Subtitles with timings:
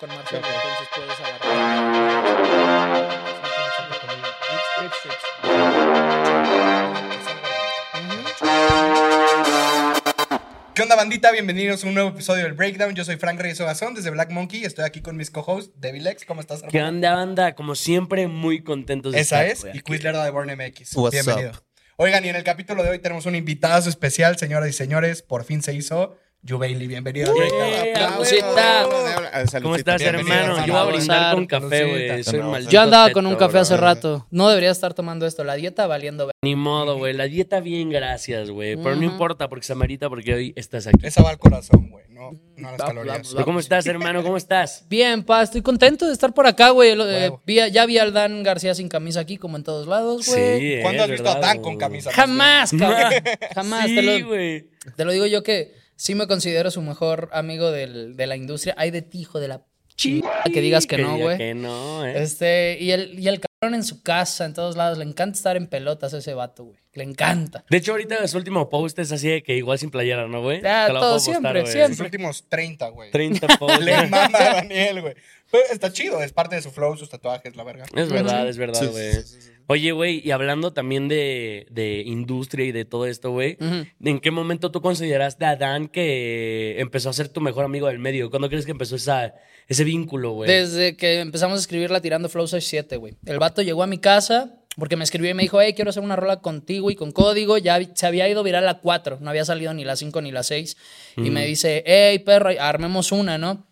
[0.00, 2.40] con Marcelo, entonces puedes agarrar.
[10.74, 11.30] ¿Qué onda, bandita?
[11.32, 12.94] Bienvenidos a un nuevo episodio del Breakdown.
[12.94, 14.64] Yo soy Frank Reyes Ogazón desde Black Monkey.
[14.64, 16.24] Estoy aquí con mis co-hosts, Devil X.
[16.24, 17.54] ¿Cómo estás, ¿Qué onda, banda?
[17.54, 19.60] Como siempre, muy contentos de Esa estar, es.
[19.64, 19.98] güey, Y.
[19.98, 20.96] Quizler de Born MX.
[20.96, 21.50] What's Bienvenido.
[21.50, 21.62] up?
[21.96, 25.20] Oigan, y en el capítulo de hoy tenemos un invitado especial, señoras y señores.
[25.20, 26.16] Por fin se hizo.
[26.42, 27.34] Yu Bailey, bienvenido.
[27.34, 27.42] ¿Cómo
[29.76, 30.66] estás, Bienvenido, hermano?
[30.66, 32.22] Yo voy a brindar con café, güey.
[32.68, 34.26] Yo andaba con un café hace rato.
[34.30, 35.44] No debería estar tomando esto.
[35.44, 36.30] La dieta valiendo.
[36.42, 37.12] Ni modo, güey.
[37.12, 38.76] La dieta bien, gracias, güey.
[38.76, 41.06] Pero no importa porque se amerita porque hoy estás aquí.
[41.06, 42.04] Esa va al corazón, güey.
[42.08, 43.34] No, no a las Va- calorías.
[43.34, 44.22] va- ¿Tú ¿Cómo estás, hermano?
[44.22, 44.86] ¿Cómo estás?
[44.88, 46.90] Bien, pa, estoy contento de estar por acá, güey.
[46.92, 47.42] Eh, Huevo.
[47.46, 50.74] vi a- ya vi al Dan García sin camisa aquí, como en todos lados, güey.
[50.74, 52.10] eh, ¿Cuándo has visto a Dan con camisa?
[52.12, 53.12] Jamás, cabrón.
[53.54, 53.86] Jamás.
[53.86, 54.68] Sí, te, lo, güey.
[54.96, 58.74] te lo digo yo que sí me considero su mejor amigo del- de la industria.
[58.78, 59.62] Hay de ti, hijo de la
[59.96, 61.36] chingada que digas que no, güey.
[61.36, 62.22] Que no, eh.
[62.22, 64.96] Este, y el, y el cabrón en su casa, en todos lados.
[64.96, 66.78] Le encanta estar en pelotas a ese vato, güey.
[66.94, 67.64] Le encanta.
[67.68, 70.58] De hecho, ahorita su último post es así de que igual sin playera, ¿no, güey?
[70.64, 71.72] Ah, Te lo todo puedo postar, siempre, güey.
[71.72, 71.96] siempre.
[71.96, 73.10] Sus últimos 30, güey.
[73.10, 73.84] 30 posts.
[73.84, 75.14] Le mama a Daniel, güey.
[75.50, 77.84] Pero está chido, es parte de su flow, sus tatuajes, la verga.
[77.94, 79.12] Es verdad, es verdad, güey.
[79.12, 79.49] sí, sí, sí.
[79.70, 83.56] Oye, güey, y hablando también de, de industria y de todo esto, güey.
[84.02, 88.00] ¿en qué momento tú consideraste a Dan que empezó a ser tu mejor amigo del
[88.00, 88.30] medio?
[88.30, 89.32] ¿Cuándo crees que empezó esa,
[89.68, 90.50] ese vínculo, güey?
[90.50, 93.14] Desde que empezamos a escribirla tirando Flow 67, güey.
[93.24, 96.02] El vato llegó a mi casa porque me escribió y me dijo, hey, quiero hacer
[96.02, 97.56] una rola contigo y con código.
[97.56, 100.42] Ya se había ido viral la 4, no había salido ni la 5 ni la
[100.42, 100.76] 6.
[101.16, 103.69] Y me dice, hey, perro, armemos una, ¿no?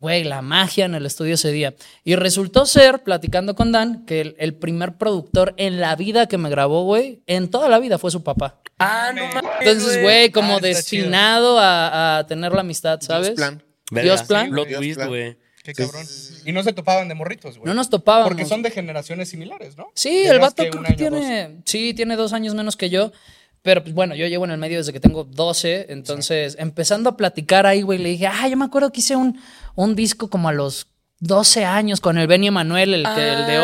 [0.00, 1.74] Güey, la magia en el estudio ese día.
[2.04, 6.36] Y resultó ser, platicando con Dan, que el, el primer productor en la vida que
[6.38, 8.60] me grabó, güey, en toda la vida fue su papá.
[8.78, 9.50] Ah, no mames.
[9.60, 13.28] Entonces, güey, como Ah, destinado a, a tener la amistad, ¿sabes?
[13.28, 13.62] Dios plan.
[13.90, 14.26] Dios
[14.78, 15.08] twist, plan.
[15.08, 15.36] güey.
[15.64, 16.06] Qué Sí, cabrón.
[16.06, 17.66] sí, sí, Y no se topaban de morritos, güey.
[17.66, 18.28] No nos topábamos.
[18.28, 19.88] Porque son de generaciones similares, ¿no?
[19.94, 23.10] Sí, De el vato que creo que tiene, sí, tiene dos años menos que yo.
[23.66, 25.86] Pero pues bueno, yo llevo en el medio desde que tengo 12.
[25.88, 29.40] Entonces, empezando a platicar ahí, güey, le dije, ah, yo me acuerdo que hice un,
[29.74, 30.86] un disco como a los
[31.18, 33.58] 12 años con el Benny Emanuel, el, que- el de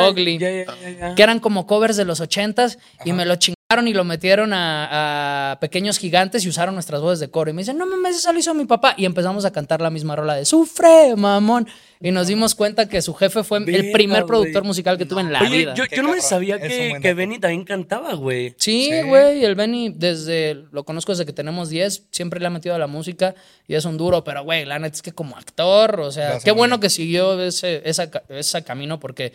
[0.68, 1.14] Ah, ya.
[1.14, 5.53] que eran como covers de los 80s y me lo chingaron y lo metieron a,
[5.53, 7.50] a Pequeños Gigantes y usaron nuestras voces de coro.
[7.50, 8.94] Y me dicen, no mames, eso lo hizo mi papá.
[8.97, 11.66] Y empezamos a cantar la misma rola de Sufre, mamón.
[12.05, 15.32] Y nos dimos cuenta que su jefe fue el primer productor musical que tuve en
[15.32, 15.75] la Oye, vida.
[15.75, 17.15] yo, no me sabía que, que.
[17.15, 18.55] Benny también cantaba, güey.
[18.59, 19.03] Sí, Sí.
[19.09, 22.78] güey, el Benny desde lo conozco desde que tenemos 10, siempre le ha metido a
[22.78, 23.37] la música
[23.69, 26.50] y es un duro, pero güey, la neta es que como actor, o sea, qué
[26.50, 29.32] bueno que siguió ese, esa, ese camino porque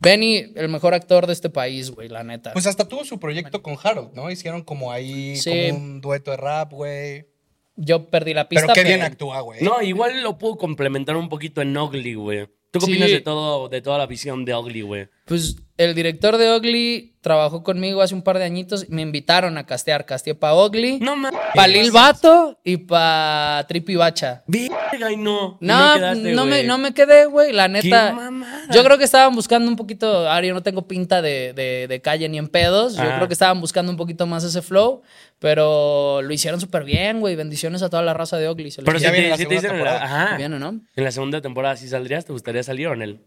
[0.00, 2.52] Benny, el mejor actor de este país, güey, la neta.
[2.52, 4.30] Pues hasta tuvo su proyecto con Harold, ¿no?
[4.30, 5.50] Hicieron como ahí Sí.
[5.70, 7.26] como un dueto de rap, güey.
[7.76, 8.66] Yo perdí la pista.
[8.66, 9.62] Pero qué bien actúa, güey.
[9.62, 12.46] No, igual lo puedo complementar un poquito en Ugly, güey.
[12.70, 12.92] ¿Tú qué Sí.
[12.92, 15.08] opinas de todo, de toda la visión de Ugly, güey?
[15.24, 18.88] Pues el director de Ugly trabajó conmigo hace un par de añitos.
[18.90, 20.06] Me invitaron a castear.
[20.06, 21.38] Casteé pa' Ugly, No mames.
[21.54, 24.42] pa' Lil Vato y pa' Trippy Bacha.
[24.46, 25.56] Verga, y no.
[25.60, 26.66] No, quedaste, no, me, güey.
[26.66, 27.52] no me quedé, güey.
[27.52, 28.12] La neta.
[28.12, 28.66] mamada.
[28.72, 30.28] Yo creo que estaban buscando un poquito.
[30.28, 32.96] Ahora yo no tengo pinta de, de- de calle ni en pedos.
[32.96, 33.14] Yo Ah.
[33.16, 35.02] creo que estaban buscando un poquito más ese flow.
[35.38, 37.36] Pero lo hicieron súper bien, güey.
[37.36, 38.70] Bendiciones a toda la raza de Ogly.
[38.70, 40.52] Se Pero si Ya viene te, la si te segunda dicen en la, ajá, bien,
[40.54, 40.80] ¿o no?
[40.96, 43.20] en la segunda temporada sí saldrías, ¿te gustaría salir o en él?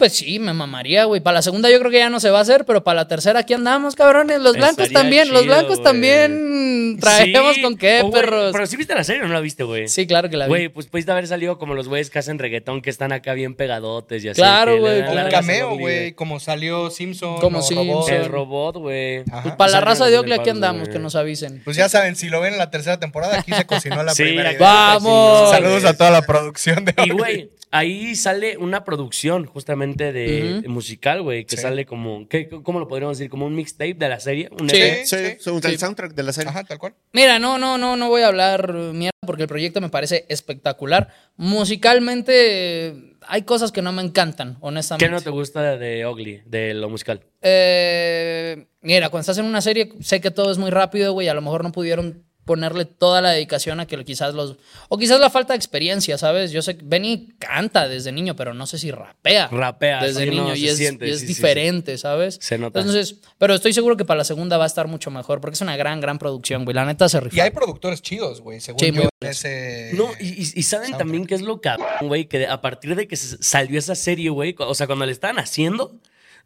[0.00, 1.20] Pues sí, me mamaría, güey.
[1.20, 3.06] Para la segunda yo creo que ya no se va a hacer, pero para la
[3.06, 4.40] tercera aquí andamos, cabrones.
[4.40, 7.60] Los blancos Estaría también, los blancos también traemos Sí.
[7.60, 8.52] con qué, Oh, perros.
[8.52, 9.88] Pero sí viste la serie o no la viste, güey.
[9.88, 10.48] Sí, claro que la vi.
[10.48, 13.54] Güey, pues pudiste haber salido como los güeyes que hacen reggaetón que están acá bien
[13.54, 14.40] pegadotes y así.
[14.40, 15.28] Claro, güey, un claro.
[15.28, 17.38] a cameo, güey, como salió Simpson.
[17.38, 17.86] Como o Simpson.
[17.88, 18.08] Robot.
[18.10, 19.18] El robot, güey.
[19.30, 19.42] Ajá.
[19.42, 21.60] Pues para la raza de Ogly aquí andamos, que nos avisen.
[21.62, 24.22] Pues ya saben, si lo ven en la tercera temporada, aquí se cocinó la Sí,
[24.22, 24.54] primera.
[24.58, 25.50] ¡Vamos!
[25.50, 31.22] Saludos a toda la producción de Y, güey, ahí sale una producción justamente de musical,
[31.22, 31.62] güey, que Sí.
[31.62, 33.30] sale como, ¿qué, ¿cómo lo podríamos decir?
[33.30, 34.48] Como un mixtape de la serie.
[34.58, 34.76] Un Sí.
[34.76, 35.06] EP.
[35.06, 36.50] Sí, sí, el soundtrack de la serie.
[36.50, 36.94] Ajá, tal cual.
[37.12, 41.08] Mira, no, no, no, no voy a hablar mierda porque el proyecto me parece espectacular.
[41.36, 45.06] Musicalmente hay cosas que no me encantan, honestamente.
[45.06, 47.20] ¿Qué no te gusta de Ugly, de lo musical?
[47.42, 51.28] Eh, mira, cuando estás en una serie, sé que todo es muy rápido, güey.
[51.28, 54.56] A lo mejor no pudieron ponerle toda la dedicación a que quizás los.
[54.88, 56.50] O quizás la falta de experiencia, ¿sabes?
[56.50, 59.48] Yo sé que Benny canta desde niño, pero no sé si rapea.
[59.48, 61.34] Rapea, Desde sí, no, niño se y es, siente, y es sí, sí, sí.
[61.40, 62.38] diferente, ¿sabes?
[62.40, 62.80] Se nota.
[62.80, 65.60] Entonces, pero estoy seguro que para la segunda va a estar mucho mejor, porque es
[65.60, 66.74] una gran, gran producción, güey.
[66.74, 67.36] La neta se rifó.
[67.36, 69.36] Y hay productores chidos, güey, según Sí, yo, muy en buenos.
[69.36, 69.90] ese...
[69.94, 70.98] No, y, y- y saben soundtrack.
[70.98, 74.30] también qué es lo cabrón, güey, que a partir de que se- salió esa serie,
[74.30, 75.94] güey, o sea, cuando le estaban haciendo,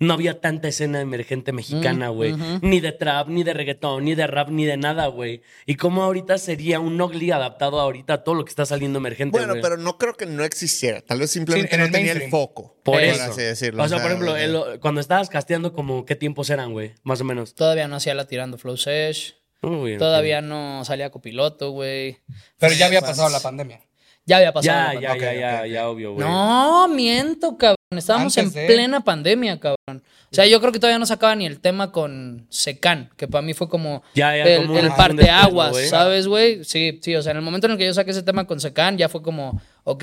[0.01, 2.35] no había tanta escena emergente mexicana, güey.
[2.63, 5.43] Ni de trap, ni de reggaetón, ni de rap, ni de nada, güey.
[5.67, 9.39] Y cómo ahorita sería un Ugly adaptado ahorita a todo lo que está saliendo emergente,
[9.39, 11.01] Bueno, pero no creo que no existiera.
[11.01, 12.31] Tal vez simplemente Sí, en no el tenía el mainstream.
[12.31, 12.77] foco.
[12.83, 13.23] Por por eso.
[13.23, 13.83] así decirlo.
[13.83, 16.93] O sea, por ejemplo, el- cuando estabas casteando, como ¿qué tiempos eran, güey?
[17.03, 17.55] Más o menos.
[17.55, 19.37] Todavía no hacía la tirando Flow Sesh.
[19.63, 19.97] Uy.
[19.97, 22.19] Todavía no salía copiloto, güey.
[22.59, 23.81] Pero ya había pasado la pandemia.
[24.27, 24.93] Ya había pasado.
[24.93, 25.33] Ya, la ya, pandemia.
[25.35, 26.27] ya, Ok, ya, ok, ya, obvio, güey.
[26.27, 27.77] No, miento, cabrón.
[27.91, 30.03] Estábamos Antes en de- plena pandemia, cabrón.
[30.31, 33.43] O sea, yo creo que todavía no sacaba ni el tema con Secan, que para
[33.43, 35.77] mí fue como Ya, ya, el, el parteaguas.
[35.89, 36.65] ¿sabes, güey?
[36.65, 38.59] Sí, sí, o sea, en el momento en el que yo saqué ese tema con
[38.59, 40.03] Secan, ya fue como, ok,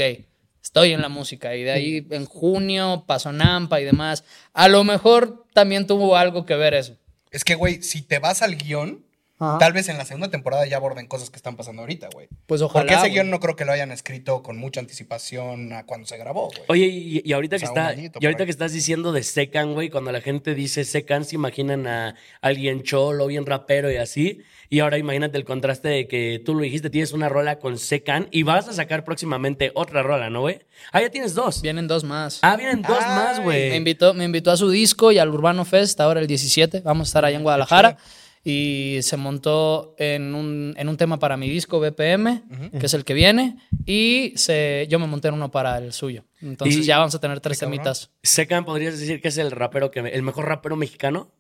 [0.63, 1.53] estoy en la música.
[1.55, 4.23] Y de ahí en junio pasó Nampa y demás.
[4.53, 6.95] A lo mejor también tuvo algo que ver eso.
[7.29, 9.05] Es que, güey, si te vas al guion,
[9.41, 9.57] Ajá.
[9.57, 12.27] tal vez en la segunda temporada ya aborden cosas que están pasando ahorita, güey.
[12.45, 12.83] Pues ojalá.
[12.83, 13.13] Porque ese güey.
[13.13, 16.61] guion no creo que lo hayan escrito con mucha anticipación a cuando se grabó, güey.
[16.67, 19.73] Oye, y, y ahorita O que sea, está, y ahorita que estás diciendo de Secan,
[19.73, 24.41] güey, cuando la gente dice Secan, se imaginan a alguien cholo, bien rapero y así.
[24.69, 28.29] Y ahora imagínate el contraste de que tú lo dijiste, tienes una rola con Secan
[28.31, 30.59] y vas a sacar próximamente otra rola, ¿no, güey?
[30.93, 31.61] Ah, ya tienes dos.
[31.61, 32.39] Vienen dos más.
[32.41, 33.75] Ah, vienen dos Ay, más, Me güey.
[33.75, 36.81] invitó, me invitó a su disco y al Urbano Fest, ahora el 17.
[36.81, 37.97] Vamos a estar allá en Guadalajara.
[38.43, 42.41] Y se montó en un, en un tema para mi disco BPM,
[42.79, 43.57] que es el que viene.
[43.85, 46.23] Y se, yo me monté en uno para el suyo.
[46.41, 48.09] Entonces Y- ya vamos a tener tres temitas.
[48.23, 51.31] Secan, ¿podrías decir que es el rapero que el mejor rapero mexicano?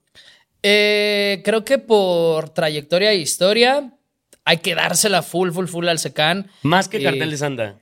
[0.63, 3.93] Eh, creo que por trayectoria e historia
[4.45, 6.51] hay que dársela full, full, full al Secan.
[6.61, 7.79] Más que Y Cartel de Santa.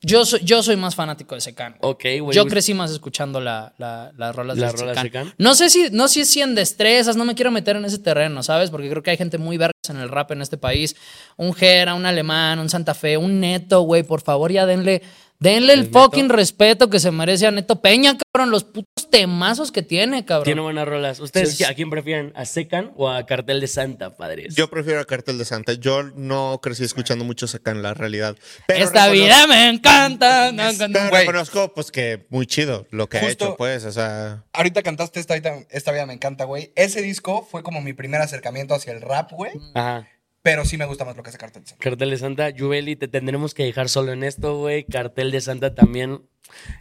[0.00, 1.76] Yo soy, yo soy más fanático de Secan.
[1.80, 2.34] Ok, güey.
[2.36, 5.24] Yo crecí más escuchando la- la- las rolas ¿Las de rolas de Secan.
[5.26, 5.34] Secan?
[5.38, 8.42] No sé si, no sé si en destrezas, no me quiero meter en ese terreno,
[8.44, 8.70] ¿sabes?
[8.70, 10.94] Porque creo que hay gente muy vergas en el rap en este país.
[11.36, 14.04] Un Jera, un Alemán, un Santa Fe, un Neto, güey.
[14.04, 15.02] Por favor, ya denle,
[15.40, 16.00] denle el, ¿El Neto?
[16.02, 18.50] fucking respeto que se merece a Neto Peña, cabrón.
[18.50, 20.44] Los putos temazos que tiene, cabrón.
[20.44, 21.18] Tiene buenas rolas.
[21.20, 22.32] ¿Ustedes Sí, a quién prefieren?
[22.36, 24.54] ¿A Secan o a Cartel de Santa, padres?
[24.54, 25.72] Yo prefiero a Cartel de Santa.
[25.72, 28.36] Yo no crecí escuchando mucho Secan la realidad.
[28.66, 30.52] Pero Esta reconozco- vida me encanta.
[30.52, 31.20] no, no, Pero Güey.
[31.22, 33.84] reconozco, pues, que muy chido lo que ha hecho, pues.
[33.84, 36.72] O sea, Ahorita cantaste esta vida me encanta, güey.
[36.76, 39.52] Ese disco fue como mi primer acercamiento hacia el rap, güey.
[39.74, 40.06] Ajá.
[40.42, 41.66] Pero sí me gusta más lo que hace Cartel.
[41.66, 41.82] Santa.
[41.82, 44.84] Cartel de Santa, Jubeli, te tendremos que dejar solo en esto, güey.
[44.84, 46.22] Cartel de Santa también.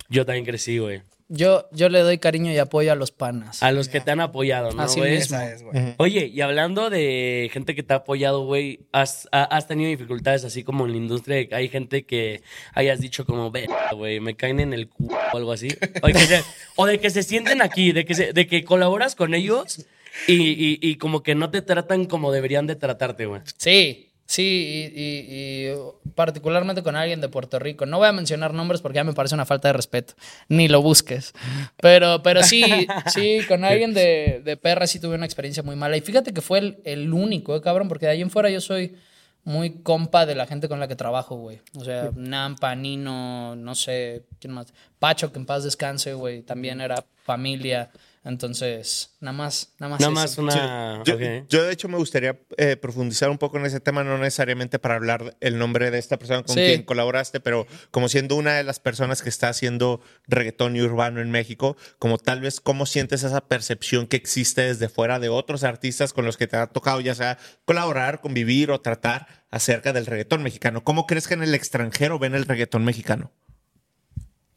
[0.10, 1.02] Yo también crecí, güey.
[1.30, 3.62] Yo, yo le doy cariño y apoyo a los panas.
[3.62, 5.18] A los que te han apoyado, ¿no, Así güey?
[5.18, 5.36] mismo.
[5.38, 5.96] Esa es, güey.
[5.98, 10.46] Oye, y hablando de gente que te ha apoyado, güey, ¿has, ha- has tenido dificultades
[10.46, 11.46] así como en la industria?
[11.52, 12.42] Hay gente que
[12.74, 15.68] hayas dicho como, ve, güey, me caen en el culo o algo así.
[16.02, 16.44] O de que se,
[16.78, 19.86] o de que se sienten aquí, de que, se- de que colaboras con ellos
[20.28, 23.42] y, y- y como que no te tratan como deberían de tratarte, güey.
[23.58, 25.68] Sí, sí, y,
[26.16, 27.86] particularmente con alguien de Puerto Rico.
[27.86, 30.14] No voy a mencionar nombres porque ya me parece una falta de respeto.
[30.50, 31.34] Ni lo busques.
[31.82, 32.64] Pero, pero sí,
[33.14, 35.96] sí, con alguien de, de perra sí tuve una experiencia muy mala.
[35.98, 38.60] Y fíjate que fue el, el único, ¿eh, cabrón, porque de ahí en fuera yo
[38.62, 38.96] soy
[39.44, 41.62] muy compa de la gente con la que trabajo, güey.
[41.78, 44.74] O sea, Nampa, Nino, no sé, ¿quién más?
[45.00, 47.90] Pacho, que en paz descanse, güey, también era familia.
[48.28, 50.02] Entonces, nada más, nada más.
[50.02, 50.42] Nada eso.
[50.42, 51.04] más una...
[51.06, 54.96] yo, de hecho me gustaría eh, profundizar un poco en ese tema, no necesariamente para
[54.96, 56.62] hablar el nombre de esta persona con Sí.
[56.62, 61.22] quien colaboraste, pero como siendo una de las personas que está haciendo reggaetón y urbano
[61.22, 65.64] en México, como tal vez cómo sientes esa percepción que existe desde fuera de otros
[65.64, 70.06] artistas con los que te ha tocado ya sea colaborar, convivir o tratar acerca del
[70.06, 70.84] reggaetón mexicano.
[70.84, 73.32] ¿Cómo crees que en el extranjero ven el reggaetón mexicano?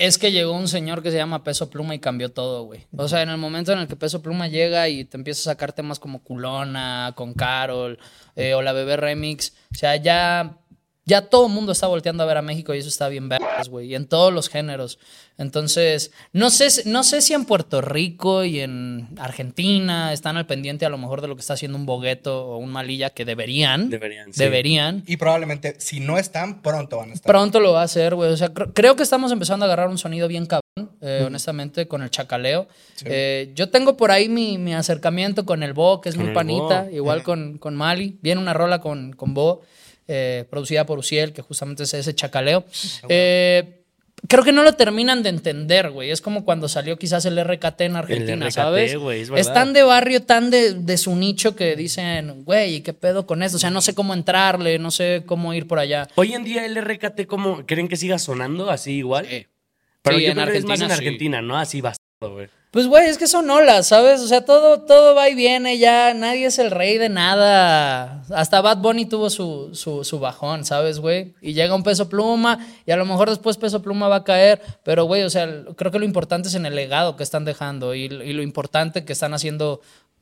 [0.00, 2.86] Es que llegó un señor que se llama Peso Pluma y cambió todo, güey.
[2.96, 5.52] O sea, en el momento en el que Peso Pluma llega y te empieza a
[5.52, 7.98] sacar temas como Culona, con Carol,
[8.34, 10.56] eh, o la Bebé Remix, o sea, ya,
[11.10, 13.68] ya todo el mundo está volteando a ver a México y eso está bien vergas,
[13.68, 14.98] güey, y en todos los géneros.
[15.38, 20.46] Entonces, no sé, si- no sé si en Puerto Rico y en Argentina están al
[20.46, 23.24] pendiente a lo mejor de lo que está haciendo un Bogueto o un Malilla, que
[23.24, 23.88] deberían.
[23.90, 24.38] Deberían, sí.
[24.38, 25.02] Deberían.
[25.06, 27.30] Y probablemente, si no están, pronto van a estar.
[27.30, 28.30] Pronto lo va a hacer, güey.
[28.30, 31.88] O sea, cr- creo que estamos empezando a agarrar un sonido bien cabrón, eh, honestamente,
[31.88, 32.68] con el chacaleo.
[33.04, 36.34] Eh, yo tengo por ahí mi, mi acercamiento con el Bo, que es Con muy
[36.34, 36.90] panita, Bo.
[36.90, 38.18] igual con, con Mali.
[38.20, 39.62] Viene una rola con, con Bo,
[40.12, 42.64] eh, producida por Uciel, que justamente es ese chacaleo.
[43.08, 43.76] Eh,
[44.28, 46.10] Creo que no lo terminan de entender, güey.
[46.10, 48.96] Es como cuando salió quizás el RKT en Argentina, RKT, ¿sabes?
[48.96, 49.54] güey, es verdad.
[49.54, 53.42] tan de barrio, tan de, de su nicho que dicen, güey, ¿y qué pedo con
[53.42, 53.56] esto?
[53.56, 56.06] O sea, no sé cómo entrarle, no sé cómo ir por allá.
[56.16, 59.26] Hoy en día el RKT, ¿cómo creen que siga sonando así igual?
[60.02, 61.00] Pero Sí, yo en creo que es más en Argentina, sí.
[61.00, 61.58] Argentina, ¿no?
[61.58, 62.48] Así bastante, güey.
[62.70, 64.20] Pues, güey, es que son olas, ¿sabes?
[64.20, 68.22] O sea, todo, todo va y viene ya, nadie es el rey de nada.
[68.32, 71.34] Hasta Bad Bunny tuvo su, su, bajón, ¿sabes, güey?
[71.40, 74.62] Y llega un peso pluma y a lo mejor después peso pluma va a caer,
[74.84, 77.92] pero, güey, o sea, creo que lo importante es en el legado que están dejando
[77.96, 79.80] y lo importante que están haciendo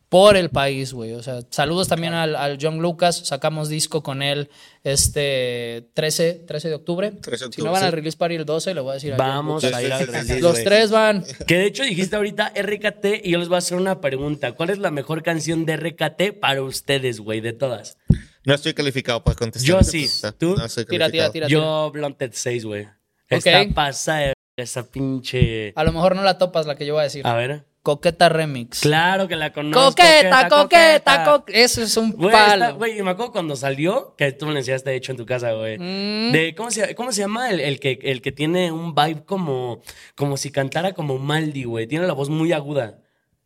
[0.08, 1.12] por el país, güey.
[1.12, 3.26] O sea, saludos también al, al John Lucas.
[3.26, 4.48] Sacamos disco con él
[4.82, 7.10] este 13, 13 de octubre.
[7.10, 7.96] 13 de Si octubre, no van al sí.
[7.96, 10.90] release party el 12, le voy a decir Vamos a ir al release, Los tres
[10.90, 11.24] van.
[11.46, 14.52] Que de hecho dijiste ahorita RKT y yo les voy a hacer una pregunta.
[14.52, 17.98] ¿Cuál es la mejor canción de RKT para ustedes, güey, de todas?
[18.44, 19.68] No estoy calificado para contestar.
[19.68, 20.08] Yo sí.
[20.38, 20.56] ¿Tú?
[20.56, 21.46] No estoy Tira, tira, tira.
[21.46, 21.48] tira.
[21.48, 22.88] Yo, Blunted 6, güey.
[23.28, 23.74] Está Ok.
[23.74, 25.72] pasada de esa pinche...
[25.76, 27.26] A lo mejor no la topas la que yo voy a decir.
[27.26, 27.66] A ver.
[27.88, 28.80] Coqueta Remix.
[28.80, 29.82] Claro que la conozco.
[29.88, 31.58] Coqueta, coqueta, coqueta.
[31.58, 32.64] Eso es un Güey, palo.
[32.66, 35.16] está- güey, y me acuerdo cuando salió, que tú me lo enseñaste de hecho en
[35.16, 35.78] tu casa, güey.
[35.78, 36.32] Mm.
[36.32, 37.48] De, ¿cómo se, cómo se llama?
[37.48, 39.80] El, el que, el que tiene un vibe como,
[40.16, 41.86] como si cantara como Maldi, güey.
[41.86, 42.98] Tiene la voz muy aguda.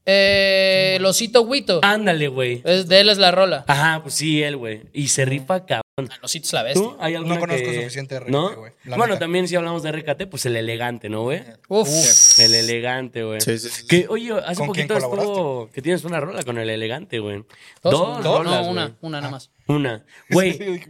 [0.04, 1.80] Eh, Losito Huito.
[1.82, 2.61] Ándale, güey.
[2.64, 3.64] Es de él es la rola.
[3.68, 4.82] Ajá, pues sí, él, güey.
[4.92, 5.82] Y se rifa cabrón.
[6.23, 6.82] Losito es la bestia.
[6.82, 6.97] ¿Tú?
[7.00, 8.56] ¿Hay alguna No conozco que- suficiente de RKT, ¿No?
[8.56, 9.21] güey, la Bueno, neta.
[9.21, 11.42] también si hablamos de RKT, pues el elegante, ¿no, güey?
[11.68, 11.88] Uf.
[12.40, 13.40] El elegante, güey.
[13.40, 13.87] Sí, sí, sí.
[13.87, 17.44] Que, oye, hace ¿Con quién poquito estuvo que tienes una rola con el elegante, güey.
[17.82, 17.92] ¿Dos?
[17.92, 19.50] Dos, No, rolas, no, una, una nada más.
[19.76, 20.05] Una.
[20.31, 20.83] Güey,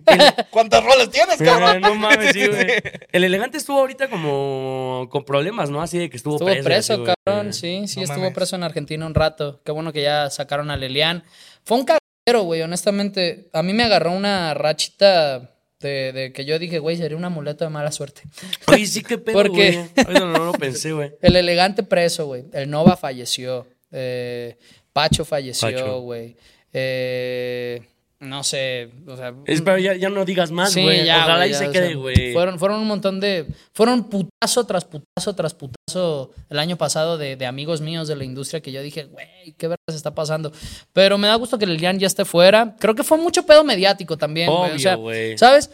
[0.51, 1.81] ¿Cuántas rolas tienes, cabrón?
[1.81, 2.67] no mames, sí, güey.
[3.13, 5.81] El elegante estuvo ahorita como con problemas, ¿no?
[5.83, 6.65] Así de que estuvo, Estuvo preso.
[6.65, 7.15] preso, así, güey.
[7.25, 7.53] cabrón.
[7.53, 8.35] Sí, sí, No estuvo mames.
[8.35, 9.61] preso en Argentina un rato.
[9.65, 11.25] Qué bueno que ya sacaron a Lelian.
[11.65, 13.49] Fue un carrero, güey, honestamente.
[13.53, 17.65] A mí me agarró una rachita de, de que yo dije, güey, sería un amuleto
[17.65, 18.23] de mala suerte.
[18.69, 20.15] Oye, sí, qué pedo, Porque- güey.
[20.15, 21.13] No, no lo pensé, güey.
[21.23, 22.45] El elegante preso, güey.
[22.53, 23.67] El Nova falleció.
[23.91, 24.57] Eh,
[24.93, 25.25] Pacho Pacho.
[25.25, 26.37] falleció, güey.
[26.73, 27.83] Eh,
[28.23, 29.35] no sé, o sea...
[29.47, 31.05] Es, pero ya, ya no digas más, Sí, güey.
[31.05, 32.33] ya, Ojalá güey, y ya, se o quede, sea, güey.
[32.33, 33.47] Fueron, fueron un montón de.
[33.73, 38.25] Fueron putazo tras putazo tras putazo el año pasado de, de amigos míos de la
[38.25, 39.27] industria que yo dije, güey,
[39.59, 40.53] qué verga se está pasando.
[40.93, 42.77] Pero me da gusto que Lilian ya esté fuera.
[42.79, 44.77] Creo que fue mucho pedo mediático también, güey.
[44.77, 44.97] O sea.
[45.37, 45.71] ¿sabes?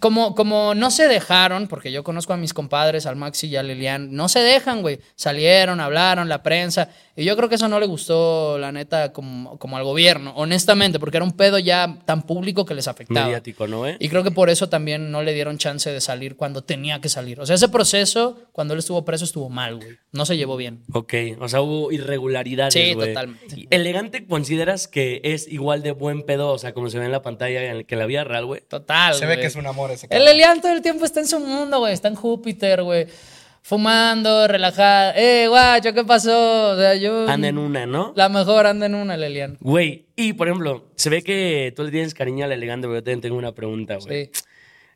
[0.00, 3.62] Como, como no se dejaron, porque yo conozco a mis compadres, al Maxi y a
[3.62, 4.98] Lilian, no se dejan, güey.
[5.14, 6.88] Salieron, hablaron, la prensa.
[7.16, 10.98] Y yo creo que eso no le gustó, la neta, como, como al gobierno, honestamente,
[10.98, 13.26] porque era un pedo ya tan público que les afectaba.
[13.26, 13.94] Mediático, ¿no, güey?
[14.00, 17.08] Y creo que por eso también no le dieron chance de salir cuando tenía que
[17.08, 17.38] salir.
[17.40, 19.90] O sea, ese proceso, cuando él estuvo preso, estuvo mal, güey.
[20.10, 20.82] No se llevó bien.
[20.92, 23.08] Ok, o sea, hubo irregularidades, Sí, güey.
[23.14, 23.60] totalmente.
[23.60, 27.12] ¿Y ¿Elegante consideras que es igual de buen pedo, o sea, como se ve en
[27.12, 28.60] la pantalla, en- que en la vida real, güey?
[28.60, 29.14] Total.
[29.14, 30.26] Se ve que es un amor ese El.
[30.28, 31.92] Elian todo el tiempo está en su mundo, güey.
[31.92, 33.06] Está en Júpiter, güey.
[33.62, 35.14] Fumando, relajada.
[35.16, 36.72] Eh, guacho, ¿qué pasó?
[36.72, 37.26] O sea, yo.
[37.28, 38.12] Anda en una, ¿no?
[38.14, 39.56] La mejor anda en una, el Elian.
[39.60, 43.02] Güey, y por ejemplo, se ve que tú le tienes cariño al elegante, pero yo
[43.02, 44.26] también tengo una pregunta, güey.
[44.26, 44.30] Sí.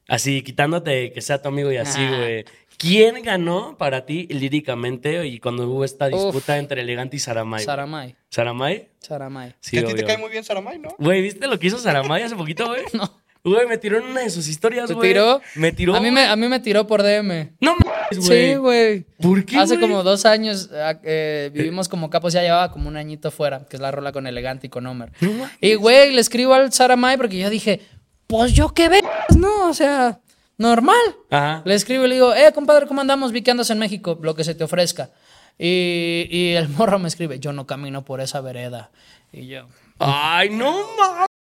[0.07, 2.17] Así, quitándote que sea tu amigo y así, Ah.
[2.19, 2.45] güey.
[2.77, 7.65] ¿Quién ganó para ti líricamente y cuando hubo esta disputa entre Elegante y Saramay?
[7.65, 8.15] Saramay.
[8.29, 8.89] ¿Saramay?
[9.01, 9.55] Saramay.
[9.61, 10.91] Sí, que a ti te cae muy bien Saramay, ¿no?
[10.99, 12.83] Güey, ¿viste lo que hizo Saramay hace poquito, güey?
[12.93, 13.19] No.
[13.45, 15.11] Güey, me tiró en una de sus historias, ¿Te güey.
[15.11, 15.41] tiró?
[15.55, 15.95] Me tiró.
[15.95, 17.53] A mí me, a mí me tiró por DM.
[17.61, 18.51] No mames, güey.
[18.51, 19.01] Sí, güey.
[19.21, 22.97] ¿Por qué, Hace como dos años ah, eh, vivimos como capos, ya llevaba como un
[22.97, 25.13] añito fuera, que es la rola con Elegante y con Homer.
[25.21, 25.51] No mames.
[25.61, 27.81] Y, güey, le escribo al Saramay porque yo dije,
[28.27, 29.03] pues yo qué ves,
[29.37, 29.69] ¿no?
[29.69, 30.21] O sea,
[30.57, 30.97] normal.
[31.31, 31.63] Ajá.
[31.65, 33.33] Le escribo y le digo, eh, compadre, ¿cómo andamos?
[33.33, 35.11] Vi que andas en México, lo que se te ofrezca.
[35.59, 38.91] Y, y el morro me escribe, yo no camino por esa vereda.
[39.33, 39.67] Y yo,
[39.99, 40.77] Ay, no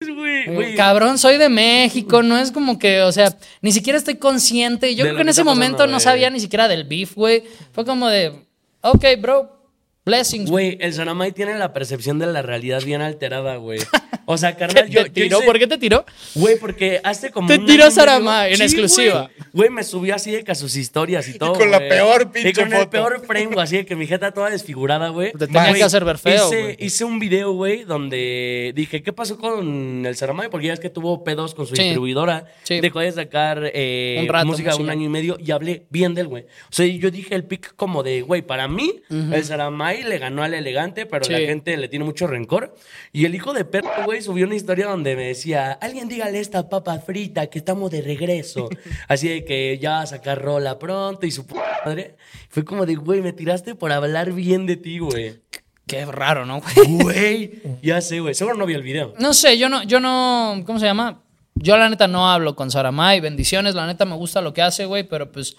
[0.76, 4.94] cabrón, soy de México, no es como que, o sea, ni siquiera estoy consciente.
[4.94, 7.44] Yo De creo que en ese momento pasando, no sabía ni siquiera del beef, güey.
[7.72, 8.32] Fue como de,
[8.80, 9.59] ok, bro,
[10.04, 10.50] blessings.
[10.50, 13.80] Güey, el Saramay tiene la percepción de la realidad bien alterada, güey.
[14.26, 15.36] O sea, carnal, yo, ¿Te yo tiró?
[15.38, 16.04] hice- ¿Por qué te tiró?
[16.34, 17.48] Güey, porque hace como.
[17.48, 19.30] Te tiró y Saramay en exclusiva.
[19.52, 21.54] Güey, me subió así de que a sus historias y todo.
[21.54, 24.32] con la peor pinche Y con el peor frame, güey, así de que mi jeta
[24.32, 25.32] toda desfigurada, güey.
[25.32, 30.04] Te tenía que hacer ver feo, hice, un video, güey, donde dije, ¿qué pasó con
[30.06, 30.48] el Saramay?
[30.50, 31.82] Porque ya es que tuvo pedos con su Sí.
[31.82, 32.46] distribuidora.
[32.62, 32.80] Sí.
[32.80, 36.22] Dejó de sacar eh, Un rato, música un año y medio y hablé bien de
[36.22, 36.44] él, güey.
[36.44, 40.42] O sea, yo dije el pick como de, güey, para mí, el Saramay le ganó
[40.42, 41.32] al elegante, pero Sí.
[41.32, 42.74] la gente le tiene mucho rencor.
[43.12, 46.68] Y el hijo de perro, güey, subió una historia donde me decía, alguien dígale esta
[46.68, 48.68] papa frita que estamos de regreso.
[49.08, 51.44] Así de que ya va a sacar rola pronto y su
[51.84, 52.16] madre.
[52.48, 55.40] Fue como de, güey, me tiraste por hablar bien de ti, güey.
[55.86, 57.02] Qué raro, ¿no, güey?
[57.02, 58.34] Güey, ya sé, güey.
[58.34, 59.12] Seguro no vi el video.
[59.18, 61.22] No sé, yo no, yo no, ¿cómo se llama?
[61.56, 64.84] Yo la neta no hablo con Saramay, bendiciones, la neta me gusta lo que hace,
[64.86, 65.56] güey, pero pues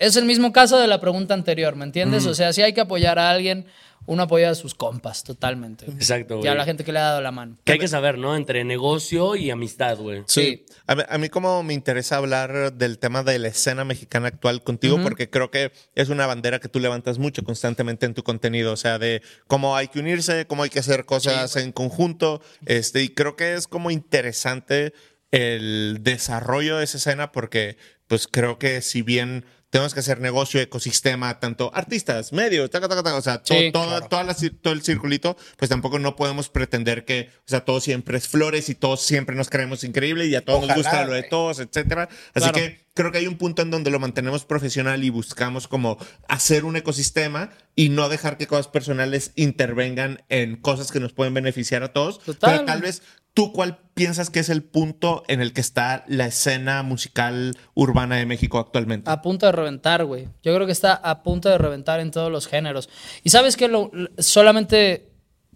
[0.00, 2.26] es el mismo caso de la pregunta anterior, ¿me entiendes?
[2.26, 3.66] O sea, si hay que apoyar a alguien,
[4.06, 5.84] uno apoya a sus compas, totalmente.
[5.84, 6.46] Exacto, güey.
[6.46, 7.58] Y a la gente que le ha dado la mano.
[7.64, 8.34] Que hay que saber, ¿no?
[8.34, 10.22] Entre negocio y amistad, güey.
[10.26, 10.64] Sí.
[10.86, 14.64] A mí, a mí como me interesa hablar del tema de la escena mexicana actual
[14.64, 18.72] contigo, porque creo que es una bandera que tú levantas mucho constantemente en tu contenido,
[18.72, 23.02] o sea, de cómo hay que unirse, cómo hay que hacer cosas en conjunto, este,
[23.02, 24.94] y creo que es como interesante
[25.30, 27.76] el desarrollo de esa escena porque
[28.08, 33.02] pues creo que si bien tenemos que hacer negocio, ecosistema, tanto artistas, medios, taca, taca,
[33.02, 34.08] taca, o sea, to- Sí, todo, claro.
[34.08, 38.18] toda la todo el circulito, pues tampoco no podemos pretender que, o sea, todo siempre
[38.18, 41.22] es flores y todos siempre nos creemos increíble y a todos nos gusta lo de
[41.22, 42.08] todos, etcétera.
[42.34, 42.52] Así Claro.
[42.54, 45.96] que creo que hay un punto en donde lo mantenemos profesional y buscamos como
[46.28, 51.32] hacer un ecosistema y no dejar que cosas personales intervengan en cosas que nos pueden
[51.32, 52.18] beneficiar a todos.
[52.18, 52.50] Total.
[52.52, 53.02] Pero tal vez
[53.32, 58.16] tú cuál piensas que es el punto en el que está la escena musical urbana
[58.16, 59.10] de México actualmente.
[59.10, 60.28] A punto de reventar, güey.
[60.42, 62.90] Yo creo que está a punto de reventar en todos los géneros.
[63.22, 65.10] Y sabes que lo, solamente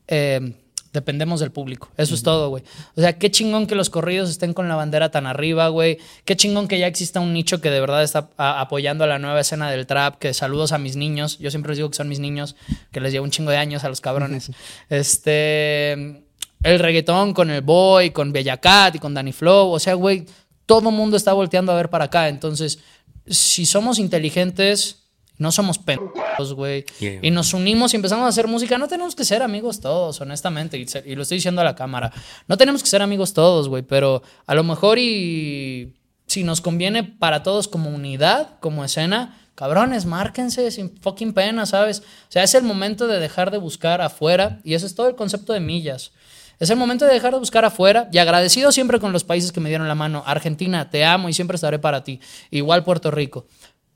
[0.09, 0.63] eh,
[0.95, 1.91] dependemos del público.
[1.99, 2.63] Eso es todo, güey.
[2.97, 5.99] O sea, qué chingón que los corridos estén con la bandera tan arriba, güey.
[6.25, 9.19] Qué chingón que ya exista un nicho que de verdad está a- apoyando a la
[9.19, 10.19] nueva escena del trap.
[10.19, 11.39] Que saludos a mis niños.
[11.39, 12.57] Yo siempre les digo que son mis niños,
[12.93, 14.51] que les llevo un chingo de años a los cabrones.
[14.89, 16.23] este.
[16.63, 19.71] El reggaetón con el Boy, con Bella Cat y con Danny Flow.
[19.71, 20.25] O sea, güey,
[20.65, 22.29] todo el mundo está volteando a ver para acá.
[22.29, 22.79] Entonces,
[23.27, 25.03] si somos inteligentes,
[25.38, 27.19] no somos pendejos, güey, Yeah.
[27.23, 30.79] y nos unimos y empezamos a hacer música, no tenemos que ser amigos todos, honestamente,
[30.79, 32.12] y, se- y lo estoy diciendo a la cámara.
[32.47, 35.93] No tenemos que ser amigos todos, güey, pero a lo mejor y
[36.26, 42.00] si nos conviene para todos como unidad, como escena, cabrones, márquense sin fucking pena, ¿sabes?
[42.00, 45.14] O sea, es el momento de dejar de buscar afuera y ese es todo el
[45.17, 46.12] concepto de millas.
[46.61, 49.61] Es el momento de dejar de buscar afuera y agradecido siempre con los países que
[49.61, 50.23] me dieron la mano.
[50.25, 52.21] Argentina, te amo y siempre estaré para ti.
[52.50, 53.47] Igual Puerto Rico.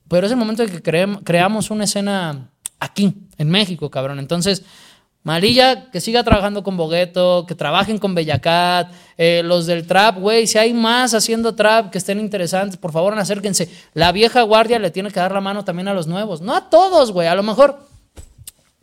[0.09, 0.83] Pero es el momento de que
[1.25, 2.51] creamos una escena
[2.81, 4.19] aquí, en México, cabrón.
[4.19, 4.63] Entonces,
[5.23, 10.47] Marilla, que siga trabajando con Bogueto, que trabajen con Bellacat, eh, los del trap, güey,
[10.47, 13.69] si hay más haciendo trap que estén interesantes, por favor, acérquense.
[13.93, 16.41] La vieja guardia le tiene que dar la mano también a los nuevos.
[16.41, 17.29] No a todos, güey.
[17.29, 17.79] A lo mejor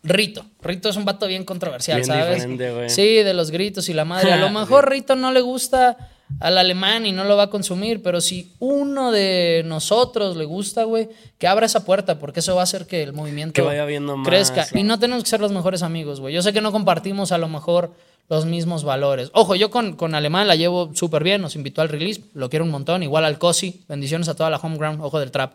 [0.04, 0.46] Rito.
[0.62, 2.94] Rito es un vato bien controversial, Bien ¿sabes?
[2.94, 4.32] Sí, de los gritos y la madre.
[4.34, 5.98] A lo mejor Rito no le gusta
[6.40, 10.84] al alemán y no lo va a consumir, pero si uno de nosotros le gusta,
[10.84, 13.86] güey, que abra esa puerta, porque eso va a hacer que el movimiento Que vaya
[13.86, 14.68] viendo más, crezca.
[14.74, 16.34] Y no tenemos que ser los mejores amigos, güey.
[16.34, 17.92] Yo sé que no compartimos a lo mejor
[18.28, 19.30] los mismos valores.
[19.34, 22.66] Ojo, yo con, con Alemán la llevo súper bien, nos invitó al release, lo quiero
[22.66, 25.54] un montón, igual al Cosi, bendiciones a toda la homeground, ojo del trap.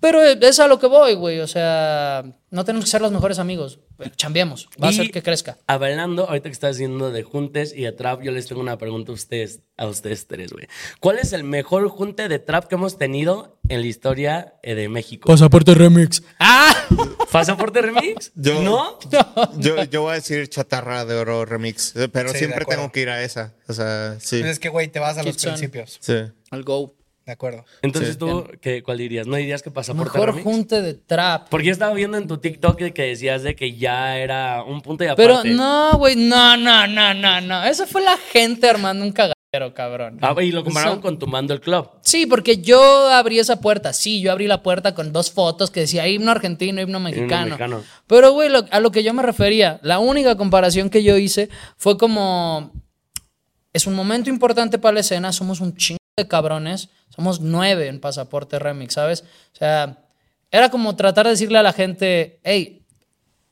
[0.00, 1.40] Pero es a lo que voy, güey.
[1.40, 3.80] O sea, no tenemos que ser los mejores amigos.
[4.16, 4.68] Chambiemos.
[4.82, 5.56] Va a hacer que crezca.
[5.66, 9.12] Hablando, ahorita que estás haciendo de juntes y de trap, yo les tengo una pregunta
[9.12, 10.66] a ustedes, a ustedes tres, güey.
[11.00, 14.88] ¿Cuál es el mejor junte de trap que hemos tenido en la historia eh, de
[14.88, 15.28] México?
[15.28, 16.22] Pasaporte remix.
[16.38, 16.74] ¡Ah!
[17.32, 18.32] ¿Pasaporte Remix?
[18.34, 18.98] Yo- ¿No?
[19.58, 23.10] Yo, yo voy a decir Chatarra de Oro Remix, pero Sí, siempre tengo que ir
[23.10, 23.54] a esa.
[23.68, 24.38] O sea, sí.
[24.40, 25.98] Pues es que, güey, te vas a los principios.
[26.00, 26.14] Sí.
[26.50, 26.95] Al go.
[27.26, 27.64] De acuerdo.
[27.82, 28.18] Entonces Sí.
[28.18, 29.26] tú, ¿qué, ¿cuál dirías?
[29.26, 30.44] ¿No dirías que Pasaporte Mejor Remix?
[30.44, 31.48] junte de trap.
[31.50, 35.04] Porque yo estaba viendo en tu TikTok que- decías de que ya era un punto
[35.16, 35.50] Pero aparte.
[35.50, 36.14] no, güey.
[36.14, 37.64] No, no, no, no, no.
[37.64, 40.18] Eso fue la gente armando un cagadero, cabrón.
[40.22, 41.88] Ah, y lo compararon con Tumbando el Club.
[42.02, 43.92] Sí, porque yo abrí esa puerta.
[43.92, 47.46] Sí, yo abrí la puerta con dos fotos que decía himno argentino, himno mexicano.
[47.46, 47.82] mexicano.
[48.06, 51.48] Pero, güey, lo- a lo que yo me refería, la única comparación que yo hice
[51.76, 52.70] fue como.
[53.72, 58.00] Es un momento importante para la escena, somos un chingo de cabrones, somos nueve en
[58.00, 59.22] Pasaporte Remix, ¿sabes?
[59.54, 59.98] O sea,
[60.50, 62.82] era como tratar de decirle a la gente, hey,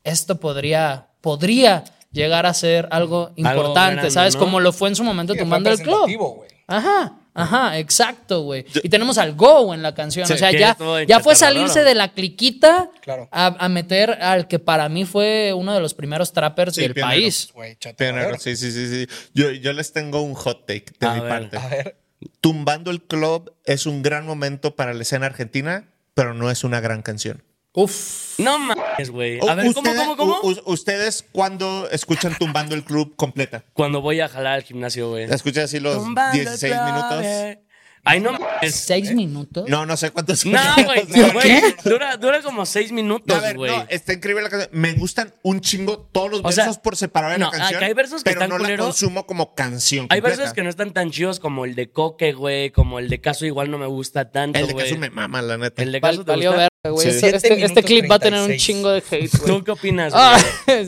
[0.05, 4.35] esto podría, podría llegar a ser algo importante, grande, ¿sabes?
[4.35, 4.41] ¿no?
[4.41, 6.17] Como lo fue en su momento Sí, fue tomando el club.
[6.37, 6.51] güey.
[6.67, 8.65] Ajá, ajá, exacto, güey.
[8.83, 10.31] Y tenemos al Go en la canción.
[10.31, 13.29] o sea, ya, ya fue salirse de la cliquita Claro.
[13.33, 16.95] a, a meter al que para mí fue uno de los primeros trappers Sí, del
[16.95, 17.11] pionero.
[17.21, 17.53] país.
[17.97, 19.09] Pionero, sí, sí, sí, sí.
[19.35, 21.29] Yo, yo les tengo un hot take de A mi ver.
[21.29, 21.57] parte.
[21.59, 21.97] A ver.
[22.41, 26.81] Tumbando el Club es un gran momento para la escena argentina, pero no es una
[26.81, 27.43] gran canción.
[27.73, 28.39] Uf.
[28.39, 29.41] No mames, güey.
[29.49, 30.41] A ver, ¿cómo, ustedes- cómo, cómo?
[30.67, 33.65] ¿Ustedes cuando escuchan Tumbando el Club completa?
[33.73, 35.27] Cuando voy a jalar al gimnasio, güey.
[35.27, 37.64] ¿La escuchan así los Tumbando el 16 club, minutos?
[38.05, 38.75] Ay, no mames.
[38.75, 39.69] ¿Seis minutos?
[39.69, 41.07] No, no sé cuántos No, güey.
[41.17, 43.71] No, güey, Dura, dura como seis A minutos, ver, güey.
[43.75, 44.71] no, está increíble la canción.
[44.73, 47.77] Me gustan un chingo todos los O sea, versos por separado de no, la canción.
[47.79, 48.87] acá hay versos que pero están no la culeros.
[48.87, 50.07] consumo como canción.
[50.11, 50.37] Hay completa.
[50.39, 52.71] versos que no están tan chidos como el de Coque, güey.
[52.71, 54.87] Como el de Caso igual no me gusta tanto, El de güey.
[54.87, 55.83] caso me mama, la neta.
[55.83, 56.69] El de Val- Caso te valió gusta?
[56.91, 57.11] güey.
[57.11, 57.27] Sí.
[57.27, 58.63] Este, este- este clip va a tener un 36.
[58.77, 59.47] chingo de hate, güey.
[59.59, 60.25] ¿Tú qué opinas, güey?
[60.25, 60.39] Ah,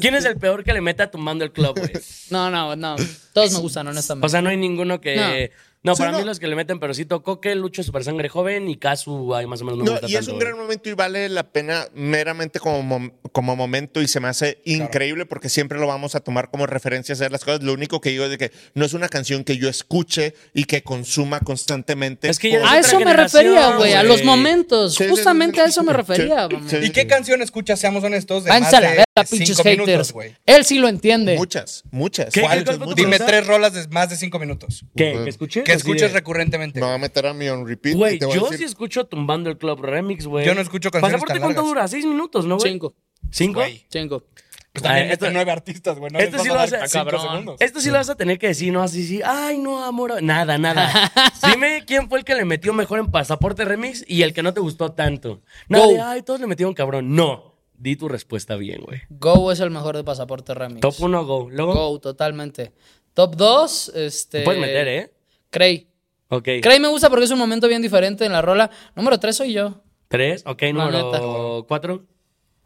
[0.01, 1.93] ¿Quién es el peor que le mete a tumbando el club, güey?
[2.31, 2.97] No, no, no.
[3.33, 4.27] Todos me gustan, honestamente.
[4.27, 5.17] O sea, no hay ninguno que.
[5.17, 5.57] No,
[5.95, 6.19] Sí, para no.
[6.19, 8.77] mí los que le meten, pero sí tocó que Lucho es super sangre joven y
[8.77, 10.47] Kazu hay más o menos no me No, gusta y es un güey.
[10.47, 14.61] gran momento y vale la pena meramente como, mom- como momento y se me hace
[14.65, 17.63] increíble porque siempre lo vamos a tomar como referencia a hacer las cosas.
[17.63, 20.65] Lo único que digo es de que no es una canción que yo escuche y
[20.65, 22.29] que consuma constantemente.
[22.29, 24.95] Es que ya A eso me refería, güey, a los momentos.
[24.95, 26.49] Sí, Justamente sí, a eso me refería.
[26.49, 26.69] sí, mamá.
[26.69, 26.77] sí.
[26.83, 29.79] ¿Y qué canción escuchas, seamos honestos, de Váyanse más de cinco haters.
[29.87, 30.35] minutos, güey?
[30.47, 31.37] Él sí lo entiende.
[31.37, 32.33] Muchas, muchas.
[32.35, 32.41] ¿Qué?
[32.43, 32.65] ¿Cuál?
[32.65, 34.85] ¿Cuál fue tu Dime tres rolas de más de cinco minutos.
[34.97, 35.19] ¿Qué?
[35.25, 35.65] ¿Que escuches?
[35.67, 36.81] Que escuches recurrentemente.
[36.81, 37.95] Me voy a meter a mi on repeat.
[37.95, 40.47] y Güey, te voy a yo decir- sí escucho Tumbando el Club Remix, güey.
[40.47, 41.75] Yo no escucho canciones ¿Pasaporte tan cuánto largas.
[41.75, 41.89] dura?
[41.89, 42.73] ¿Seis minutos, no, güey?
[42.73, 42.95] Cinco.
[43.31, 43.61] ¿Cinco?
[43.61, 43.85] Güey.
[43.89, 44.25] Cinco.
[44.73, 46.13] Pues también Ah, esto- meten nueve artistas, güey.
[46.13, 47.21] No esto les sí vas lo a dar hace- cinco cabrón.
[47.31, 47.57] segundos.
[47.61, 49.21] Esto sí lo vas a tener que decir, no así, sí.
[49.25, 50.23] Ay, no, amor.
[50.23, 50.91] Nada, nada.
[51.55, 54.53] Dime quién fue el que le metió mejor en Pasaporte Remix y el que no
[54.53, 55.41] te gustó tanto.
[55.69, 55.93] Nada Go.
[55.93, 57.15] de, ay, todos le metieron cabrón.
[57.17, 57.55] No.
[57.79, 59.01] Di tu respuesta bien, güey.
[59.11, 60.81] Go es el mejor de Pasaporte Remix.
[60.81, 61.49] Top 1, go.
[61.51, 62.73] Luego, Go, totalmente.
[63.15, 64.39] Top 2, este.
[64.41, 65.13] te puedes meter, ¿eh?
[65.57, 65.87] Cray.
[66.29, 66.49] Ok.
[66.61, 68.71] Cray me gusta porque es un momento bien diferente en la rola.
[68.95, 69.81] Número 3 soy yo.
[70.09, 71.19] Tres, ok, número neta.
[71.67, 72.05] cuatro.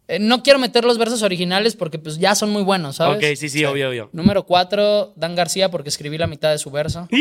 [0.09, 3.19] Eh, no quiero meter los versos originales porque pues ya son muy buenos, ¿sabes?
[3.19, 4.11] Ok, sí, sí, obvio, obvio.
[4.13, 7.07] Número 4, Dan García porque escribí la mitad de su verso.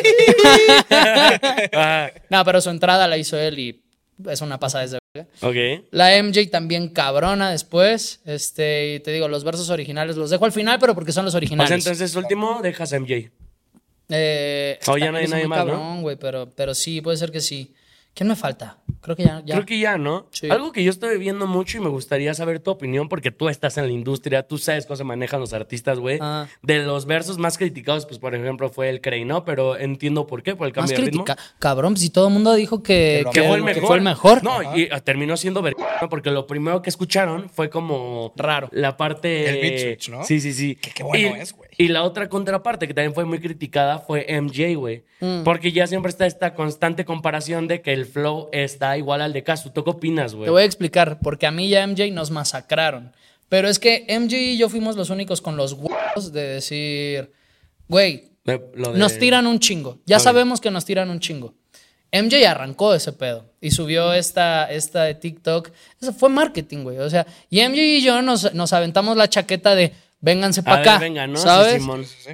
[2.30, 3.82] No, pero su entrada la hizo él y
[4.28, 5.28] es una pasada desde verga.
[5.40, 5.86] ok.
[5.90, 8.20] La MJ también cabrona después.
[8.24, 11.34] Este, y te digo, los versos originales los dejo al final, pero porque son los
[11.34, 11.68] originales.
[11.68, 13.30] sea, entonces último dejas a MJ.
[14.08, 15.72] Eh, Oh, ya no hay nadie más, ¿no?
[15.72, 17.74] cabrón, güey, pero, pero sí, puede ser que sí.
[18.14, 18.78] ¿Quién me falta?
[19.00, 19.42] Creo que ya.
[19.46, 19.54] ya.
[19.54, 20.26] Creo que ya, ¿no?
[20.32, 20.50] Sí.
[20.50, 23.78] Algo que yo estoy viendo mucho y me gustaría saber tu opinión porque tú estás
[23.78, 26.18] en la industria, tú sabes cómo se manejan los artistas, güey.
[26.20, 26.48] Ah.
[26.62, 29.44] De los versos más criticados, pues por ejemplo fue el Cray, ¿no?
[29.44, 31.24] Pero entiendo por qué, por el Más cambio de ritmo.
[31.24, 31.40] crítica.
[31.60, 33.86] Cabrón, si todo el mundo dijo que, Que fue el que mejor.
[33.86, 34.42] fue el mejor.
[34.42, 36.08] No, y ah, terminó siendo ver, ¿no?
[36.08, 38.68] porque lo primero que escucharon fue como Raro.
[38.72, 39.48] La parte.
[39.48, 40.24] El beat switch, ¿no?
[40.24, 40.74] Sí, sí, sí.
[40.74, 41.67] Que qué bueno y, es, güey.
[41.80, 45.04] Y la otra contraparte que también fue muy criticada fue MJ, güey.
[45.20, 45.44] Mm.
[45.44, 49.44] Porque ya siempre está esta constante comparación de que el flow está igual al de
[49.44, 49.70] Casu.
[49.70, 50.46] ¿Tú qué opinas, güey?
[50.46, 53.12] Te voy a explicar, porque a mí y a MJ nos masacraron.
[53.48, 57.30] Pero es que MJ y yo fuimos los únicos con los huevos de decir,
[57.86, 58.60] güey, De-
[58.96, 60.00] nos tiran un chingo.
[60.04, 61.54] Ya sabemos que nos tiran un chingo.
[62.10, 65.70] MJ arrancó ese pedo y subió esta, esta de TikTok.
[66.00, 66.98] Eso fue marketing, güey.
[66.98, 70.98] O sea, y MJ y yo nos, nos aventamos la chaqueta de vénganse para acá.
[70.98, 71.36] venga, ¿no?
[71.36, 71.82] Sí, ¿Sabes?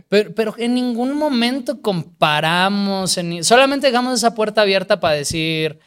[0.09, 5.79] Pero, pero en ningún momento comparamos, en solamente dejamos esa puerta abierta para decir,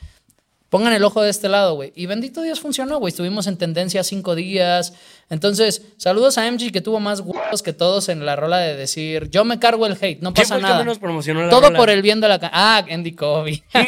[0.70, 1.94] pongan el ojo de este lado, güey.
[1.96, 3.10] Y bendito Dios funcionó, güey.
[3.12, 4.94] Estuvimos en tendencia cinco días.
[5.30, 9.30] Entonces, saludos a MG que tuvo más huevos que todos en la rola de decir,
[9.30, 10.80] yo me cargo el hate, no ¿Quién pasa nada.
[10.80, 11.78] menos promocionó la Todo rola?
[11.78, 12.40] por el bien de la...
[12.54, 13.62] Ah, Andy Kobe.
[13.74, 13.84] No,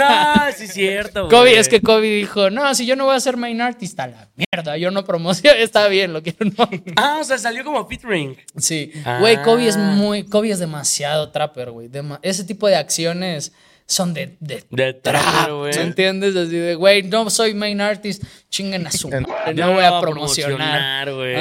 [0.57, 1.31] sí es cierto, güey.
[1.31, 4.07] Kobe, es que Kobe dijo, no, si yo no voy a ser main artist, a
[4.07, 6.69] la mierda, yo no promociono, está bien, lo quiero no.
[6.97, 8.35] Ah, o sea, salió como featuring.
[8.57, 9.17] Sí, Ah.
[9.19, 11.87] güey, Kobe es muy, Kobe es demasiado trapper, güey.
[11.89, 13.53] Dema- ese tipo de acciones
[13.89, 15.49] son de, de, De trap.
[15.63, 16.35] ¿me entiendes?
[16.35, 19.89] Así de, güey, no soy main artist, chinguen a su madre, Yo no voy a
[19.89, 21.11] voy a promocionar.
[21.11, 21.35] güey.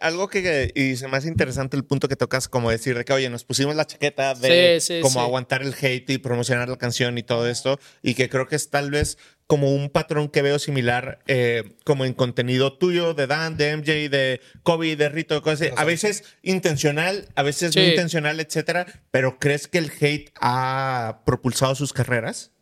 [0.00, 3.12] Algo que, y se me hace interesante el punto que tocas, como decir de que,
[3.12, 5.26] oye, nos pusimos la chaqueta de Sí, sí, como sí.
[5.26, 8.70] aguantar el hate y promocionar la canción y todo esto, y que creo que es
[8.70, 9.18] tal vez
[9.50, 14.08] como un patrón que veo similar eh, como en contenido tuyo, de Dan, de MJ,
[14.08, 15.70] de Kobe, de Rito, de cosas así.
[15.76, 21.74] A veces intencional, a veces no intencional, etcétera, pero ¿crees que el hate ha propulsado
[21.74, 22.52] sus carreras?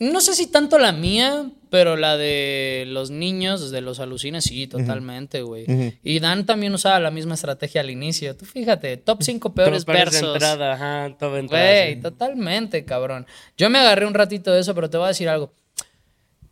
[0.00, 4.66] No sé si tanto la mía, pero la de los niños, de los alucines, sí,
[4.66, 5.66] totalmente, güey.
[6.02, 8.36] Y Dan también usaba la misma estrategia al inicio.
[8.36, 10.34] Tú fíjate, top 5 peores parece versos.
[10.34, 11.64] entrada, ajá, todo entrada.
[11.64, 12.00] Güey, sí.
[12.00, 13.24] totalmente, cabrón.
[13.56, 15.54] Yo me agarré un ratito de eso, pero te voy a decir algo.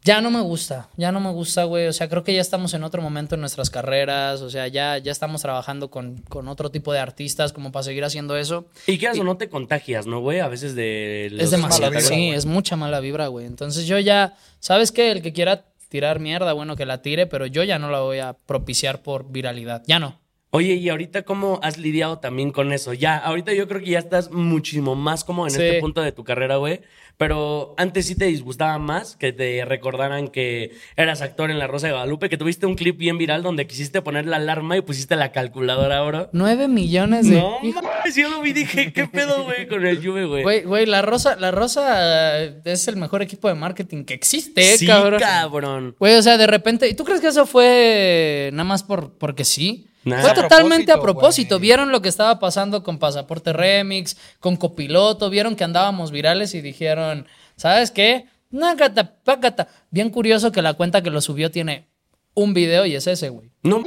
[0.02, 1.86] Ya no me gusta, ya no me gusta, güey.
[1.86, 4.40] O sea, creo que ya estamos en otro momento en nuestras carreras.
[4.40, 8.04] O sea, ya, ya estamos trabajando con, con otro tipo de artistas como para seguir
[8.04, 8.66] haciendo eso.
[8.86, 10.40] Y quieras o no te contagias, ¿no, güey?
[10.40, 11.28] A veces de.
[11.32, 12.30] los es demasiado, vibra, sí, güey.
[12.30, 13.44] es mucha mala vibra, güey.
[13.44, 15.10] Entonces yo ya, ¿sabes qué?
[15.10, 18.20] El que quiera tirar mierda, bueno, que la tire, pero yo ya no la voy
[18.20, 19.82] a propiciar por viralidad.
[19.86, 20.18] Ya no.
[20.52, 22.92] Oye, ¿y ahorita cómo has lidiado también con eso?
[22.92, 25.62] Ya, ahorita yo creo que ya estás muchísimo más como en Sí.
[25.62, 26.80] este punto de tu carrera, güey.
[27.16, 31.86] Pero antes sí te disgustaba más que te recordaran que eras actor en La Rosa
[31.86, 35.14] de Guadalupe, que tuviste un clip bien viral donde quisiste poner la alarma y pusiste
[35.16, 36.30] la calculadora, bro.
[36.32, 37.36] Nueve millones de...
[37.36, 40.42] No, mames, yo lo vi y dije, ¿qué pedo, güey, con el Juve, güey?
[40.42, 44.62] Güey, güey, la Rosa, la Rosa eh, es el mejor equipo de marketing que existe,
[44.78, 45.20] sí, cabrón.
[45.20, 45.96] cabrón.
[46.00, 49.44] Güey, o sea, de repente, ¿y tú crees que eso fue nada más por porque
[49.44, 49.86] sí?
[50.04, 50.22] Nah.
[50.22, 51.68] Fue totalmente a propósito, güey.
[51.68, 56.60] Vieron lo que estaba pasando con Pasaporte Remix, con Copiloto, vieron que andábamos virales y
[56.60, 58.26] dijeron, ¿sabes qué?
[58.50, 59.68] Nágata, págata.
[59.90, 61.86] Bien curioso que la cuenta que lo subió tiene
[62.34, 63.50] un video y es ese, güey.
[63.62, 63.84] No.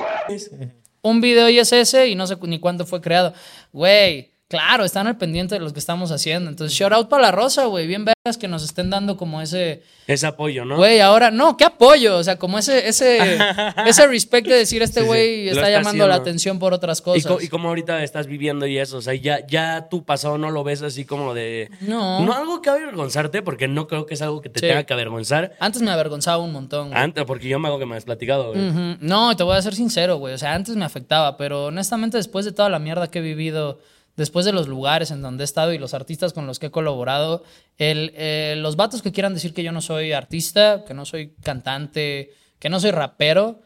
[1.01, 3.33] Un video y es ese y no sé ni cuándo fue creado.
[3.71, 6.47] Güey, Claro, están al pendiente de lo que estamos haciendo.
[6.49, 7.87] Entonces, shout out para la Rosa, güey.
[7.87, 9.81] Bien vergas que nos estén dando como ese.
[10.05, 10.75] Ese apoyo, ¿no?
[10.77, 12.17] Güey, ahora, no, qué apoyo.
[12.17, 13.17] O sea, como ese, ese,
[13.87, 15.07] ese respect de decir este Sí, sí.
[15.07, 17.25] güey está está llamando la atención por otras Y, cosas.
[17.25, 20.51] co- y como ahorita estás viviendo y eso, o sea, ya, ya tu pasado no
[20.51, 21.71] lo ves así como de...
[21.81, 22.23] No.
[22.23, 24.67] No algo que avergonzarte, porque no creo que es algo que te Sí.
[24.67, 25.53] tenga que avergonzar.
[25.59, 26.95] Antes me avergonzaba un montón.
[26.95, 28.97] Antes, porque yo me hago que me has platicado, güey.
[28.99, 30.33] No, te voy a ser sincero, güey.
[30.35, 33.79] O sea, antes me afectaba, pero honestamente después de toda la mierda que he vivido,
[34.15, 36.71] después de los lugares en donde he estado y los artistas con los que he
[36.71, 37.43] colaborado,
[37.77, 41.33] el, eh, los vatos que quieran decir que yo no soy artista, que no soy
[41.41, 43.61] cantante, que no soy rapero,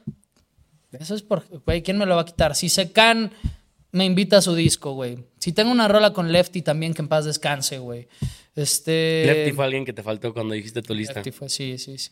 [0.91, 2.55] eso es por, güey, ¿quién me lo va a quitar?
[2.55, 3.31] Si Secan
[3.91, 5.17] me invita a su disco, güey.
[5.39, 8.07] Si tengo una rola con Lefty también, que en paz descanse, güey.
[8.55, 9.23] Este...
[9.25, 11.15] Lefty fue alguien que te faltó cuando dijiste tu lista.
[11.15, 12.11] Lefty fue, sí, sí, sí.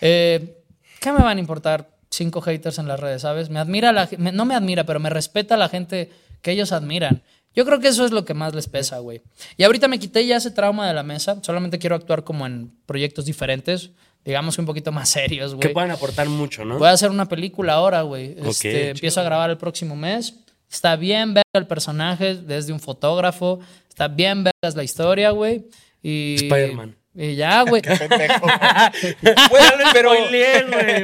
[0.00, 0.62] Eh,
[1.00, 3.50] ¿Qué me van a importar cinco haters en las redes, sabes?
[3.50, 6.10] Me admira la me- no me admira, pero me respeta la gente
[6.42, 7.22] que ellos admiran.
[7.54, 9.22] Yo creo que eso es lo que más les pesa, güey.
[9.56, 11.38] Y ahorita me quité ya ese trauma de la mesa.
[11.42, 13.90] Solamente quiero actuar como en proyectos diferentes,
[14.24, 15.72] digamos que un poquito más serios, Que güey.
[15.74, 16.78] pueden aportar mucho, ¿no?
[16.78, 18.32] Voy a hacer una película ahora, güey.
[18.40, 20.34] Ok, Este, empiezo a grabar el próximo mes.
[20.70, 23.58] Está bien ver el personaje desde un fotógrafo.
[23.88, 25.64] Está bien ver la historia, güey.
[26.02, 26.94] Y, Spider-Man.
[27.22, 27.82] Y ya, güey.
[27.82, 28.46] Pendejo.
[29.50, 30.30] Güey, pero güey,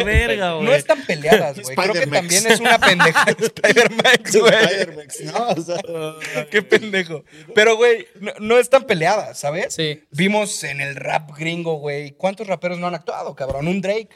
[0.04, 0.64] verga, güey.
[0.66, 1.76] no están peleadas, güey.
[1.76, 3.32] Creo que también es una pendejada.
[3.38, 4.54] Spider-Max, güey.
[4.54, 5.48] Spider-Max, ¿no?
[5.48, 7.22] O sea, Qué pendejo.
[7.54, 9.74] Pero, güey, no, no están peleadas, ¿sabes?
[9.74, 10.04] Sí.
[10.10, 12.12] Vimos en el rap gringo, güey.
[12.12, 13.68] ¿Cuántos raperos no han actuado, cabrón?
[13.68, 14.08] Un Drake.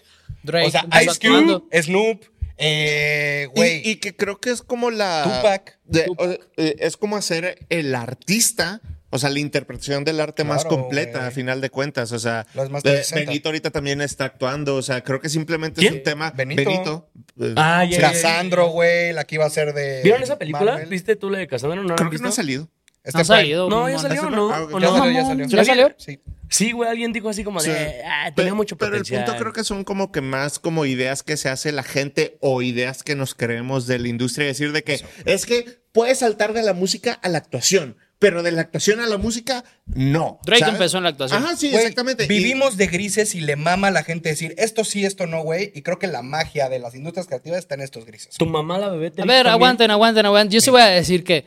[0.42, 1.68] Drake o sea, Ice Cube, actuando.
[1.82, 2.24] Snoop,
[2.56, 3.82] eh, güey.
[3.86, 5.22] y, y que creo que es como la.
[5.24, 5.78] Tupac.
[5.84, 8.80] de- o- eh, es como hacer el artista.
[9.12, 11.28] O sea, la interpretación del arte más completa, güey.
[11.28, 12.12] a final de cuentas.
[12.12, 13.30] O sea, Las más de- 360.
[13.30, 14.76] Benito ahorita también está actuando.
[14.76, 16.30] O sea, creo que simplemente es un tema.
[16.30, 17.10] Benito.
[17.40, 18.12] eh, Ah, ya, ya.
[18.12, 20.02] Casandro, güey, la que iba a ser de.
[20.04, 20.72] ¿Vieron esa película?
[20.72, 20.88] Marvel.
[20.88, 21.82] ¿Viste tú la de Cassandra?
[21.82, 22.68] ¿No creo que no ha salido.
[23.02, 23.68] Está No ha salido.
[23.70, 24.30] No, ya salió, ¿no?
[24.30, 24.78] no- ¿O ah, no?
[24.80, 25.46] Ya salió, ya salió.
[25.46, 25.94] ¿Ya salió?
[25.98, 26.20] Sí.
[26.50, 27.82] Sí, güey, alguien dijo así como de, Sí.
[28.04, 29.24] ah, tenía mucho pero el potencial.
[29.24, 32.60] punto creo que son como que más como ideas que se hace la gente o
[32.60, 34.46] ideas que nos creemos de la industria.
[34.48, 38.52] Decir de que es que puedes saltar de la música a la actuación, pero de
[38.52, 40.38] la actuación a la música, no.
[40.44, 40.74] Drake ¿sabes?
[40.74, 41.42] empezó en la actuación.
[41.42, 42.24] Ajá, sí, exactamente.
[42.26, 45.42] Y- Vivimos de grises y le mama a la gente decir esto sí, esto no,
[45.42, 45.72] güey.
[45.74, 48.36] Y creo que la magia de las industrias creativas está en estos grises.
[48.36, 49.46] Tu mamá, la bebé, te A ver, también?
[49.54, 50.52] aguanten, aguanten, aguanten.
[50.52, 51.46] Yo sí voy a decir que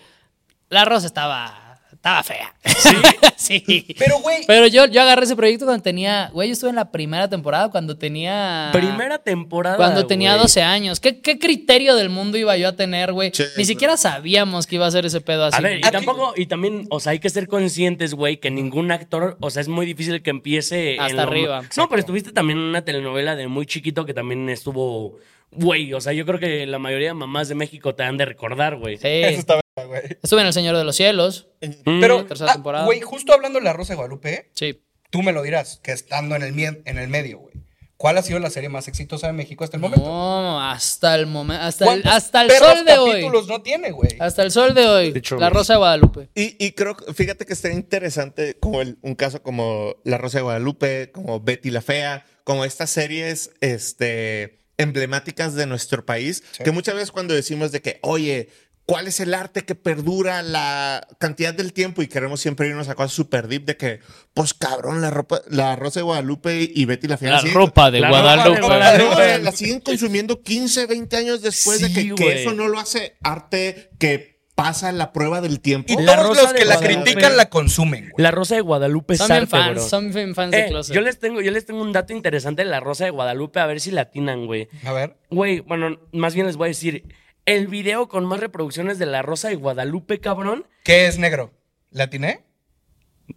[0.69, 1.62] la rosa estaba,
[2.03, 2.53] estaba fea.
[2.65, 2.95] Sí.
[3.63, 3.95] sí.
[3.97, 6.91] Pero, güey, Pero yo, yo agarré ese proyecto cuando tenía, güey, yo estuve en la
[6.91, 8.71] primera temporada cuando tenía...
[8.73, 9.77] Primera temporada.
[9.77, 10.41] Cuando tenía güey.
[10.41, 10.99] 12 años.
[10.99, 13.31] ¿Qué, ¿Qué criterio del mundo iba yo a tener, güey?
[13.55, 15.55] Ni siquiera sabíamos que iba a ser ese pedo así.
[15.57, 18.51] A ver, y Aquí- tampoco, y también, o sea, hay que ser conscientes, güey, que
[18.51, 20.95] ningún actor, o sea, es muy difícil que empiece.
[20.95, 21.61] en Hasta lo- arriba.
[21.77, 25.19] No, pero estuviste también en una telenovela de muy chiquito que también estuvo,
[25.51, 28.25] güey, o sea, yo creo que la mayoría de mamás de México te han de
[28.25, 28.97] recordar, güey.
[28.97, 29.07] Sí.
[29.07, 30.17] eso está güey.
[30.21, 31.47] Estuve en El Señor de los Cielos.
[31.83, 34.81] Pero, ah, güey, justo hablando de la Rosa de Guadalupe, Sí.
[35.09, 37.53] tú me lo dirás, que estando en el, en el medio, güey.
[37.97, 40.05] ¿Cuál ha sido la serie más exitosa de México hasta el momento?
[40.05, 41.63] No, hasta el momento.
[41.63, 43.11] Hasta el, ¿Cuántos hasta el sol de hoy.
[43.11, 44.17] capítulos no tiene, güey?
[44.19, 45.21] Hasta el sol de hoy.
[45.39, 45.49] La.
[45.49, 46.29] Rosa de Guadalupe.
[46.35, 50.43] Y, y creo, fíjate que estaría interesante como el- un caso como La Rosa de
[50.43, 56.63] Guadalupe, como Betty la Fea, como estas series este, emblemáticas de nuestro país, Sí.
[56.63, 58.49] que muchas veces cuando decimos de que, oye,
[58.85, 62.01] ¿cuál es el arte que perdura la cantidad del tiempo?
[62.01, 63.99] Y queremos siempre irnos a cosas super deep de que,
[64.33, 67.31] pues cabrón, la, ropa, la Rosa de Guadalupe y Betty la Fea.
[67.31, 68.59] La siguen- ropa de La ropa de Guadalupe.
[68.59, 69.39] no, Guadalupe.
[69.39, 74.33] la siguen consumiendo 15, 20 años después de que, eso no lo hace arte que
[74.55, 75.91] pasa la prueba del tiempo.
[75.91, 77.03] Y La todos Rosa los que la Guadalupe.
[77.11, 78.21] critican la consumen, güey.
[78.23, 79.89] La Rosa de Guadalupe Son bien salte, fans, bro.
[79.89, 80.93] son fans de Eh, Closet.
[80.95, 83.65] yo les tengo, yo les tengo un dato interesante de la Rosa de Guadalupe, a
[83.65, 84.67] ver si la atinan, güey.
[84.85, 85.15] A ver.
[85.31, 87.03] Güey, bueno, más bien les voy a decir,
[87.45, 90.65] el video con más reproducciones de la Rosa de Guadalupe, cabrón.
[90.83, 91.51] ¿Qué es negro?
[91.91, 92.41] ¿La atiné?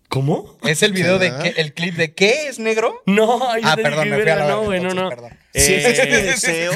[0.08, 0.58] ¿Cómo?
[0.64, 1.54] ¿Es el video de ¿Qué?
[1.60, 3.02] el clip de qué es negro?
[3.06, 4.90] No, yo Ah, te perdón, dije, me fui a la verga, verga, no, güey, no,
[4.90, 5.08] entonces, no.
[5.10, 5.38] perdón.
[5.54, 6.72] Eh, es deseo.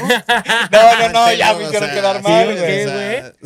[0.71, 2.85] No, no, no, ya me O hicieron sea, quedar mal, güey.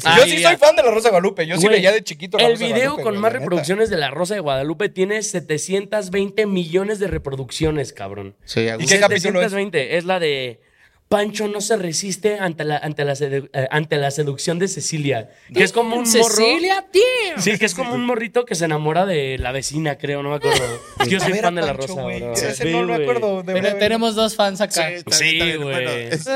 [0.03, 0.49] Ah, Yo sí ya.
[0.49, 1.47] soy fan de la Rosa de Guadalupe.
[1.47, 3.29] Yo sí Güey, veía de chiquito la El Rosa de video Guadalupe, con güey, más
[3.33, 3.43] la neta.
[3.43, 8.35] reproducciones de la Rosa de Guadalupe tiene 720 millones de reproducciones, cabrón.
[8.45, 8.93] Sí, a ¿Y gusto.
[8.93, 9.51] qué capítulo es?
[9.51, 10.61] 720 es la de
[11.07, 15.29] Pancho no se resiste ante la, ante la, sedu- eh, ante la seducción de Cecilia.
[15.53, 16.05] Que es como un morro.
[16.35, 17.01] Cecilia, tío.
[17.37, 20.35] Sí, que es como un morrito que se enamora de la vecina, creo, no me
[20.37, 20.63] acuerdo.
[21.07, 22.19] Yo soy ver, fan de la Pancho, Rosa, güey.
[22.21, 22.33] bro.
[22.33, 23.43] Ese Sí, no me acuerdo.
[23.43, 23.77] de verdad.
[23.77, 24.89] tenemos dos fans acá.
[25.11, 25.57] Sí, güey.
[25.59, 26.31] Bueno, este,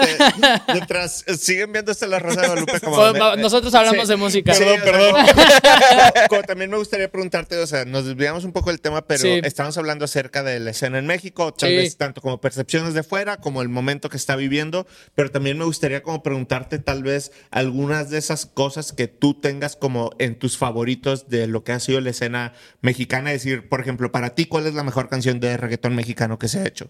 [0.71, 2.95] mientras eh, siguen viendo esta La Rosa de Guadalupe como...
[2.95, 4.53] Pues, me- nosotros hablamos de música.
[4.53, 5.25] Sí, Perdón, perdón.
[6.29, 9.41] como- también me gustaría preguntarte, o sea, nos desviamos un poco del tema, pero Sí.
[9.43, 11.75] estamos hablando acerca de la escena en México, tal Sí.
[11.75, 14.58] vez tanto como percepciones de fuera, como el momento que está viviendo.
[15.15, 19.75] Pero también me gustaría como preguntarte tal vez algunas de esas cosas que tú tengas
[19.75, 23.31] como en tus favoritos de lo que ha sido la escena mexicana.
[23.33, 26.47] Es decir, por ejemplo, para ti, ¿cuál es la mejor canción de reggaetón mexicano que
[26.47, 26.89] se ha hecho?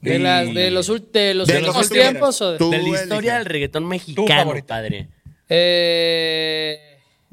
[0.00, 3.34] ¿De, las- de los, de los De últimos los tiempos o de- la historia eliges.
[3.38, 5.08] del reggaetón mexicano, padre.
[5.48, 6.78] Eh,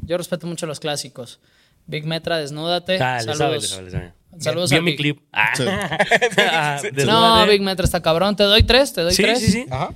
[0.02, 1.39] yo respeto mucho los clásicos.
[1.86, 3.00] Big Metra, desnúdate.
[3.02, 3.70] Ah, le sabe, le Saludos.
[3.70, 4.13] sabe, le sabe.
[4.39, 4.97] Saludos Vio a mi Big.
[5.00, 5.19] clip.
[5.32, 5.54] Ah.
[5.56, 5.63] Sí.
[6.38, 7.45] Ah, No.
[7.47, 8.36] Big Metra está cabrón.
[8.36, 9.39] Te doy tres, te doy Sí, tres.
[9.39, 9.65] sí, sí.
[9.69, 9.91] Ajá.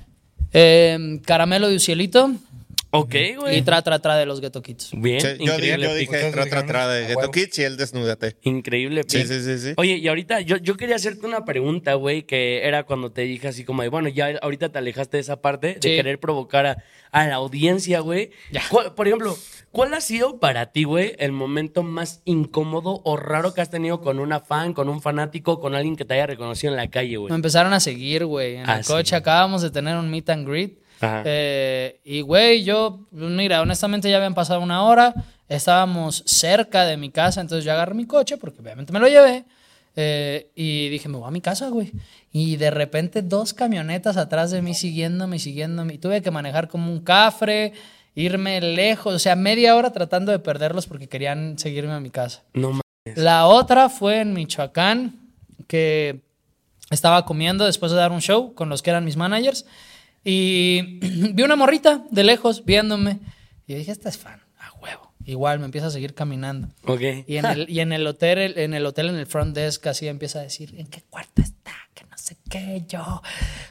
[0.52, 2.30] Eh, caramelo de Ucielito
[2.94, 3.56] Ok, güey.
[3.58, 4.90] y tra, tra, tra de los Ghetto Kids.
[4.92, 5.86] Bien, Sí, yo, di- increíble.
[5.86, 7.30] yo dije tra, tra, tra de Ghetto.
[7.30, 8.36] Kids y él desnúdate.
[8.42, 9.02] Increíble.
[9.08, 9.72] Sí, sí, sí, sí.
[9.78, 13.48] Oye, y ahorita yo, yo quería hacerte una pregunta, güey, que era cuando te dije
[13.48, 16.84] así como de, bueno, ya ahorita te alejaste de esa parte de querer provocar a,
[17.12, 18.30] a la audiencia, güey.
[18.50, 18.62] Ya.
[18.70, 19.36] ¿Cuál- Por ejemplo,
[19.70, 24.02] ¿cuál ha sido para ti, güey, el momento más incómodo o raro que has tenido
[24.02, 27.16] con una fan, con un fanático, con alguien que te haya reconocido en la calle,
[27.16, 27.30] güey?
[27.30, 28.56] Me empezaron a seguir, güey.
[28.56, 28.92] En Ah, el sí.
[28.92, 30.81] coche acabamos de tener un meet and greet.
[31.24, 35.14] Eh, y, güey, yo, mira, honestamente ya habían pasado una hora.
[35.48, 39.44] Estábamos cerca de mi casa, entonces yo agarré mi coche, porque obviamente me lo llevé.
[39.94, 41.92] eh, y dije, me voy a mi casa, güey.
[42.32, 45.94] Y de repente dos camionetas atrás de mí siguiéndome, siguiéndome.
[45.94, 47.74] Y tuve que manejar como un cafre,
[48.14, 52.42] irme lejos, o sea, media hora tratando de perderlos porque querían seguirme a mi casa.
[52.54, 53.16] No mames.
[53.18, 55.18] La otra fue en Michoacán,
[55.66, 56.20] que
[56.90, 59.66] estaba comiendo después de dar un show con los que eran mis managers.
[60.24, 60.98] Y
[61.34, 63.18] vi una morrita de lejos viéndome.
[63.66, 65.12] Y dije, esta es fan, a huevo.
[65.24, 66.68] Igual me empieza a seguir caminando.
[66.84, 67.00] Ok.
[67.26, 70.08] Y en el, y en el hotel, en el hotel, en el front desk, así
[70.08, 71.72] empieza a decir, ¿en qué cuarto está?
[71.94, 73.22] Que no sé qué, yo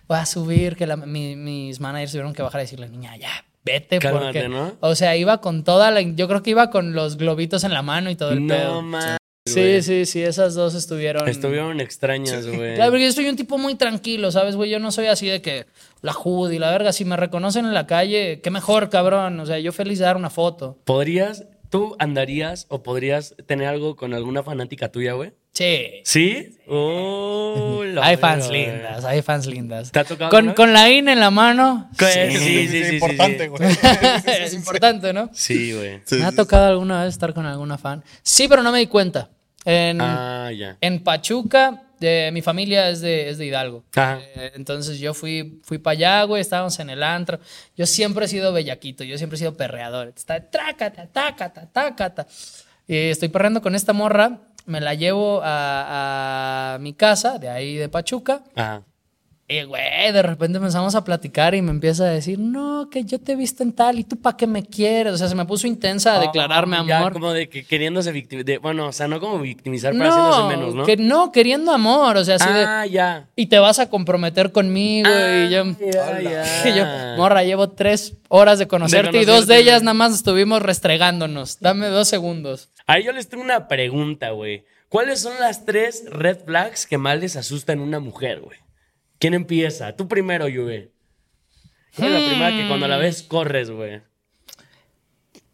[0.07, 3.31] voy a subir, que la- mi- mis managers tuvieron que bajar y decirle, niña, ya,
[3.65, 4.47] vete, Cálmate, porque...
[4.49, 4.75] ¿no?
[4.79, 5.99] O sea, iba con toda la...
[6.01, 8.81] Yo creo que iba con los globitos en la mano y todo el pedo.
[8.81, 9.17] No.
[9.47, 11.27] Sí, sí, sí, esas dos estuvieron.
[11.27, 12.75] Estuvieron extrañas, güey.
[12.75, 14.69] Claro, porque yo soy un tipo muy tranquilo, ¿sabes, güey?
[14.69, 15.65] Yo no soy así de que
[16.01, 16.93] la hood y la verga.
[16.93, 19.39] Si me reconocen en la calle, qué mejor, cabrón.
[19.39, 20.77] O sea, yo feliz de dar una foto.
[20.85, 25.33] ¿Podrías, tú andarías o podrías tener algo con alguna fanática tuya, güey?
[25.53, 26.01] Sí.
[26.05, 26.57] ¿Sí?
[26.67, 29.91] Oh, Hay fans lindas, hay fans lindas.
[29.91, 31.89] ¿Te ha tocado Con, con la IN en la mano.
[31.99, 33.47] Sí, Sí, sí, sí, sí, importante, sí.
[33.49, 33.69] güey.
[34.43, 35.29] es importante, ¿no?
[35.33, 35.99] Sí, güey.
[36.05, 38.01] Sí, me ha sí, tocado alguna vez estar con alguna fan.
[38.23, 39.29] Sí, pero no me di cuenta.
[39.65, 40.77] En, Ah, ya.
[40.79, 43.83] en Pachuca, de, mi familia es de, es de Hidalgo.
[43.93, 44.19] Ajá.
[44.35, 47.39] Eh, entonces yo fui, fui para allá, güey, estábamos en el antro.
[47.75, 50.13] Yo siempre he sido bellaquito, yo siempre he sido perreador.
[50.15, 52.25] Está trácata, tácata, tácata.
[52.87, 57.75] Y estoy perreando con esta morra, me la llevo a, a mi casa, de ahí
[57.75, 58.41] de Pachuca.
[59.51, 63.19] Y, güey, de repente empezamos a platicar y me empieza a decir, no, que yo
[63.19, 65.11] te he visto en tal y tú para qué me quieres.
[65.11, 67.11] O sea, se me puso intensa a declararme Ah, ya amor.
[67.11, 68.59] como de que queriéndose victimizar.
[68.59, 70.85] Bueno, o sea, no como victimizar, pero haciéndose menos, ¿no?
[70.85, 72.15] que no, queriendo amor.
[72.15, 73.27] O sea, así de, ah, ya.
[73.35, 75.09] y te vas a comprometer conmigo.
[75.09, 76.69] y yo, ya, ya.
[76.69, 76.85] y yo,
[77.17, 81.59] morra, llevo tres horas de conocerte, y dos de ellas nada más estuvimos restregándonos.
[81.59, 82.69] Dame dos segundos.
[82.87, 84.63] Ahí yo les tengo una pregunta, güey.
[84.87, 88.57] ¿Cuáles son las tres red flags que más les asustan a una mujer, güey?
[89.21, 89.95] ¿Quién empieza?
[89.95, 90.89] Tú primero, Juve.
[91.95, 94.01] ¿Cuál es la primera que cuando la ves corres, güey?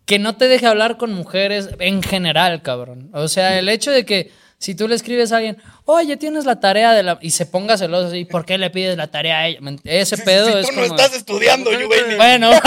[0.06, 3.10] Que no te deje hablar con mujeres en general, cabrón.
[3.12, 6.60] O sea, el hecho de que si tú le escribes a alguien, oye, tienes la
[6.60, 7.20] tarea de la.
[7.22, 9.60] y se ponga celoso así, ¿por qué le pides la tarea a ella?
[9.84, 10.96] Ese pedo si es tú no como.
[10.96, 12.18] estás estudiando, Juvenil.
[12.18, 12.52] Bueno.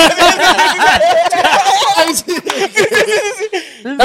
[3.85, 4.05] no, no,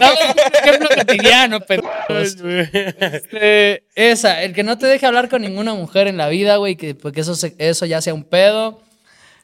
[0.00, 2.36] no, es un ejemplo cotidiano, pendejos.
[2.98, 6.76] Este, esa, el que no te deje hablar con ninguna mujer en la vida, güey,
[6.76, 8.80] que porque eso, se- eso ya sea un pedo.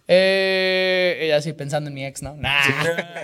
[0.09, 2.35] Eh, y así pensando en mi ex, ¿no?
[2.37, 2.65] Nah,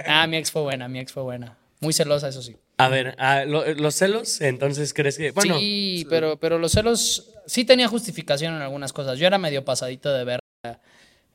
[0.07, 1.57] nah, mi ex fue buena, mi ex fue buena.
[1.81, 2.57] Muy celosa, eso sí.
[2.79, 5.31] A ver, ah, lo- los celos, entonces crees que.
[5.33, 9.19] Bueno, sí, pero, pero los celos sí tenía justificación en algunas cosas.
[9.19, 10.41] Yo era medio pasadito de verga.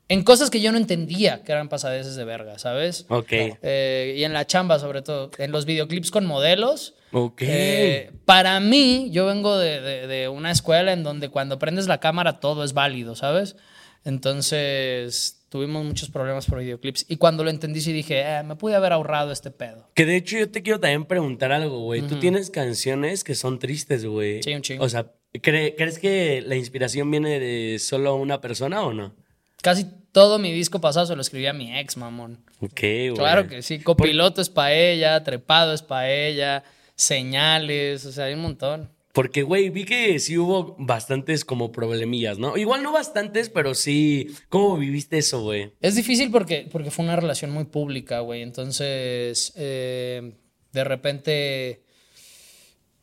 [0.08, 3.06] En cosas que yo no entendía que eran pasadeces de verga, ¿sabes?
[3.08, 3.32] ok.
[3.32, 5.30] Eh, y en la chamba, sobre todo.
[5.38, 6.94] En los videoclips con modelos.
[7.12, 7.42] Ok.
[7.46, 11.98] Eh, para mí, yo vengo de, de- de una escuela en donde cuando prendes la
[12.00, 13.56] cámara todo es válido, ¿sabes?
[14.04, 17.04] Entonces tuvimos muchos problemas por videoclips.
[17.10, 19.86] Y cuando lo entendí, sí dije, "Eh, me pude haber ahorrado este pedo.
[19.94, 22.00] Que de hecho yo te quiero también preguntar algo, güey.
[22.00, 24.42] Tú tienes canciones que son tristes, güey.
[24.42, 24.82] Sí, un chingo.
[24.82, 29.14] O sea, ¿cre- ¿crees que la inspiración viene de solo una persona o no?
[29.60, 32.38] Casi todo mi disco pasado se lo escribí a mi ex, mamón.
[32.60, 33.14] Ok, güey.
[33.14, 33.78] Claro que sí.
[33.80, 36.64] Copiloto es para ella, trepado es para ella,
[36.96, 38.88] señales, o sea, hay un montón.
[39.12, 42.56] Porque, güey, vi que sí hubo bastantes como problemillas, ¿no?
[42.56, 44.34] Igual no bastantes, pero sí.
[44.48, 45.72] ¿Cómo viviste eso, güey?
[45.80, 48.40] Es difícil porque, porque fue una relación muy pública, güey.
[48.40, 50.32] Entonces, eh,
[50.72, 51.82] de repente,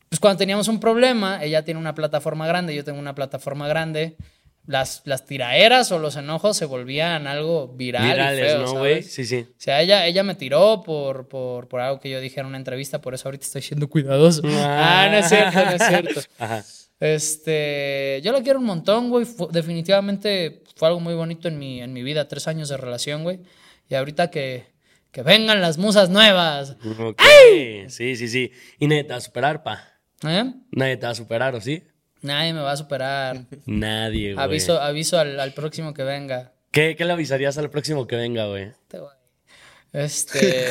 [0.08, 4.16] pues cuando teníamos un problema, ella tiene una plataforma grande, yo tengo una plataforma grande,
[4.66, 9.02] las, las tiraeras o los enojos se volvían algo viral y Virales, feo, ¿no, güey?
[9.02, 9.46] Sí, sí.
[9.48, 12.56] O sea, ella, ella me tiró por, por, por algo que yo dije en una
[12.56, 14.42] entrevista, por eso ahorita estoy siendo cuidadoso.
[14.46, 16.20] Ah, no es cierto, no es cierto.
[16.38, 16.64] Ajá.
[17.00, 19.26] Este, yo la quiero un montón, güey.
[19.50, 23.40] Definitivamente fue algo muy bonito en mi, en mi vida, tres años de relación, güey.
[23.88, 24.66] Y ahorita que,
[25.10, 26.76] que vengan las musas nuevas.
[26.98, 27.22] Ok.
[27.88, 28.52] Sí, sí, sí.
[28.78, 29.82] Y nadie te va a superar, pa.
[30.22, 30.52] ¿Eh?
[30.72, 31.82] Nadie te va a superar, ¿o sí?
[32.22, 33.40] Nadie me va a superar.
[33.66, 34.44] Nadie, güey.
[34.44, 36.52] Aviso, aviso al, al próximo que venga.
[36.70, 38.72] ¿Qué, ¿Qué le avisarías al próximo que venga, güey?
[38.92, 38.98] Este.
[39.92, 40.66] Este.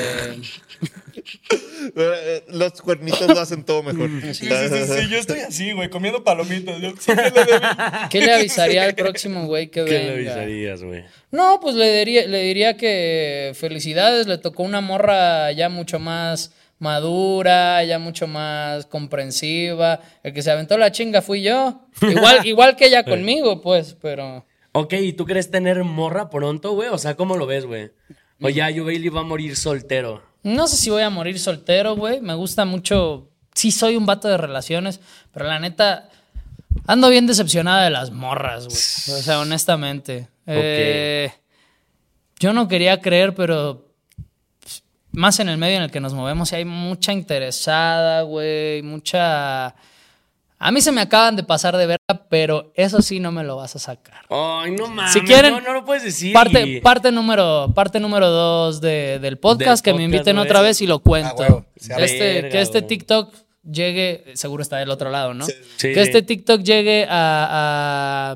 [1.95, 4.09] Eh, Los cuernitos lo hacen todo mejor.
[4.33, 6.79] Sí, sí, sí, sí, yo estoy así, güey, comiendo palomitas.
[6.79, 8.09] Yo, sí, le.
[8.09, 10.33] ¿Qué le avisaría al próximo güey que ¿Qué le venga?
[10.33, 11.03] avisarías, güey?
[11.31, 16.53] No, pues le diría, le diría que felicidades, le tocó una morra ya mucho más
[16.79, 19.99] madura, ya mucho más comprensiva.
[20.23, 21.81] El que se aventó la chinga fui yo.
[22.01, 24.45] Igual, igual que ella conmigo, pues, pero.
[24.71, 26.89] Ok, ¿y tú crees tener morra pronto, güey?
[26.89, 27.91] O sea, ¿cómo lo ves, güey?
[28.41, 30.23] O ya Yu Bailey va a morir soltero.
[30.43, 32.21] No sé si voy a morir soltero, güey.
[32.21, 33.29] Me gusta mucho.
[33.53, 35.01] Sí, soy un vato de relaciones,
[35.33, 36.09] pero la neta.
[36.87, 39.19] Ando bien decepcionada de las morras, güey.
[39.19, 40.29] O sea, honestamente.
[40.45, 41.31] Eh,
[42.39, 43.88] yo no quería creer, pero.
[45.11, 48.81] Más en el medio en el que nos movemos, sí hay mucha interesada, güey.
[48.83, 49.75] Mucha.
[50.61, 53.55] A mí se me acaban de pasar de verga, pero eso sí no me lo
[53.55, 54.25] vas a sacar.
[54.29, 55.13] Ay, no mames.
[55.13, 56.33] Si quieren, no, no lo puedes decir.
[56.33, 60.61] Parte, y- parte número, parte número dos de- del podcast, Del que me inviten otra
[60.61, 61.35] vez y lo cuento.
[61.39, 61.65] Ah, arma.
[62.03, 62.81] este, Verga, que este.
[62.81, 63.33] TikTok
[63.63, 65.45] llegue, seguro está del otro lado, ¿no?
[65.45, 65.53] Sí.
[65.77, 68.35] Que este TikTok llegue a,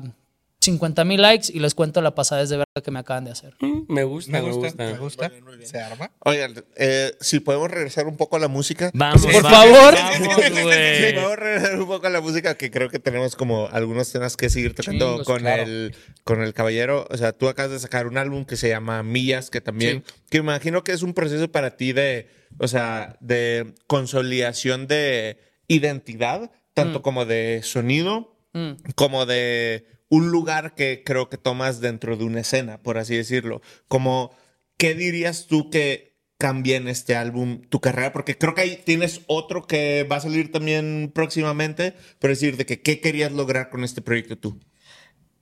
[0.64, 3.54] 50 mil likes y les cuento la pasadez de verga que me acaban de hacer.
[3.60, 4.84] Mm, Me gusta, Me me gusta, gusta.
[4.84, 5.32] me gusta.
[5.66, 6.10] Se arma.
[6.20, 8.90] Oigan, eh, si podemos regresar un poco a la música.
[8.94, 9.94] Vamos, Por vamos, favor.
[9.94, 11.14] Vamos, Sí, güey.
[11.14, 14.50] podemos regresar un poco a la música, que creo que tenemos como algunos temas que
[14.50, 15.62] seguir tocando Chingos, con, claro.
[15.62, 15.94] el,
[16.24, 17.06] con el caballero.
[17.10, 20.38] O sea, tú acabas de sacar un álbum que se llama Millas, que también, que
[20.38, 25.38] imagino que es un proceso para ti de, o sea, de consolidación de
[25.68, 28.74] identidad, tanto como de sonido, Mm.
[28.94, 33.60] como de un lugar que creo que tomas dentro de una escena, por así decirlo.
[33.88, 34.34] Como,
[34.76, 38.12] ¿qué dirías tú que cambia en este álbum tu carrera?
[38.12, 42.66] Porque creo que ahí tienes otro que va a salir también próximamente, pero decir de
[42.66, 44.60] que qué querías lograr con este proyecto tú.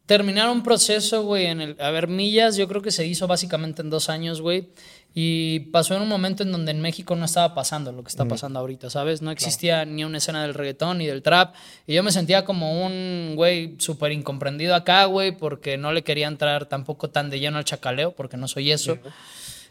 [0.07, 1.77] terminar un proceso, güey, en el...
[1.81, 4.69] A ver, Millas yo creo que se hizo básicamente en dos años, güey.
[5.15, 8.25] Y pasó en un momento en donde en México no estaba pasando lo que está
[8.25, 9.21] pasando ahorita, ¿sabes?
[9.21, 11.55] No existía ni una escena del reggaetón ni del trap.
[11.87, 16.29] Y yo me sentía como un güey súper incomprendido acá, güey, porque no le quería
[16.29, 18.97] entrar tampoco tan de lleno al chacaleo, porque no soy eso.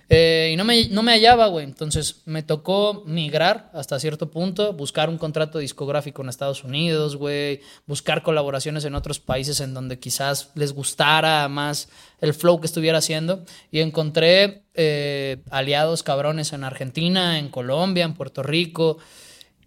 [0.10, 1.66] Eh, y no me, no me hallaba, güey.
[1.66, 7.62] Entonces me tocó migrar hasta cierto punto, buscar un contrato discográfico en Estados Unidos, güey,
[7.88, 11.90] buscar colaboraciones en otros países en donde quizás les gustara más
[12.20, 13.44] el flow que estuviera haciendo.
[13.72, 18.98] Y encontré eh, aliados cabrones en Argentina, en Colombia, en Puerto Rico.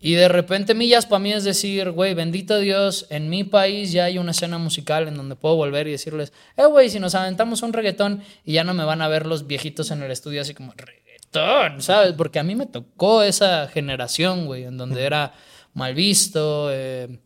[0.05, 4.05] Y de repente millas para mí es decir, güey, bendito Dios, en mi país ya
[4.05, 7.63] hay una escena musical en donde puedo volver y decirles, eh, güey, si nos aventamos
[7.63, 10.53] un reggaetón y ya no me van a ver los viejitos en el estudio así
[10.53, 12.13] como, reggaetón, ¿sabes?
[12.13, 15.33] Porque a mí me tocó esa generación, güey, en donde era
[15.73, 16.69] mal visto.
[16.71, 17.21] eh,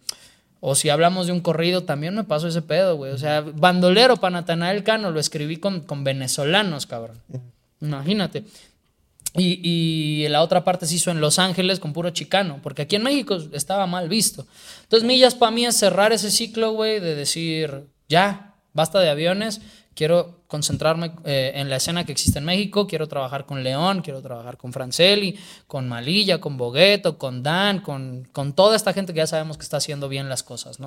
[0.61, 3.11] o si hablamos de un corrido, también me pasó ese pedo, güey.
[3.11, 7.21] O sea, bandolero para Natanael Cano lo escribí con, con venezolanos, cabrón.
[7.81, 8.45] Imagínate.
[9.39, 12.97] Y, y la otra parte se hizo en Los Ángeles con puro chicano, porque aquí
[12.97, 14.47] en México estaba mal visto.
[14.83, 19.61] Entonces, millas para mí es cerrar ese ciclo, güey, de decir, ya, basta de aviones,
[19.99, 24.23] quiero concentrarme eh, en la escena que existe en México, quiero trabajar con León, quiero
[24.23, 25.37] trabajar con Franceli,
[25.67, 29.65] con Malilla, con Bogueto, con Dan, con, con toda esta gente que ya sabemos que
[29.65, 30.87] está haciendo bien las cosas, ¿no?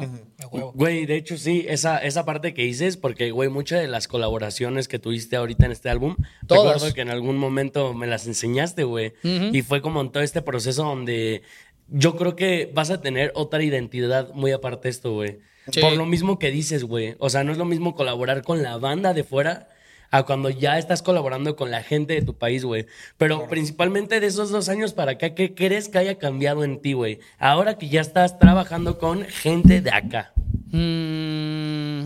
[0.49, 4.87] Güey, de hecho sí, esa, esa parte que dices, porque, güey, muchas de las colaboraciones
[4.87, 6.15] que tuviste ahorita en este álbum,
[6.47, 6.75] Todas.
[6.75, 9.11] recuerdo que en algún momento me las enseñaste, güey.
[9.23, 11.41] Y fue como en todo este proceso donde
[11.89, 15.39] yo creo que vas a tener otra identidad muy aparte de esto, güey.
[15.69, 15.81] Sí.
[15.81, 17.15] Por lo mismo que dices, güey.
[17.19, 19.67] O sea, no es lo mismo colaborar con la banda de fuera
[20.11, 22.85] a cuando ya estás colaborando con la gente de tu país, güey.
[23.17, 26.93] Pero principalmente de esos dos años para acá, ¿qué crees que haya cambiado en ti,
[26.93, 27.19] güey?
[27.39, 30.33] Ahora que ya estás trabajando con gente de acá.
[30.71, 32.05] Mm,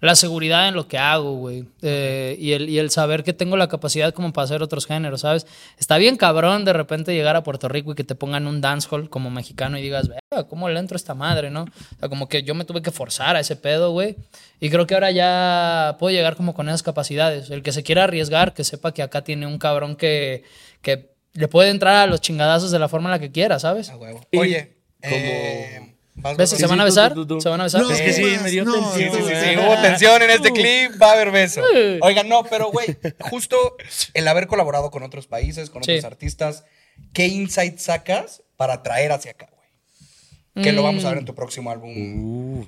[0.00, 1.64] la seguridad en lo que hago, güey.
[1.82, 5.22] Eh, y, el, y el saber que tengo la capacidad como para hacer otros géneros,
[5.22, 5.46] ¿sabes?
[5.78, 9.10] Está bien cabrón de repente llegar a Puerto Rico y que te pongan un dancehall
[9.10, 11.62] como mexicano y digas, "Verga, ¿cómo le entro a esta madre, no?
[11.62, 14.16] O sea, como que yo me tuve que forzar a ese pedo, güey.
[14.60, 17.50] Y creo que ahora ya puedo llegar como con esas capacidades.
[17.50, 20.44] El que se quiera arriesgar, que sepa que acá tiene un cabrón que,
[20.80, 23.90] que le puede entrar a los chingadazos de la forma en la que quiera, ¿sabes?
[23.90, 24.20] A huevo.
[24.36, 25.87] Oye, Eh, vas,
[26.36, 27.14] ¿Ves se van a besar?
[27.40, 27.82] ¿Se van a besar?
[27.82, 30.52] No, Es que sí, me dio no, tensión, Sí, sí, sí, hubo tensión en este
[30.52, 31.62] clip, va a haber beso.
[32.02, 33.76] Oigan, no, pero güey, justo
[34.14, 35.92] el haber colaborado con otros países, con Sí.
[35.92, 36.64] otros artistas,
[37.12, 40.64] ¿qué insight sacas para traer hacia acá, güey?
[40.64, 42.60] Que lo vamos a ver en tu próximo álbum.
[42.60, 42.66] Uh,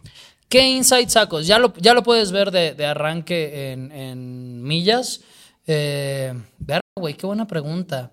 [0.49, 1.47] ¿Qué insight sacos?
[1.47, 5.21] Ya lo, ya lo puedes ver de, de arranque en, en millas.
[5.67, 8.13] Eh, verga, güey, qué buena pregunta.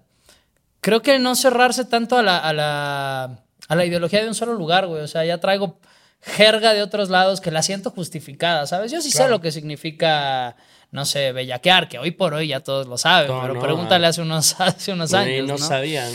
[0.82, 4.53] Creo que no cerrarse tanto a la, a la, a la ideología de un solo
[4.53, 5.01] lugar, güey.
[5.03, 5.80] O sea, ya traigo
[6.22, 8.91] jerga de otros lados que la siento justificada, ¿sabes?
[8.91, 10.55] Yo sí sé lo que significa,
[10.91, 13.61] no sé, bellaquear, que hoy por hoy ya todos lo saben, No, pero no.
[13.61, 15.47] pregúntale hace unos, hace unos años.
[15.47, 15.57] no, ¿no?
[15.59, 16.11] sabían.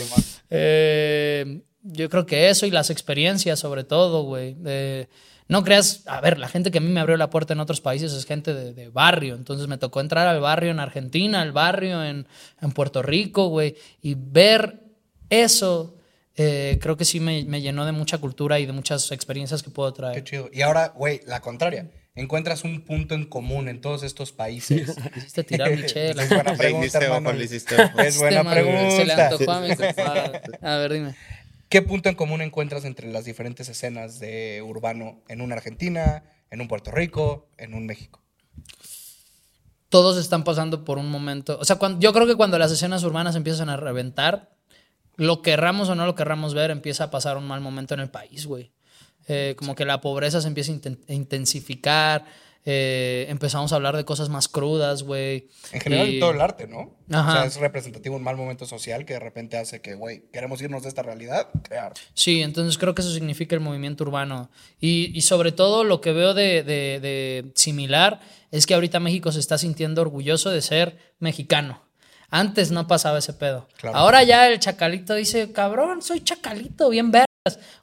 [0.49, 4.55] Eh, yo creo que eso y las experiencias, sobre todo, güey.
[4.65, 5.07] Eh,
[5.47, 7.81] no creas, a ver, la gente que a mí me abrió la puerta en otros
[7.81, 9.35] países es gente de, de barrio.
[9.35, 12.27] Entonces me tocó entrar al barrio en Argentina, al barrio en,
[12.61, 13.75] en Puerto Rico, güey.
[14.01, 14.79] Y ver
[15.29, 15.95] eso,
[16.35, 19.69] eh, creo que sí me, me llenó de mucha cultura y de muchas experiencias que
[19.69, 20.23] puedo Qué traer.
[20.23, 20.49] chido.
[20.51, 21.89] Y ahora, güey, la contraria.
[22.15, 24.95] Encuentras un punto en común en todos estos países.
[25.17, 26.23] Hiciste tirar mi chela.
[26.23, 27.31] Es buena pregunta, hermano.
[27.31, 30.41] Es buena Este Se le antojó a mi compadre.
[30.61, 31.15] A ver, dime.
[31.69, 36.61] ¿Qué punto en común encuentras entre las diferentes escenas de urbano en una Argentina, en
[36.61, 38.21] un Puerto Rico, en un México?
[39.89, 41.59] todos están pasando por un momento.
[41.61, 44.49] O sea, cuando, yo creo que cuando las escenas urbanas empiezan a reventar,
[45.15, 48.09] lo querramos o no lo querramos ver, empieza a pasar un mal momento en el
[48.09, 48.71] país, güey.
[49.27, 52.25] Eh, como que la pobreza se empieza a inten- a intensificar,
[52.65, 55.49] eh, empezamos a hablar de cosas más crudas, güey.
[55.73, 56.95] En general, Y- todo el arte, ¿no?
[57.11, 57.29] Ajá.
[57.29, 60.61] O sea, es representativo un mal momento social que de repente hace que, güey, queremos
[60.61, 61.93] irnos de esta realidad, crear.
[62.13, 64.49] Sí, entonces creo que eso significa el movimiento urbano.
[64.79, 69.31] Y, y sobre todo lo que veo de, de- de similar es que ahorita México
[69.31, 71.82] se está sintiendo orgulloso de ser mexicano.
[72.35, 73.67] Antes no pasaba ese pedo.
[73.77, 73.95] Claro.
[73.95, 77.27] Ahora ya el chacalito dice, cabrón, soy chacalito, bien vergas.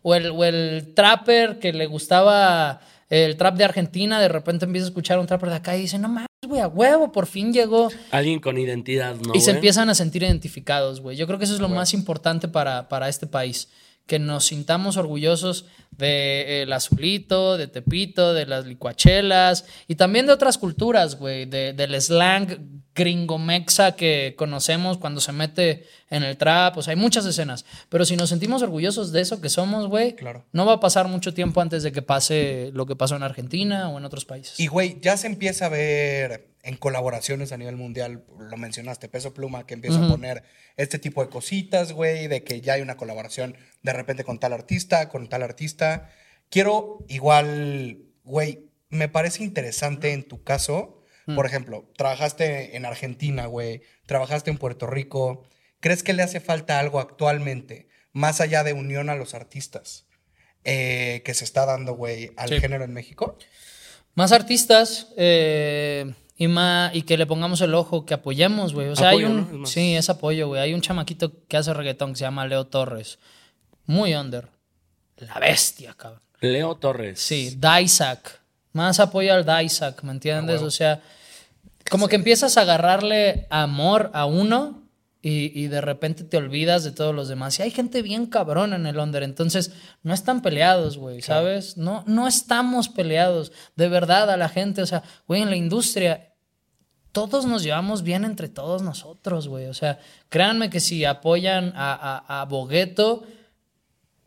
[0.03, 2.81] O el, o el trapper que le gustaba
[3.11, 5.83] el trap de Argentina, de repente empieza a escuchar a un trapper de acá y
[5.83, 7.91] dice, no mames, güey, a huevo, por fin llegó.
[8.11, 9.37] Alguien con identidad, ¿no?
[9.37, 11.17] Y se empiezan a sentir identificados, güey.
[11.17, 13.69] Yo creo que eso es lo más importante para, para este país.
[14.11, 20.33] Que nos sintamos orgullosos de el azulito, de Tepito, de las licuachelas y también de
[20.33, 21.45] otras culturas, güey.
[21.45, 22.59] de- del slang
[22.93, 26.77] gringo mexa que conocemos cuando se mete en el trap.
[26.77, 27.65] O sea, hay muchas escenas.
[27.89, 30.45] Pero si nos sentimos orgullosos de eso que somos, güey, Claro.
[30.53, 33.91] no va a pasar mucho tiempo antes de que pase lo que pasó en Argentina
[33.91, 34.59] o en otros países.
[34.59, 39.33] Y, güey, ya se empieza a ver en colaboraciones a nivel mundial, lo mencionaste, Peso
[39.35, 40.43] Pluma, que empieza a poner
[40.77, 44.53] este tipo de cositas, güey, de que ya hay una colaboración de repente con tal
[44.53, 46.11] artista, con tal artista.
[46.51, 50.97] Quiero igual, güey, me parece interesante en tu caso,
[51.37, 55.45] por ejemplo, trabajaste en Argentina, güey, trabajaste en Puerto Rico.
[55.79, 60.09] ¿Crees que le hace falta algo actualmente, más allá de unión a los artistas,
[60.65, 62.61] eh, que se está dando, güey, al Sí.
[62.61, 63.39] género en México?
[64.17, 68.89] Más artistas eh, y, ma- y que le pongamos el ojo, que apoyemos, güey.
[68.89, 69.39] O sea, Apoyo, hay ¿no?
[69.43, 69.47] un.
[69.47, 70.63] Es más- Sí, es apoyo, güey.
[70.63, 73.19] Hay un chamaquito que hace reggaetón que se llama Leo Torres.
[73.85, 74.49] Muy under.
[75.19, 76.23] La bestia, cabrón.
[76.41, 77.21] Leo Torres.
[77.21, 78.41] Sí, Daisac.
[78.73, 80.57] Más apoyo al Daisac, ¿me entiendes?
[80.57, 80.69] huevo.
[80.69, 81.03] o sea,
[81.91, 84.83] como que empiezas a agarrarle amor a uno
[85.21, 87.59] y, y de repente te olvidas de todos los demás.
[87.59, 89.73] Y hay gente bien cabrón en el under, entonces
[90.03, 91.77] no están peleados, güey, ¿sabes?
[91.77, 94.81] No, no estamos peleados, de verdad, a la gente.
[94.81, 96.30] O sea, güey, en la industria
[97.13, 99.67] todos nos llevamos bien entre todos nosotros, güey.
[99.67, 99.99] O sea,
[100.29, 103.25] créanme que si apoyan a, a, a Bogueto,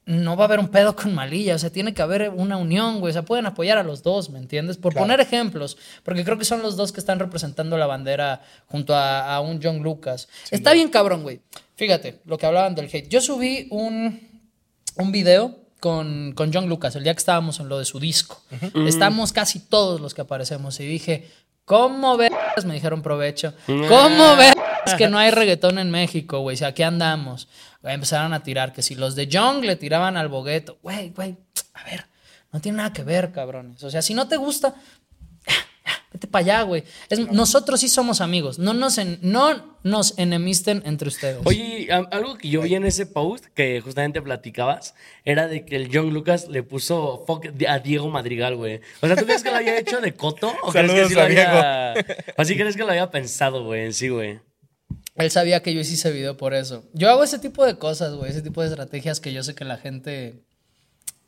[0.05, 1.55] no va a haber un pedo con Malilla.
[1.55, 3.11] O sea, tiene que haber una unión, güey.
[3.11, 4.75] O sea, pueden apoyar a los dos, ¿me entiendes?
[4.77, 5.05] Por Claro.
[5.05, 9.33] poner ejemplos, porque creo que son los dos que están representando la bandera junto a,
[9.33, 10.27] a un John Lucas.
[10.51, 11.39] Está bien cabrón, güey.
[11.75, 13.07] Fíjate, lo que hablaban del hate.
[13.07, 14.41] Yo subí un,
[14.97, 18.41] un video con, con John Lucas el día que estábamos en lo de su disco.
[18.85, 21.29] Estamos casi todos los que aparecemos y dije,
[21.65, 22.31] ¿cómo ves?
[22.65, 23.53] Me dijeron provecho.
[23.65, 24.53] ¿Cómo ves
[24.97, 26.57] que no hay reggaetón en México, güey?
[26.57, 27.47] Si aquí andamos.
[27.83, 31.35] Empezaron a tirar que si los de Young le tiraban al bogueto, güey, güey,
[31.73, 32.05] a ver,
[32.51, 33.83] no tiene nada que ver, cabrones.
[33.83, 34.75] O sea, si no te gusta,
[36.13, 36.83] vete para allá, güey.
[37.09, 38.59] Es- Nosotros sí somos amigos.
[38.59, 41.39] No nos, en- no nos enemisten entre ustedes.
[41.43, 44.93] Oye, algo que yo vi en ese post que justamente platicabas
[45.25, 48.79] era de que el John Lucas le puso fuck a Diego Madrigal, güey.
[49.01, 50.53] O sea, ¿tú crees que lo había hecho de coto?
[50.63, 51.93] ¿O crees que sí lo había...
[52.37, 54.39] Así crees que lo había pensado, güey, en sí, güey?
[55.15, 56.85] Él sabía que yo hice ese video por eso.
[56.93, 58.31] Yo hago ese tipo de cosas, güey.
[58.31, 60.43] Ese tipo de estrategias que yo sé que la gente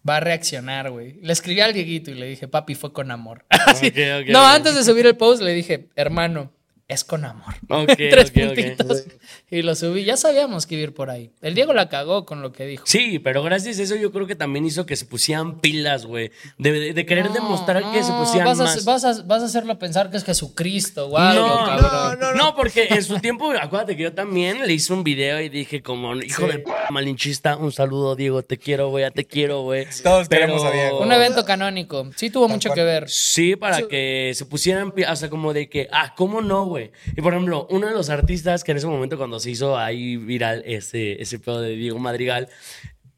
[0.07, 1.19] va a reaccionar, güey.
[1.21, 3.45] Le escribí al Dieguito y le dije, papi, fue con amor.
[3.75, 6.51] Ok, no, antes de subir el post le dije, hermano,
[6.87, 7.55] es con amor.
[7.69, 8.55] Ok, Tres ok, ok.
[8.55, 9.03] puntitos.
[9.49, 10.03] Y lo subí.
[10.05, 11.31] Ya sabíamos que iba a ir por ahí.
[11.41, 12.83] El Diego la cagó con lo que dijo.
[12.87, 16.31] Sí, pero gracias a eso yo creo que también hizo que se pusieran pilas, güey.
[16.57, 18.85] De, de- de querer demostrar que se No, pusieran vas a, más.
[18.85, 22.19] vas, a, vas a hacerlo pensar que es Jesucristo o algo, No, cabrón.
[22.19, 25.49] no, no, porque en su tiempo, acuérdate que yo también le hice un video y
[25.49, 29.87] dije como, hijo de p malinchista, un saludo, Diego, te quiero, güey, te quiero, güey.
[30.03, 30.99] Todos queremos a Diego.
[31.01, 32.09] Un evento canónico.
[32.15, 32.75] Sí tuvo mucho cual.
[32.77, 33.09] que ver.
[33.09, 36.74] Sí, para que se pusieran, pi- o sea, como de que, ah, ¿cómo no, güey?
[36.79, 40.17] Y por ejemplo, uno de los artistas que en ese momento cuando se hizo ahí
[40.17, 42.49] viral ese, ese pedo de Diego Madrigal,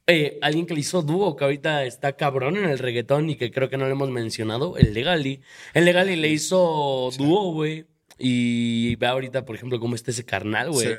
[0.10, 3.52] eh, alguien que le hizo dúo, que ahorita está cabrón en el reggaetón y que
[3.52, 5.42] creo que no lo hemos mencionado, el Legali.
[5.74, 7.86] El Legali le hizo dúo, güey.
[8.18, 10.88] Y ve ahorita, por ejemplo, cómo está ese carnal, güey.
[10.88, 10.94] Sí.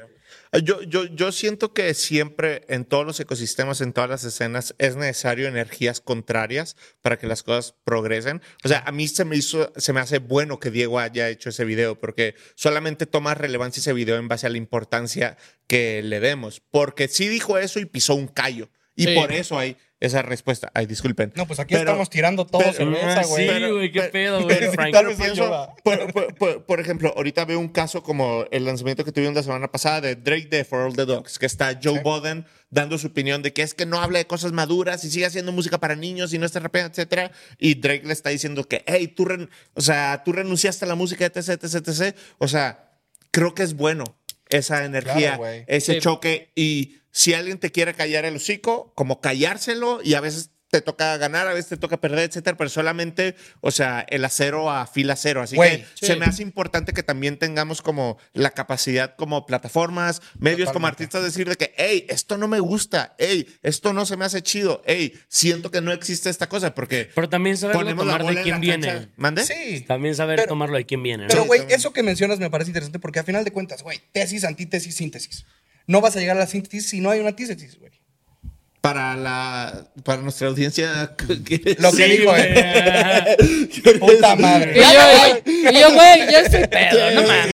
[0.62, 4.96] Yo, yo, yo siento que siempre en todos los ecosistemas, en todas las escenas, es
[4.96, 8.40] necesario energías contrarias para que las cosas progresen.
[8.64, 11.50] O sea, a mí se me hizo, se me hace bueno que Diego haya hecho
[11.50, 15.36] ese video, porque solamente toma relevancia ese video en base a la importancia
[15.66, 16.62] que le demos.
[16.70, 18.70] Porque sí dijo eso y pisó un callo.
[18.96, 19.14] Y Sí.
[19.14, 20.70] por eso hay esa respuesta.
[20.74, 21.32] Ay, disculpen.
[21.34, 23.48] No, pues aquí Pero- estamos tirando todo pero- cerveza, Ah, güey.
[23.48, 24.58] sí, güey, qué pedo, güey,
[25.82, 29.42] por, por- por- por ejemplo, ahorita veo un caso como el lanzamiento que tuvieron la
[29.42, 33.08] semana pasada de Drake de For All the Dogs, que está Joe Budden dando su
[33.08, 35.96] opinión de que es que no habla de cosas maduras y sigue haciendo música para
[35.96, 37.30] niños y no está rapeando, etcétera.
[37.58, 40.94] Y Drake le está diciendo que, hey, tú, ren- o sea, tú renunciaste a la
[40.94, 42.16] música, etc, etc, etc.
[42.38, 42.90] O sea,
[43.30, 44.04] creo que es bueno
[44.50, 46.00] esa energía, Claro, ese Sí.
[46.00, 46.50] choque.
[46.54, 51.16] Y si alguien te quiere callar el hocico, como callárselo y a veces te toca
[51.16, 55.16] ganar, a veces te toca perder, etcétera, pero solamente, o sea, el acero a fila
[55.16, 55.40] cero.
[55.40, 56.06] Así Güey, que sí.
[56.08, 61.22] se me hace importante que también tengamos como la capacidad como plataformas, medios como artistas,
[61.22, 64.82] decir de que, hey, esto no me gusta, hey, esto no se me hace chido,
[64.84, 68.34] hey, siento que no existe esta cosa porque Pero también saberlo ponemos la tomar bola
[68.34, 68.86] de en quién la viene.
[68.86, 69.12] cancha.
[69.16, 69.44] ¿Mande?
[69.46, 69.86] Sí.
[69.88, 71.28] También saber Pero- tomarlo de quién viene, ¿no?
[71.30, 74.44] Pero, güey, eso que mencionas me parece interesante porque a final de cuentas, güey, tesis,
[74.44, 75.46] antítesis, síntesis.
[75.88, 77.90] No vas a llegar a la síntesis si no hay una antítesis, güey.
[78.80, 82.42] Para la para nuestra audiencia ¿qué- Lo que Sí, dijo, güey.
[82.46, 83.36] eh.
[83.98, 84.74] Puta madre.
[84.76, 87.52] Y yo, y yo, güey, estoy pedo, no mames.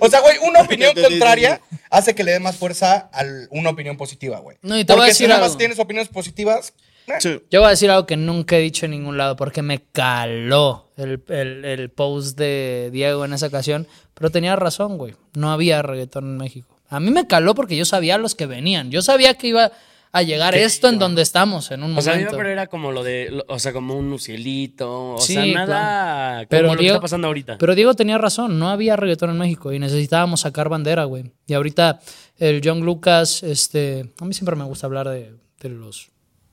[0.00, 1.60] O sea, güey, una opinión contraria
[1.90, 4.56] hace que le dé más fuerza a una opinión positiva, güey.
[4.62, 5.58] No, y te voy a Porque decir si nada más algo.
[5.58, 6.72] tienes opiniones positivas,
[7.06, 7.42] eh, Sí.
[7.50, 10.90] Yo voy a decir algo que nunca he dicho en ningún lado porque me caló
[10.96, 13.86] el, el- el post de Diego en esa ocasión.
[14.14, 15.14] Pero tenía razón, güey.
[15.34, 16.73] No había reggaetón en México.
[16.94, 18.90] A mí me caló porque yo sabía los que venían.
[18.90, 19.72] Yo sabía que iba
[20.12, 22.36] a llegar esto en donde estamos en un O sea, momento.
[22.36, 26.36] pero era como lo de, lo- o sea, como un cielito, o Sí, sea, nada
[26.36, 27.58] como Pero lo que Diego- está pasando ahorita.
[27.58, 31.32] Pero Diego tenía razón, no había reggaetón en México y necesitábamos sacar bandera, güey.
[31.48, 32.00] Y ahorita
[32.38, 36.10] el John Lucas, este, a mí siempre me gusta hablar de, de los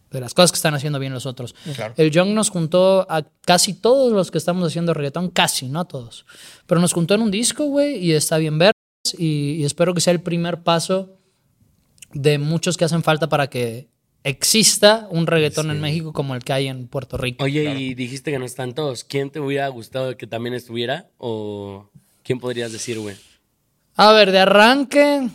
[0.09, 1.55] de las cosas que están haciendo bien los otros.
[1.73, 1.93] Claro.
[1.95, 5.85] El John nos juntó a casi todos los que estamos haciendo reggaetón, casi, no a
[5.85, 6.25] todos.
[6.67, 8.73] Pero nos juntó en un disco, güey, y está bien ver
[9.17, 11.17] y, y espero que sea el primer paso
[12.13, 13.89] de muchos que hacen falta para que
[14.23, 17.43] exista un reggaetón en México como el que hay en Puerto Rico.
[17.43, 19.03] Oye, y dijiste que no están todos.
[19.03, 21.09] ¿Quién te hubiera gustado que también estuviera?
[21.17, 21.89] ¿O
[22.23, 23.15] quién podrías decir, güey?
[23.95, 25.27] A ver, de arranque,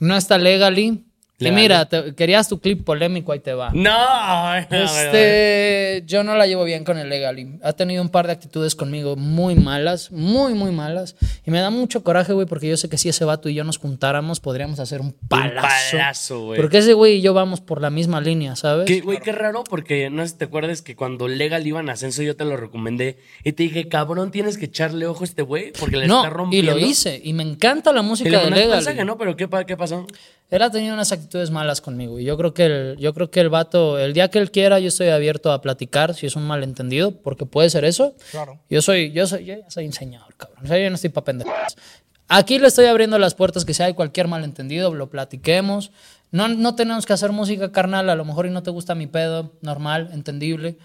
[0.00, 1.04] no está Legally.
[1.48, 3.70] Y mira, te- querías tu clip polémico, ahí te va.
[3.72, 3.90] No.
[4.70, 7.58] Este, yo no la llevo bien con el Legally.
[7.62, 11.16] Ha tenido un par de actitudes conmigo muy malas, muy, muy malas.
[11.46, 13.64] Y me da mucho coraje, güey, porque yo sé que si ese vato y yo
[13.64, 15.68] nos juntáramos, podríamos hacer un palazo.
[15.96, 16.60] palazo, güey.
[16.60, 18.86] Porque ese güey y yo vamos por la misma línea, ¿sabes?
[18.86, 21.90] Qué, güey, qué raro, porque no sé si te acuerdas que cuando Legal iba en
[21.90, 25.42] ascenso yo te lo recomendé y te dije, cabrón, tienes que echarle ojo a este
[25.42, 26.72] güey porque le No, está y rompiendo.
[26.72, 27.20] lo hice.
[27.22, 28.68] Y me encanta la Y música de Legally.
[28.70, 29.16] mensaje, ¿no?
[29.18, 30.06] Pero ¿qué, pa- qué pasó?
[30.50, 33.40] Él ha tenido unas actitudes malas conmigo y yo creo que el, yo creo que
[33.40, 36.46] el vato, el día que él quiera, yo estoy abierto a platicar si es un
[36.46, 38.14] malentendido, porque puede ser eso.
[38.32, 38.58] Claro.
[38.68, 40.64] Yo soy, yo soy, yo soy enseñador, cabrón.
[40.64, 41.76] O sea, yo no estoy para pendejadas.
[42.26, 45.90] Aquí le estoy abriendo las puertas que si hay cualquier malentendido, lo platiquemos.
[46.30, 49.06] No, no tenemos que hacer música carnal, a lo mejor y no te gusta mi
[49.06, 50.78] pedo, normal, entendible.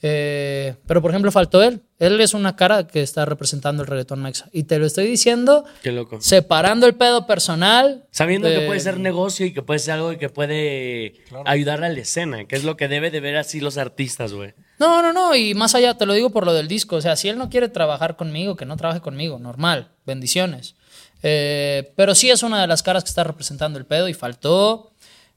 [0.00, 1.82] Eh, pero por ejemplo, faltó él.
[1.98, 4.48] Él es una cara que está representando el reggaetón mexa.
[4.52, 6.20] Y te lo estoy diciendo Qué loco.
[6.20, 8.04] separando el pedo personal.
[8.12, 11.88] Sabiendo que de- puede ser negocio y que puede ser algo que puede ayudar a
[11.88, 14.54] la escena, que es lo que debe de ver así los artistas, güey.
[14.78, 16.94] No, no, no, y más allá, te lo digo por lo del disco.
[16.96, 20.76] O sea, si él no quiere trabajar conmigo, que no trabaje conmigo, normal, bendiciones.
[21.24, 24.87] Eh, pero sí es una de las caras que está representando el pedo y faltó.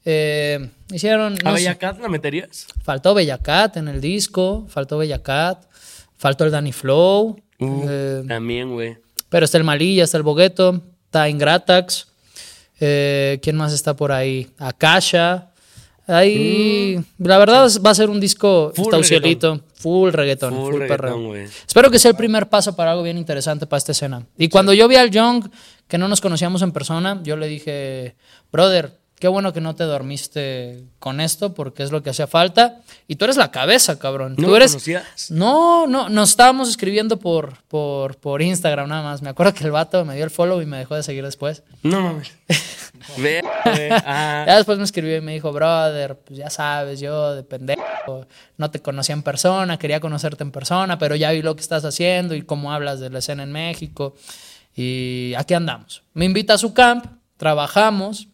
[0.05, 1.33] Eh, hicieron.
[1.43, 2.67] ¿A no sé, Bellacat la meterías?
[2.83, 5.63] faltó Bellacat en el disco, faltó Bellacat,
[6.17, 7.39] faltó el Danny Flow.
[7.59, 8.97] Uh, eh, También, güey.
[9.29, 12.07] pero está el Malilla, está el Bogueto, está Ingratax.
[12.79, 14.49] Eh, ¿Quién más está por ahí?
[14.57, 15.47] Akasha.
[16.07, 20.97] Ahí, la verdad va a ser un disco, Full Ucielito, Full reggaetón, Full full, reggaetón,
[20.97, 21.27] perreo.
[21.27, 21.43] güey.
[21.43, 24.25] Espero que sea el primer paso para algo bien interesante para esta escena.
[24.37, 25.49] Y cuando yo vi al Young,
[25.87, 28.15] que no nos conocíamos en persona, yo le dije,
[28.51, 32.81] brother, qué bueno que no te dormiste con esto porque es lo que hacía falta.
[33.07, 34.33] Y tú eres la cabeza, cabrón.
[34.35, 34.71] ¿No tú eres...
[34.71, 35.29] conocías?
[35.29, 39.21] No, no, nos estábamos escribiendo por, por, por Instagram nada más.
[39.21, 41.63] Me acuerdo que el vato me dio el follow y me dejó de seguir después.
[41.83, 42.33] No mames.
[44.05, 44.43] Ah.
[44.45, 48.69] Ya después me escribió y me dijo, brother, pues ya sabes, yo de pendejo, no
[48.69, 52.35] te conocía en persona, quería conocerte en persona, pero ya vi lo que estás haciendo
[52.35, 54.15] y cómo hablas de la escena en México.
[54.75, 56.03] Y aquí andamos.
[56.13, 57.05] Me invita a su camp,
[57.37, 58.27] trabajamos,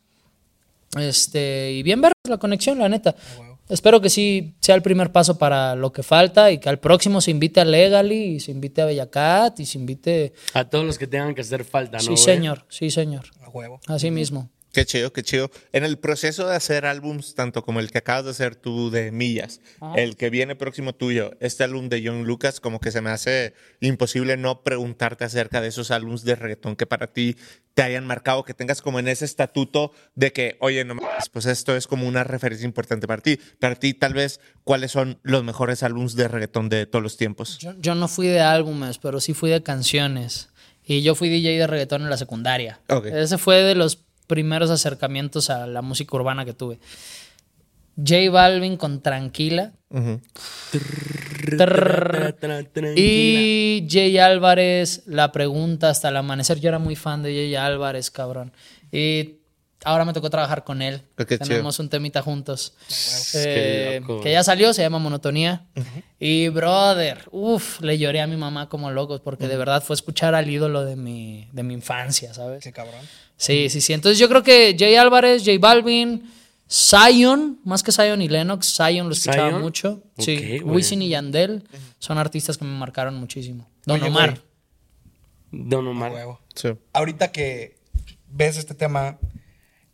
[1.00, 3.16] este, y bien ver la conexión, la neta.
[3.70, 7.20] Espero que sí sea el primer paso para lo que falta y que al próximo
[7.20, 10.34] se invite a Legally y se invite a Bellacat y se invite...
[10.54, 12.04] A todos los que tengan que hacer falta, ¿no?
[12.04, 12.18] sí, güey?
[12.18, 13.26] señor, sí, señor.
[13.42, 13.82] A huevo.
[13.88, 14.50] Así mismo.
[14.78, 15.50] Qué chido, qué chido.
[15.74, 19.12] En el proceso de hacer álbums, tanto como el que acabas de hacer tú de
[19.12, 19.60] Millas,
[19.96, 23.56] el que viene próximo tuyo, este álbum de John Lucas, como que se me hace
[23.80, 27.38] imposible no preguntarte acerca de esos álbums de reggaetón que para ti
[27.74, 30.96] te hayan marcado, que tengas como en ese estatuto de que, oye, no
[31.32, 33.40] pues esto es como una referencia importante para ti.
[33.60, 37.58] Para ti, tal vez, ¿cuáles son los mejores álbums de reggaetón de todos los tiempos?
[37.58, 40.50] Yo, yo no fui de álbumes, pero sí fui de canciones.
[40.90, 42.80] Y yo fui DJ de reggaetón en la secundaria.
[43.12, 46.80] Ese fue de los primeros acercamientos a la música urbana que tuve.
[47.98, 49.74] J Balvin con Tranquila.
[51.58, 52.36] Trrr.
[52.96, 56.60] Y Jay Álvarez, La Pregunta hasta el amanecer.
[56.60, 58.52] Yo era muy fan de Jay Álvarez, cabrón.
[58.92, 59.38] Y
[59.84, 61.02] ahora me tocó trabajar con él.
[61.18, 61.40] Ah, chido.
[61.40, 62.74] Tenemos un temita juntos.
[63.32, 65.66] Qué Eh, que ya salió, se llama Monotonía.
[66.20, 70.36] Y brother, uff, le lloré a mi mamá como loco porque de verdad fue escuchar
[70.36, 72.64] al ídolo de mi, de mi infancia, ¿sabes?
[72.64, 73.02] Qué cabrón.
[73.38, 73.94] Sí, sí, sí.
[73.94, 76.30] Entonces yo creo que Jay Álvarez, J Balvin,
[76.70, 79.62] Zion, más que Zion y Lennox, Zion lo escuchaba ¿Zion?
[79.62, 80.04] mucho.
[80.18, 80.60] Sí.
[80.64, 81.64] Wisin y Yandel
[82.00, 83.70] son artistas que me marcaron muchísimo.
[83.86, 84.30] Don Oye, Omar.
[84.32, 84.42] güey.
[85.70, 86.12] Don Omar.
[86.12, 86.42] huevo.
[86.56, 86.70] Sí.
[86.94, 87.78] Ahorita que
[88.30, 89.18] ves este tema,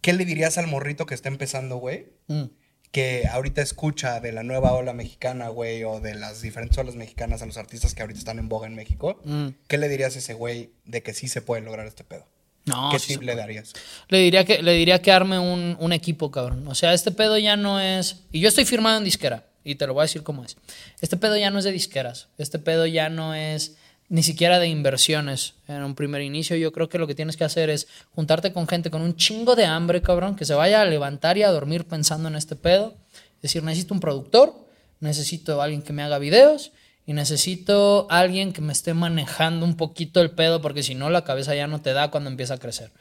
[0.01, 2.07] ¿qué le dirías al morrito que está empezando, güey?
[2.27, 2.45] Mm.
[2.91, 7.41] Que ahorita escucha de la nueva ola mexicana, güey, o de las diferentes olas mexicanas
[7.41, 9.19] a los artistas que ahorita están en boga en México.
[9.25, 9.47] Mm.
[9.67, 12.27] ¿Qué le dirías a ese güey de que sí se puede lograr este pedo?
[12.65, 13.73] No, ¿Qué sí tip le darías?
[14.07, 16.67] Le diría que, le diría que arme un, un equipo, cabrón.
[16.67, 18.21] O sea, este pedo ya no es.
[18.31, 20.55] Y yo estoy firmado en disquera, y te lo voy a decir cómo es.
[21.01, 22.27] Este pedo ya no es de disqueras.
[22.37, 23.75] Este pedo ya no es
[24.09, 26.55] ni siquiera de inversiones en un primer inicio.
[26.55, 29.55] Yo creo que lo que tienes que hacer es juntarte con gente con un chingo
[29.55, 32.95] de hambre, cabrón, que se vaya a levantar y a dormir pensando en este pedo.
[33.37, 34.67] Es decir, necesito un productor,
[34.99, 36.71] necesito alguien que me haga videos
[37.05, 41.23] y necesito alguien que me esté manejando un poquito el pedo porque si no la
[41.23, 42.91] cabeza ya no te da cuando empieza a crecer.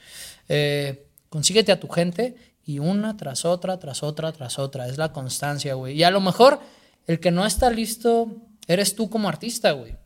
[0.48, 4.88] Eh, consíguete a tu gente y una tras otra, tras otra, tras otra.
[4.88, 5.96] Es la constancia, güey.
[5.96, 6.60] Y a lo mejor
[7.06, 8.36] el que no está listo
[8.66, 9.96] eres tú como artista, güey.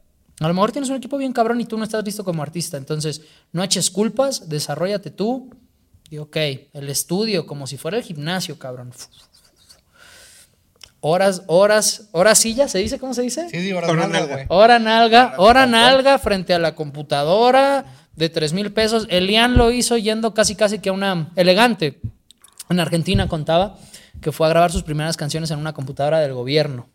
[0.41, 2.77] A lo mejor tienes un equipo bien cabrón y tú no estás listo como artista.
[2.77, 3.23] Entonces,
[3.53, 5.51] no eches culpas, desarrollate tú.
[6.11, 6.37] Y ok,
[6.73, 8.93] el estudio, como si fuera el gimnasio, cabrón.
[11.01, 12.99] Horas, horas, horas silla, ¿se dice?
[12.99, 13.49] ¿Cómo se dice?
[13.51, 14.47] Sí, sí, horas nalga, güey.
[14.49, 17.85] Hora nalga, hora nalga frente a la computadora
[18.17, 19.07] de 3 mil pesos.
[19.11, 22.01] Elian lo hizo yendo casi casi que a una elegante.
[22.69, 23.77] En Argentina contaba
[24.21, 26.89] que fue a grabar sus primeras canciones en una computadora del gobierno.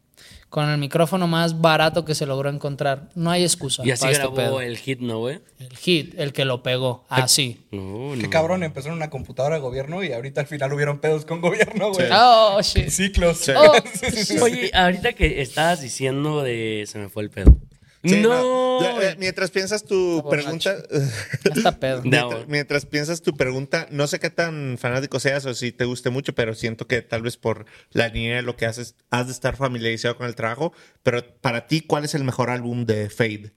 [0.51, 3.07] Con el micrófono más barato que se logró encontrar.
[3.15, 3.83] No hay excusa.
[3.85, 4.59] Y así para este grabó pedo.
[4.61, 5.39] el hit, ¿no, güey?
[5.59, 7.05] El hit, el que lo pegó.
[7.07, 7.65] Así.
[7.71, 11.23] No, Qué cabrón, empezó en una computadora de gobierno y ahorita al final hubieron pedos
[11.23, 12.09] con gobierno, güey.
[12.11, 12.89] Oh, shit.
[12.89, 13.47] Ciclos.
[13.55, 13.75] Oh,
[14.43, 16.83] Oye, ahorita que estabas diciendo de...
[16.85, 17.55] Se me fue el pedo.
[18.03, 18.81] Sí, no.
[18.81, 20.75] Yo, eh, mientras piensas tu pregunta,
[21.43, 21.97] ya está pedo.
[22.03, 25.85] No, mientras, mientras piensas tu pregunta, no sé qué tan fanático seas o si te
[25.85, 29.27] guste mucho, pero siento que tal vez por la línea de lo que haces, has
[29.27, 30.73] de estar familiarizado con el trabajo.
[31.03, 33.53] Pero para ti, ¿cuál es el mejor álbum de Fade?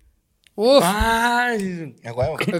[0.56, 0.84] Uf.
[0.84, 1.96] Ay.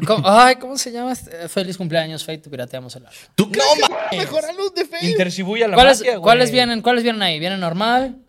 [0.07, 1.13] ¿Cómo- Ay, ¿cómo se llama?
[1.13, 1.49] este?
[1.49, 3.19] Feliz cumpleaños, Fate, pirateamos el álbum.
[3.37, 5.11] ¿Tú crees que es el mejor álbum de Fade?
[5.11, 6.19] Intercibuya la ¿Cuáles, magia.
[6.19, 6.83] ¿Cuáles vienen?
[6.83, 7.39] ¿Cuáles vienen ahí?
[7.39, 8.24] ¿Viene normal?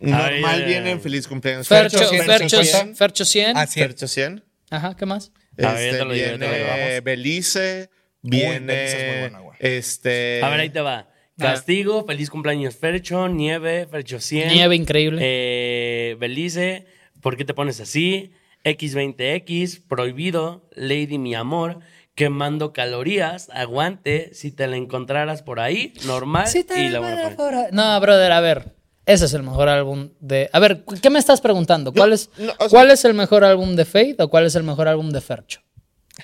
[0.00, 1.66] Normal viene en Feliz Cumpleaños.
[1.66, 2.94] Fercho, Fercho, Fercho, 150.
[2.96, 3.56] Fercho 100.
[3.56, 3.66] Ah.
[3.66, 4.44] Fercho 100.
[4.70, 5.32] Ajá, ¿qué más?
[5.62, 7.04] A ver, Este, ya te lo digo, ya te lo digo, viene vamos.
[7.04, 7.90] Belice, Belice
[8.20, 9.56] es muy viene buena, güey.
[9.60, 11.08] este A ver, ahí te va.
[11.36, 14.48] Castigo, feliz cumpleaños Fercho, Nieve, Fercho 100.
[14.48, 15.20] Nieve increíble.
[15.22, 16.86] Eh, Belice,
[17.20, 18.32] ¿por qué te pones así?
[18.64, 21.78] X20X, Prohibido, Lady Mi Amor,
[22.14, 26.48] Quemando Calorías, Aguante, si te la encontraras por ahí, normal.
[26.48, 27.68] Sí, te y la buena fuera.
[27.70, 28.77] No, brother, a ver.
[29.08, 30.50] Ese es el mejor álbum de.
[30.52, 31.92] A ver, ¿qué me estás preguntando?
[31.94, 34.54] ¿Cuál es, no, o sea- ¿cuál es el mejor álbum de Fate o cuál es
[34.54, 35.60] el mejor álbum de Fercho?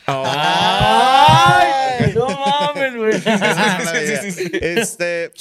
[0.06, 2.12] ¡Ay!
[2.14, 3.14] No mames, güey.
[4.60, 5.32] Este,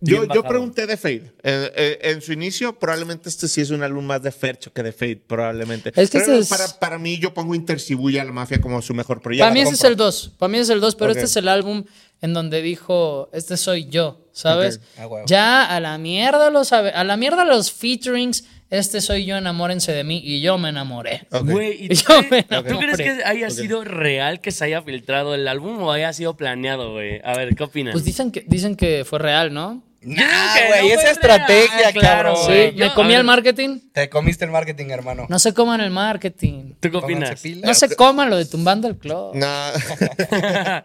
[0.00, 1.32] Yo, yo pregunté de Fade.
[1.42, 4.82] Eh, eh, en su inicio, probablemente este sí es un álbum más de Fercho que
[4.82, 5.90] de Fade, probablemente.
[5.96, 8.80] Es que Pero este es- para, para mí, yo pongo Intercibuya a la mafia como
[8.82, 9.44] su mejor proyecto.
[9.44, 10.32] Para mí ese es el 2.
[10.38, 11.84] Para mí es el 2, pero este es el álbum
[12.22, 14.80] en donde dijo, este soy yo, ¿sabes?
[14.98, 15.06] Ah.
[15.26, 20.02] Ya a la mierda los a la mierda los featurings, este soy yo, enamórense de
[20.02, 21.26] mí y yo me enamoré.
[21.30, 21.50] Ok.
[21.50, 23.04] Güey, ¿y tú, Yo me crees- ¿tú crees enamoré.
[23.18, 27.20] que haya sido real que se haya filtrado el álbum o haya sido planeado, güey?
[27.24, 27.92] A ver, ¿qué opinas?
[27.92, 29.82] Pues dicen que dicen que fue real, ¿no?
[30.04, 32.46] Nah, güey, no esa estrategia, real, claro, cabrón.
[32.46, 33.18] Sí, me comí ver.
[33.18, 33.80] el marketing.
[33.92, 35.26] Te comiste el marketing, hermano.
[35.28, 36.74] No se coman el marketing.
[36.80, 37.40] ¿Tú qué opinas?
[37.40, 37.64] pilas.
[37.68, 39.34] No se coman lo de tumbando el club.
[39.34, 39.46] No.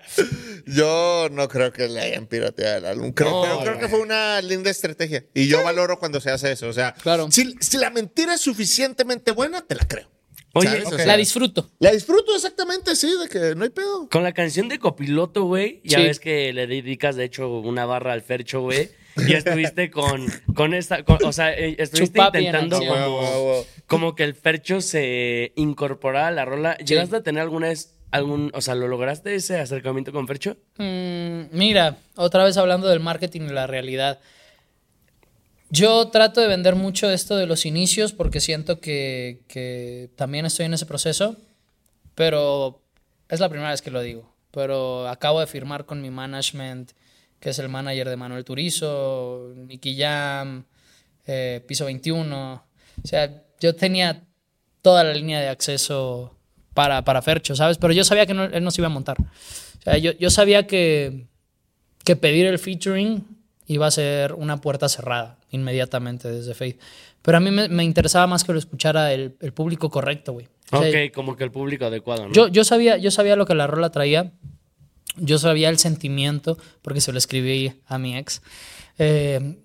[0.65, 3.11] yo no creo que le hayan pirateado el álbum.
[3.11, 5.23] Creo, No, pero creo que fue una linda estrategia.
[5.33, 6.67] Y yo valoro cuando se hace eso.
[6.67, 7.27] O sea, Claro.
[7.31, 10.09] si, si la mentira es suficientemente buena, te la creo.
[10.53, 11.69] Oye, La disfruto.
[11.79, 14.07] la disfruto exactamente, sí, de que no hay pedo.
[14.09, 16.05] Con la canción de Copiloto, güey, ya Sí.
[16.05, 18.89] ves que le dedicas, de hecho, una barra al Fercho, güey.
[19.27, 20.25] Y estuviste con,
[20.55, 22.79] con esta, con- o sea, eh, estuviste Chupapi intentando
[23.87, 26.77] como que el Fercho se incorporara a la rola.
[26.77, 30.57] ¿Llegaste a tener alguna vez, algún, o sea, lo lograste ese acercamiento con Fercho?
[30.77, 34.19] Mm, mira, otra vez hablando del marketing y la realidad.
[35.69, 40.73] Yo trato de vender mucho esto de los inicios porque siento que, también estoy en
[40.73, 41.35] ese proceso,
[42.15, 42.81] pero
[43.29, 44.33] es la primera vez que lo digo.
[44.51, 46.91] Pero acabo de firmar con mi management,
[47.39, 50.63] que es el manager de Manuel Turizo, Nicky Jam,
[51.25, 52.53] eh, Piso 21.
[53.03, 54.23] O sea, yo tenía
[54.81, 56.33] toda la línea de acceso
[56.73, 57.77] para, para Fercho, ¿sabes?
[57.77, 59.17] Pero yo sabía que no- él no se iba a montar.
[59.19, 61.25] O sea, yo, yo sabía que,
[62.05, 63.25] que pedir el featuring
[63.67, 66.79] iba a ser una puerta cerrada inmediatamente desde Faith.
[67.21, 70.47] Pero a mí me, me interesaba más que lo escuchara el, el público correcto, güey.
[70.71, 72.33] O sea, ok, como que el público adecuado, ¿no?
[72.33, 74.33] yo, yo, sabía, yo sabía lo que la rola traía.
[75.19, 78.43] Yo sabía el sentimiento, porque se lo escribí a mi ex.
[78.99, 79.57] Eh,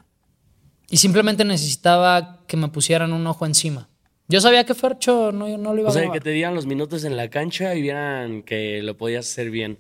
[0.89, 3.89] y simplemente necesitaba que me pusieran un ojo encima.
[4.28, 6.18] Yo sabía que Fercho no, no lo iba O a sea, grabar.
[6.18, 9.78] que te dieran los minutos en la cancha y vieran que lo podías hacer bien.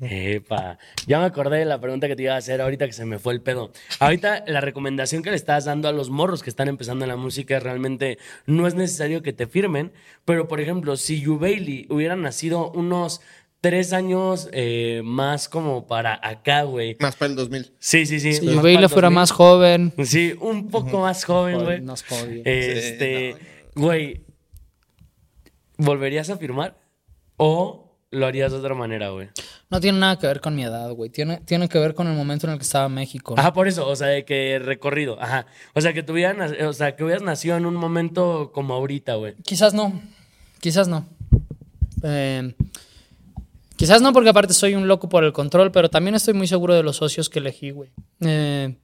[0.00, 0.78] Epa.
[1.06, 3.18] Ya me acordé de la pregunta que te iba a hacer ahorita que se me
[3.18, 3.72] fue el pedo.
[3.98, 7.16] Ahorita la recomendación que le estás dando a los morros que están empezando en la
[7.16, 9.92] música es realmente no es necesario que te firmen,
[10.24, 13.20] pero por ejemplo, si Bailey hubiera nacido unos
[13.60, 16.96] tres años eh, más como para acá, güey.
[17.00, 17.72] Más para el 2000.
[17.78, 18.34] Sí, sí, sí.
[18.34, 19.14] Si más para el fuera 2000.
[19.14, 19.92] más joven.
[20.04, 21.80] Sí, un poco más joven, güey.
[21.80, 22.42] nos jodió.
[22.44, 23.36] Este,
[23.74, 24.22] güey,
[25.76, 26.78] ¿volverías a firmar?
[27.36, 29.28] ¿O lo harías de otra manera, güey?
[29.70, 31.10] No tiene nada que ver con mi edad, güey.
[31.10, 33.34] Tiene, tiene que ver con el momento en el que estaba México.
[33.36, 33.40] ¿no?
[33.40, 35.46] Ajá, por eso, o sea, de que recorrido, ajá.
[35.74, 39.34] O sea, que tuvieras, o sea, que hubieras nacido en un momento como ahorita, güey.
[39.44, 40.00] Quizás no.
[40.60, 41.06] Quizás no.
[42.02, 42.54] Eh,
[43.76, 46.74] quizás no, porque aparte soy un loco por el control, pero también estoy muy seguro
[46.74, 47.90] de los socios que elegí, güey.
[48.20, 48.76] Eh,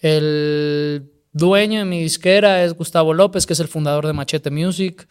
[0.00, 5.08] el dueño de mi disquera es Gustavo López, que es el fundador de Machete Music.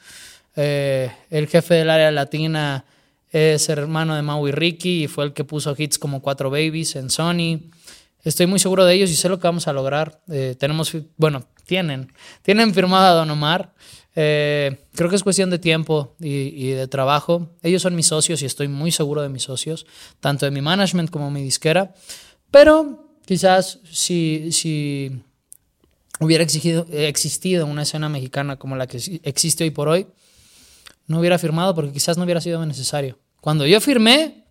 [0.56, 2.86] Eh, el jefe del área latina
[3.32, 7.10] es hermano de Maui Ricky y fue el que puso hits como Cuatro Babies en
[7.10, 7.70] Sony.
[8.24, 10.22] Estoy muy seguro de ellos y sé lo que vamos a lograr.
[10.30, 12.12] Eh, tenemos, bueno, tienen,
[12.42, 13.74] tienen firmado a Don Omar.
[14.16, 17.52] Eh, creo que es cuestión de tiempo y, de trabajo.
[17.62, 19.86] Ellos son mis socios y estoy muy seguro de mis socios,
[20.20, 21.94] tanto de mi management como mi disquera.
[22.50, 25.22] Pero quizás si, si
[26.20, 30.08] hubiera exigido- existido una escena mexicana como la que exi- existe hoy por hoy,
[31.08, 33.18] no hubiera firmado porque quizás no hubiera sido necesario.
[33.42, 34.44] Cuando yo firmé,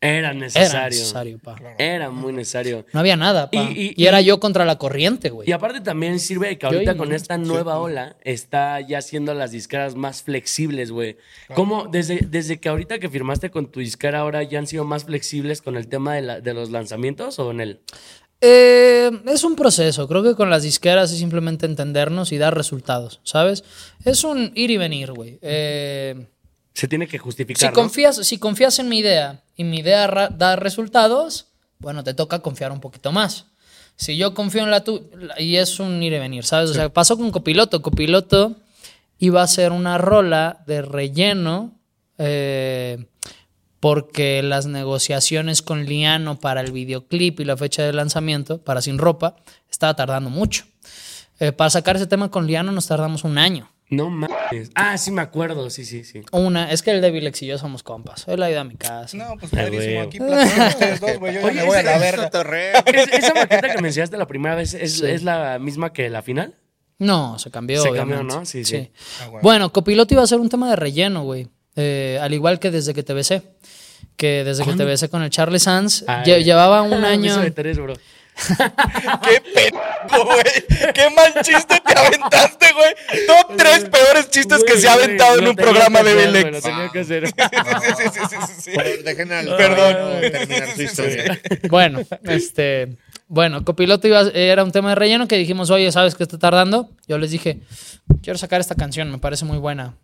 [0.00, 0.68] Era necesario.
[0.70, 1.56] era necesario, pa.
[1.78, 2.84] Era muy necesario.
[2.92, 3.56] No había nada, pa.
[3.70, 5.48] Y- Y, y- era y- yo contra la corriente, güey.
[5.48, 9.50] Y aparte también sirve de que ahorita con esta nueva ola está ya haciendo las
[9.50, 11.16] disqueras más flexibles, güey.
[11.54, 15.04] ¿Cómo desde, desde que ahorita que firmaste con tu disquera ahora ya han sido más
[15.04, 17.80] flexibles con el tema de, la- de los lanzamientos o en el...
[18.40, 20.06] Eh, es un proceso.
[20.08, 23.64] Creo que con las disqueras es simplemente entendernos y dar resultados, ¿sabes?
[24.04, 25.38] Es un ir y venir, güey.
[25.40, 26.26] Eh,
[26.74, 27.74] Se tiene que si, justificar, ¿no?
[27.74, 31.46] confías, si confías en mi idea y mi idea da resultados,
[31.78, 33.46] bueno, te toca confiar un poquito más.
[33.96, 35.04] Si yo confío en la tuya,
[35.38, 36.70] y es un ir y venir, ¿sabes?
[36.70, 37.80] O sea, pasó con Copiloto.
[37.80, 38.56] Copiloto
[39.18, 41.78] iba a ser una rola de relleno
[42.18, 43.06] eh,
[43.84, 48.96] porque las negociaciones con Liano para el videoclip y la fecha de lanzamiento, para Sin
[48.96, 49.36] Ropa,
[49.70, 50.64] estaba tardando mucho.
[51.38, 53.70] Eh, para sacar ese tema con Liano nos tardamos un año.
[53.90, 54.70] No mames.
[54.74, 56.22] Ah, sí me acuerdo, sí, sí, sí.
[56.32, 58.24] Una, es que el Devilex y yo somos compas.
[58.26, 59.14] Él ha ido a mi casa.
[59.18, 59.94] No, pues Ah, padrísimo.
[59.96, 60.06] güey.
[60.06, 61.34] Aquí platican ustedes dos, güey.
[61.34, 62.30] Yo ya Oye, me voy a la verga.
[62.86, 66.22] Es- esa maqueta que me enseñaste la primera vez es, es la misma que la
[66.22, 66.54] final.
[66.98, 67.82] No, se cambió.
[67.82, 68.22] Se cambió.
[68.22, 68.46] ¿no?
[68.46, 68.90] Sí, sí.
[69.22, 69.42] Ah, güey.
[69.42, 71.48] Bueno, Copiloto iba a ser un tema de relleno, güey.
[71.76, 73.42] Eh, al igual que desde que te besé.
[74.16, 76.04] Que desde que te besé con el Charlie Sanz.
[76.06, 76.24] Ay.
[76.24, 77.36] lle- llevaba un año.
[77.38, 77.94] de tres, bro.
[78.48, 80.92] Qué pendejo, güey.
[80.92, 83.26] Qué mal chiste te aventaste, güey.
[83.28, 86.14] Top tres peores chistes que Güey, se ha aventado en lo un programa que de
[86.16, 86.50] Belex.
[86.50, 87.32] Lo tenía que hacer.
[89.04, 90.20] Dejen al Perdón.
[90.32, 91.40] terminar su historia.
[91.68, 92.96] Bueno, este.
[93.28, 96.90] Bueno, copiloto iba, era un tema de relleno que dijimos, oye, ¿sabes qué está tardando?
[97.08, 97.60] Yo les dije,
[98.22, 99.94] quiero sacar esta canción, me parece muy buena.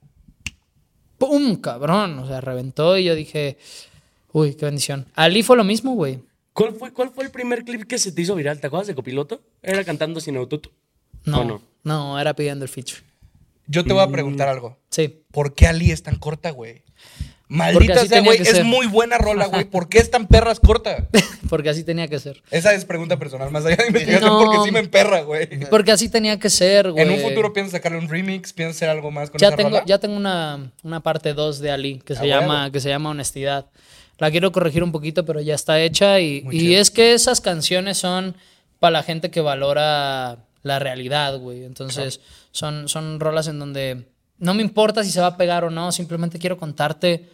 [1.21, 1.57] ¡Pum!
[1.57, 2.19] Cabrón.
[2.19, 3.59] O sea, reventó y yo dije,
[4.33, 5.07] uy, qué bendición.
[5.15, 6.19] Ali fue lo mismo, güey.
[6.55, 8.59] ¿Cuál fue, ¿Cuál fue el primer clip que se te hizo viral?
[8.59, 9.43] ¿Te acuerdas de copiloto?
[9.63, 10.75] Era cantando sin autotune.
[11.27, 12.19] No, ¿O no, no?
[12.19, 13.03] era pidiendo el feature.
[13.67, 14.79] Yo te voy a preguntar algo.
[14.89, 15.23] Sí.
[15.31, 16.83] ¿Por qué Ali es tan corta, güey?
[17.51, 18.41] Maldita sea, güey.
[18.41, 18.65] Es ser.
[18.65, 19.65] muy buena rola, güey.
[19.65, 21.09] ¿Por qué es tan perras corta?
[21.51, 22.41] Porque así tenía que ser.
[22.53, 24.39] Esa es pregunta personal, más allá de investigación, No.
[24.45, 25.49] porque sí me emperra, güey.
[25.69, 27.05] Porque así tenía que ser, güey.
[27.05, 29.71] En un futuro piensas sacarle un remix, piensas hacer algo más con ya esa tengo,
[29.71, 29.83] rola.
[29.85, 33.11] ya tengo una, una parte 2 de Ali que se, Ah, llama, que se llama
[33.11, 33.67] Honestidad.
[34.19, 36.21] La quiero corregir un poquito, pero ya está hecha.
[36.21, 38.37] Y, y es que esas canciones son
[38.79, 41.65] para la gente que valora la realidad, güey.
[41.65, 42.21] Entonces,
[42.53, 44.05] son, son rolas en donde
[44.39, 47.29] no me importa si se va a pegar o no, simplemente quiero contarte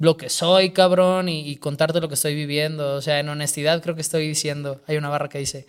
[0.00, 2.94] lo que soy, cabrón, y, y contarte lo que estoy viviendo.
[2.94, 5.66] O sea, en honestidad creo que estoy diciendo, hay una barra que dice,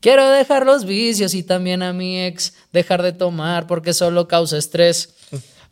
[0.00, 4.56] quiero dejar los vicios y también a mi ex dejar de tomar porque solo causa
[4.56, 5.14] estrés.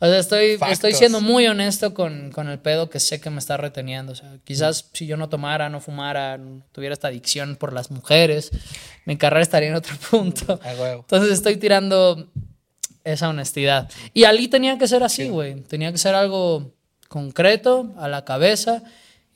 [0.01, 0.75] O sea, estoy, Factos.
[0.75, 4.13] estoy siendo muy honesto con, con el pedo que sé que me está reteniendo.
[4.13, 7.91] O sea, quizás si yo no tomara, no fumara, no tuviera esta adicción por las
[7.91, 8.51] mujeres,
[9.07, 10.61] mi carrera estaría en otro punto.
[10.79, 11.01] Huevo.
[11.03, 12.29] Entonces estoy tirando
[13.05, 13.91] esa honestidad.
[14.13, 15.61] Y Ali tenía que ser así, güey.
[15.63, 16.74] Tenía que ser algo
[17.15, 18.83] concreto, a la cabeza,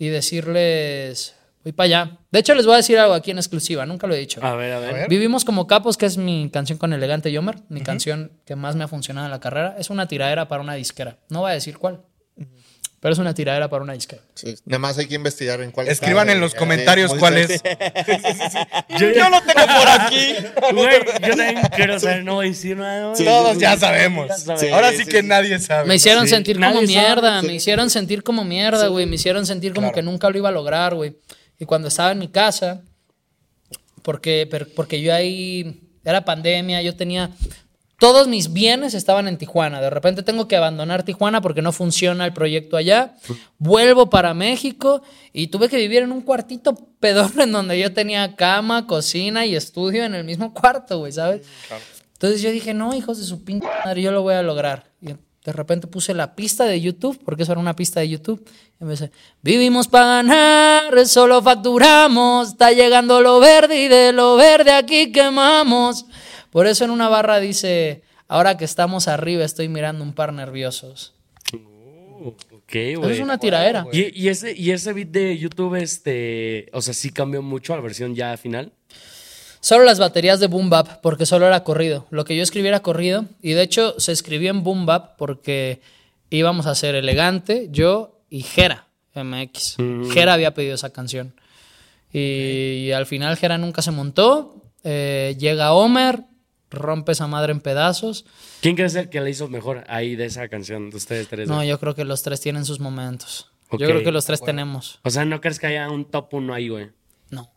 [0.01, 2.19] y decirles, voy para allá.
[2.33, 4.45] De hecho, les voy a decir algo aquí en exclusiva, nunca lo he dicho.
[4.45, 5.09] A ver, a ver.
[5.09, 8.83] Vivimos como capos, que es mi canción con Elegante Yomer, mi canción que más me
[8.83, 9.77] ha funcionado en la carrera.
[9.79, 11.19] Es una tiradera para una disquera.
[11.29, 12.01] No voy a decir cuál,
[13.01, 14.23] pero es una tiradera para una disquera.
[14.35, 17.17] Sí, Nada más hay que investigar en cuál Escriban está, en los eh, comentarios sí,
[17.19, 17.63] cuál es.
[18.99, 20.35] Yo, Yo lo tengo por aquí.
[20.73, 23.13] Güey, yo también quiero saber, no voy a decir nada.
[23.15, 24.31] Todos ya sabemos.
[24.73, 25.27] Ahora Sí, que sí.
[25.27, 25.87] nadie sabe.
[25.89, 29.07] Me hicieron Sí, sentir como mierda, me hicieron sentir como mierda, güey.
[29.07, 29.95] Me hicieron sentir como Claro.
[29.95, 31.17] que nunca lo iba a lograr, güey.
[31.59, 32.83] Y cuando estaba en mi casa,
[34.03, 37.31] porque, porque yo ahí era pandemia, yo tenía.
[37.99, 39.81] Todos mis bienes estaban en Tijuana.
[39.81, 43.17] De repente tengo que abandonar Tijuana porque no funciona el proyecto allá.
[43.59, 48.37] Vuelvo para México y tuve que vivir en un cuartito pedorro en donde yo tenía
[48.37, 51.45] cama, cocina y estudio en el mismo cuarto, güey, ¿sabes?
[52.13, 54.91] Entonces yo dije, no, hijos de su pinche madre, yo lo voy a lograr.
[55.01, 58.45] Y de repente puse la pista de YouTube, porque eso era una pista de YouTube.
[58.81, 59.11] Y me dice,
[59.43, 66.07] vivimos para ganar, solo facturamos, está llegando lo verde y de lo verde aquí quemamos.
[66.51, 71.15] Por eso en una barra dice, ahora que estamos arriba estoy mirando un par nerviosos.
[72.21, 73.13] Ok, Eso güey.
[73.15, 73.87] es una tiradera.
[73.93, 77.77] ¿Y, y ese, y ese beat de YouTube, este, o sea, sí cambió mucho a
[77.77, 78.73] la versión ya final.
[79.61, 82.07] Solo las baterías de Boom Bap, porque solo era corrido.
[82.11, 83.27] Lo que yo escribí era corrido.
[83.43, 85.81] Y de hecho se escribió en Boom Bap porque
[86.31, 89.77] íbamos a ser elegante, yo y Jera MX.
[90.13, 91.35] Jera había pedido esa canción.
[92.13, 92.19] Y,
[92.87, 94.63] y al final Jera nunca se montó.
[94.85, 96.23] Eh, llega Homer,
[96.71, 98.25] rompe esa madre en pedazos.
[98.61, 101.49] ¿Quién crees el que le hizo mejor ahí de esa canción de ustedes tres?
[101.49, 103.51] No, yo creo que los tres tienen sus momentos.
[103.73, 105.01] Yo creo que los tres tenemos.
[105.05, 106.91] O sea, ¿no crees que haya un top uno ahí, güey?
[107.31, 107.51] No,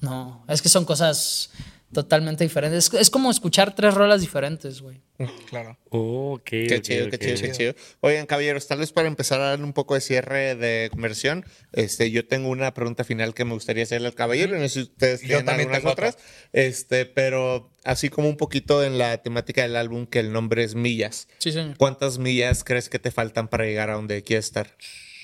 [0.00, 0.44] no.
[0.48, 1.50] Es que son cosas
[1.92, 2.86] totalmente diferentes.
[2.86, 5.00] Es, es como escuchar tres rolas diferentes, güey.
[5.48, 5.78] Claro.
[5.90, 7.74] Oh, ok, Qué chido, qué chido, qué chido.
[8.00, 12.10] Oigan, caballeros, tal vez para empezar a darle un poco de cierre de conversión, este,
[12.10, 14.56] yo tengo una pregunta final que me gustaría hacerle al caballero.
[14.56, 16.18] No sé si ustedes Yo tienen también algunas tengo otras.
[16.52, 20.74] Este, pero así como un poquito en la temática del álbum, que el nombre es
[20.74, 21.28] Millas.
[21.38, 21.76] Sí, señor.
[21.76, 24.76] ¿Cuántas millas crees que te faltan para llegar a donde quieres estar?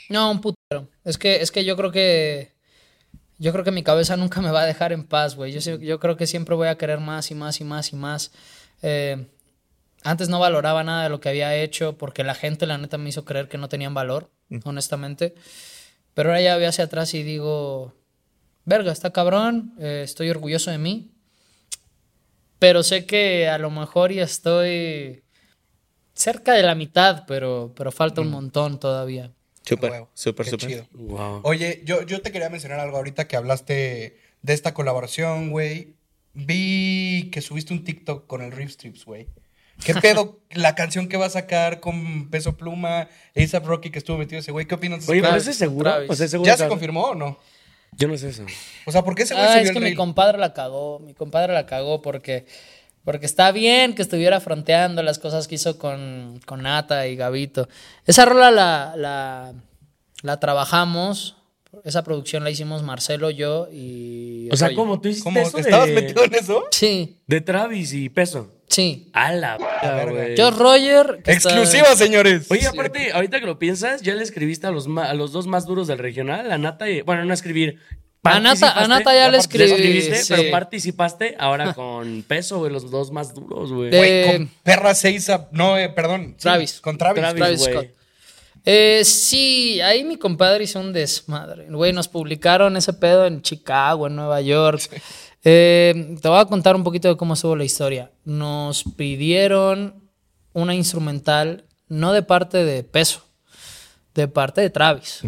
[0.08, 0.90] No, un putero.
[1.04, 2.52] Es que, es que yo creo que.
[3.38, 5.52] Yo creo que mi cabeza nunca me va a dejar en paz, güey.
[5.52, 8.32] Yo, creo que siempre voy a querer más y más y más y más.
[8.82, 9.28] Eh,
[10.02, 13.08] antes no valoraba nada de lo que había hecho porque la gente, la neta, me
[13.08, 14.30] hizo creer que no tenían valor,
[14.64, 15.34] honestamente.
[16.14, 17.94] Pero ahora ya veo hacia atrás y digo,
[18.64, 21.12] verga, está cabrón, eh, estoy orgulloso de mí.
[22.58, 25.22] Pero sé que a lo mejor ya estoy
[26.12, 29.32] cerca de la mitad, pero, pero falta un montón todavía.
[29.64, 30.86] Súper, súper, súper.
[30.92, 31.40] Wow.
[31.44, 35.94] Oye, yo, yo te quería mencionar algo ahorita que hablaste de esta colaboración, güey.
[36.34, 39.28] Vi que subiste un TikTok con el Rip Strips, güey.
[39.84, 44.16] ¿Qué pedo la canción que va a sacar con Peso Pluma, ASAP Rocky que estuvo
[44.18, 44.66] metido ese güey?
[44.66, 45.90] ¿Qué opinas Oye, pero ese es seguro.
[45.90, 46.10] Travis.
[46.10, 47.38] O sea, seguro ¿Ya se confirmó o no?
[47.96, 48.44] Yo no sé eso.
[48.86, 49.96] O sea, ¿por qué ese güey Ah, se es que el mi reel?
[49.96, 51.00] compadre la cagó.
[51.00, 52.46] Mi compadre la cagó porque,
[53.08, 57.66] porque está bien que estuviera fronteando las cosas que hizo con, con Nata y Gavito.
[58.04, 59.54] Esa rola la, la,
[60.20, 61.36] la trabajamos
[61.84, 64.50] Esa producción la hicimos Marcelo, yo y.
[64.52, 64.74] O sea.
[64.74, 65.40] ¿cómo tú hiciste ¿Cómo?
[65.40, 66.64] eso ¿Estabas de, metido en eso?
[66.70, 68.50] Sí, de Travis y Peso?
[68.68, 69.08] sí.
[69.14, 70.36] A la güey.
[70.36, 71.20] Yo, Roger.
[71.24, 72.50] está- Exclusiva, señores.
[72.50, 75.46] Oye, aparte, ahorita que lo piensas, ya le escribiste a los, ma- a los dos
[75.46, 77.00] más duros del regional, a Nata y...
[77.00, 77.78] Bueno, no escribir.
[78.36, 79.70] A Nata, participaste, a Nata ya le escribí.
[79.72, 80.34] escribiste, sí.
[80.36, 83.90] pero participaste ahora con Peso, güey, los dos más duros, güey.
[83.90, 85.48] De- Güey, con Perra Seiza.
[85.52, 86.34] No, eh, perdón.
[86.36, 86.80] sí, Travis.
[86.80, 87.20] con Travis.
[87.20, 87.62] Travis, Travis.
[87.62, 87.86] Scott.
[88.64, 91.66] Eh, sí, ahí mi compadre hizo un desmadre.
[91.70, 94.82] Güey, nos publicaron ese pedo en Chicago, en Nueva York.
[95.44, 98.10] Eh, te voy a contar un poquito de cómo estuvo la historia.
[98.24, 100.02] Nos pidieron
[100.52, 103.24] una instrumental, no de parte de Peso,
[104.14, 105.20] de parte de Travis.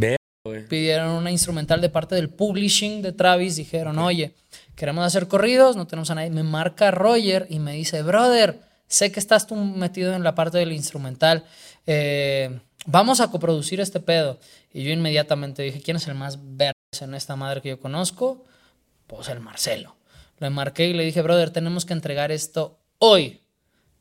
[0.44, 0.66] Güey.
[0.66, 3.56] Pidieron una instrumental de parte del publishing de Travis.
[3.56, 4.34] Dijeron, oye,
[4.74, 6.30] queremos hacer corridos, no tenemos a nadie.
[6.30, 10.58] Me marca Roger y me dice, brother, sé que estás tú metido en la parte
[10.58, 11.44] del instrumental.
[11.86, 14.38] eh, vamos a coproducir este pedo.
[14.72, 18.44] Y yo inmediatamente dije, ¿quién es el más verde en esta madre que yo conozco?
[19.06, 19.96] Pues el Marcelo.
[20.38, 23.40] Le marqué y le dije, brother, tenemos que entregar esto hoy.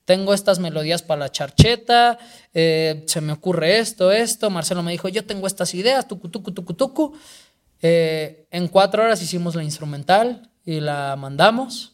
[0.09, 2.17] Tengo estas melodías para la charcheta,
[2.51, 4.49] eh, se me ocurre esto, esto.
[4.49, 7.15] Marcelo me dijo, yo tengo estas ideas, tucu, tucu, tucu, tucu.
[7.79, 11.93] Eh, en cuatro horas hicimos la instrumental y la mandamos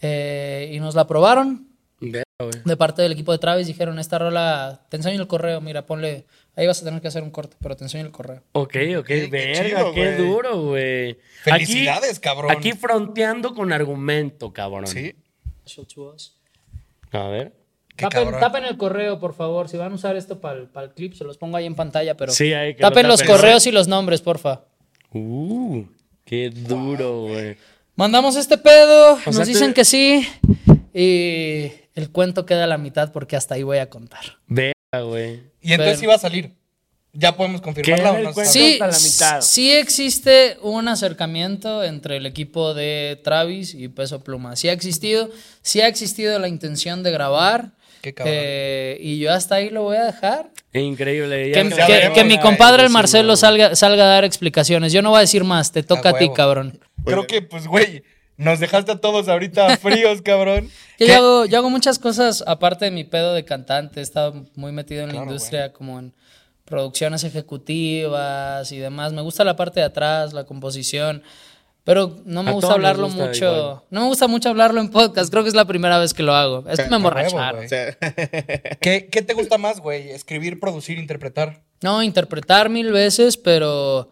[0.00, 1.68] eh, y nos la aprobaron.
[2.00, 6.26] De parte del equipo de Travis dijeron, esta rola, te enseño el correo, mira, ponle,
[6.56, 8.42] ahí vas a tener que hacer un corte, pero te enseño el correo.
[8.50, 11.16] Ok, ok, qué verga, chido, qué duro, güey.
[11.44, 12.50] Felicidades, Aquí- cabrón.
[12.50, 14.88] Aquí fronteando con argumento, cabrón.
[14.88, 15.14] Sí.
[17.12, 17.52] A ver.
[17.96, 19.68] Qué Tapen, el correo, por favor.
[19.68, 22.30] Si van a usar esto para el, clip, se los pongo ahí en pantalla, pero
[22.30, 24.60] Sí, ahí que lo tapen los correos y los nombres, porfa.
[25.12, 25.84] Uh,
[26.24, 27.56] qué duro, güey.
[27.96, 30.28] Mandamos este pedo, nos dicen que sí
[30.94, 34.38] y el cuento queda a la mitad porque hasta ahí voy a contar.
[34.46, 35.42] Verga, güey.
[35.60, 36.52] Y entonces Pero- iba a salir.
[37.20, 38.32] ¿Ya podemos confirmarla.
[38.44, 39.40] Sí, hasta la mitad.
[39.40, 44.54] sí existe un acercamiento entre el equipo de Travis y Peso Pluma.
[44.54, 45.28] Sí ha existido,
[45.60, 47.72] sí ha existido la intención de grabar.
[48.02, 48.34] Qué cabrón.
[48.38, 50.50] eh, y yo hasta ahí lo voy a dejar.
[50.72, 51.50] Increíble.
[51.52, 54.92] Que, que- veremos, que mi compadre el Marcelo salga, salga a dar explicaciones.
[54.92, 56.34] Yo no voy a decir más, te toca a, ti, huevo.
[56.34, 56.78] cabrón.
[57.04, 58.04] Creo que, pues, güey,
[58.36, 60.70] nos dejaste a todos ahorita fríos, cabrón.
[61.00, 63.98] Yo, hago, yo hago muchas cosas aparte de mi pedo de cantante.
[63.98, 66.14] He estado muy metido en Claro, la industria, como en
[66.68, 69.12] producciones ejecutivas y demás.
[69.12, 71.22] Me gusta la parte de atrás, la composición.
[71.84, 73.56] Pero no me A gusta hablarlo gusta mucho.
[73.56, 73.80] igual.
[73.90, 75.30] No me gusta mucho hablarlo en podcast.
[75.30, 76.64] Creo que es la primera vez que lo hago.
[76.68, 77.64] Es que me emborracharon.
[78.80, 80.10] ¿Qué, qué te gusta más, güey?
[80.10, 81.62] Escribir, producir, interpretar.
[81.82, 84.10] No, interpretar mil veces, pero,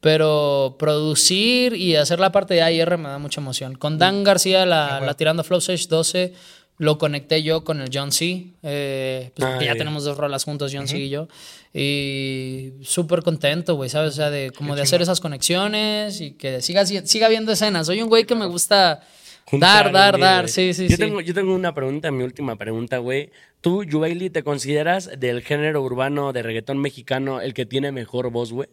[0.00, 3.74] pero producir y hacer la parte de AIR me da mucha emoción.
[3.76, 6.32] Con Dan García, la, la Tirando Flow Sage 12,
[6.78, 8.46] lo conecté yo con el John C.
[8.62, 9.72] eh, pues, Ah, ya ya.
[9.76, 11.28] tenemos dos rolas juntos, John C y yo.
[11.72, 14.12] Y súper contento, güey, ¿sabes?
[14.14, 17.86] O sea, de, como de hacer esas conexiones y que siga, siga viendo escenas.
[17.86, 19.02] Soy un güey que me gusta
[19.44, 20.42] Juntar, dar, dar, dar.
[20.44, 20.52] güey.
[20.52, 21.02] Sí, sí, yo sí.
[21.02, 23.30] Tengo, yo tengo una pregunta, mi última pregunta, güey.
[23.60, 28.52] ¿Tú, Yuaili, te consideras del género urbano de reggaetón mexicano el que tiene mejor voz,
[28.52, 28.68] güey?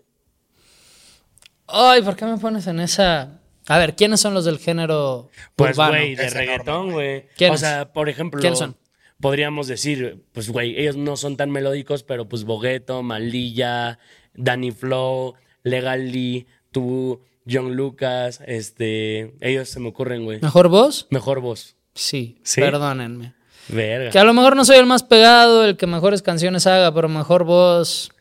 [1.67, 3.41] Ay, ¿por qué me pones en esa...?
[3.69, 5.91] A ver, ¿quiénes son los del género Pues, urbano?
[5.97, 7.17] güey, de Es reggaetón, güey.
[7.19, 7.59] O ¿Quiénes?
[7.59, 8.77] sea, por ejemplo, ¿Quiénes son?
[9.19, 13.99] Podríamos decir, pues, güey, ellos no son tan melódicos, pero pues Bogueto, Malilla,
[14.33, 20.39] Danny Flow, Legal Lee, tú, John Lucas, este, ellos se me ocurren, güey.
[20.41, 21.07] ¿Mejor voz?
[21.09, 21.75] Mejor voz.
[21.93, 22.61] Sí, ¿Sí?
[22.61, 23.33] perdónenme.
[23.69, 24.11] Verga.
[24.11, 27.09] Que a lo mejor no soy el más pegado, el que mejores canciones haga, pero
[27.09, 28.11] mejor voz.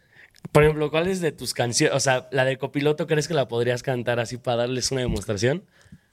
[0.52, 1.94] Por ejemplo, ¿cuál es de tus canciones?
[1.94, 5.64] O sea, la de copiloto, ¿crees que la podrías cantar así para darles una demostración?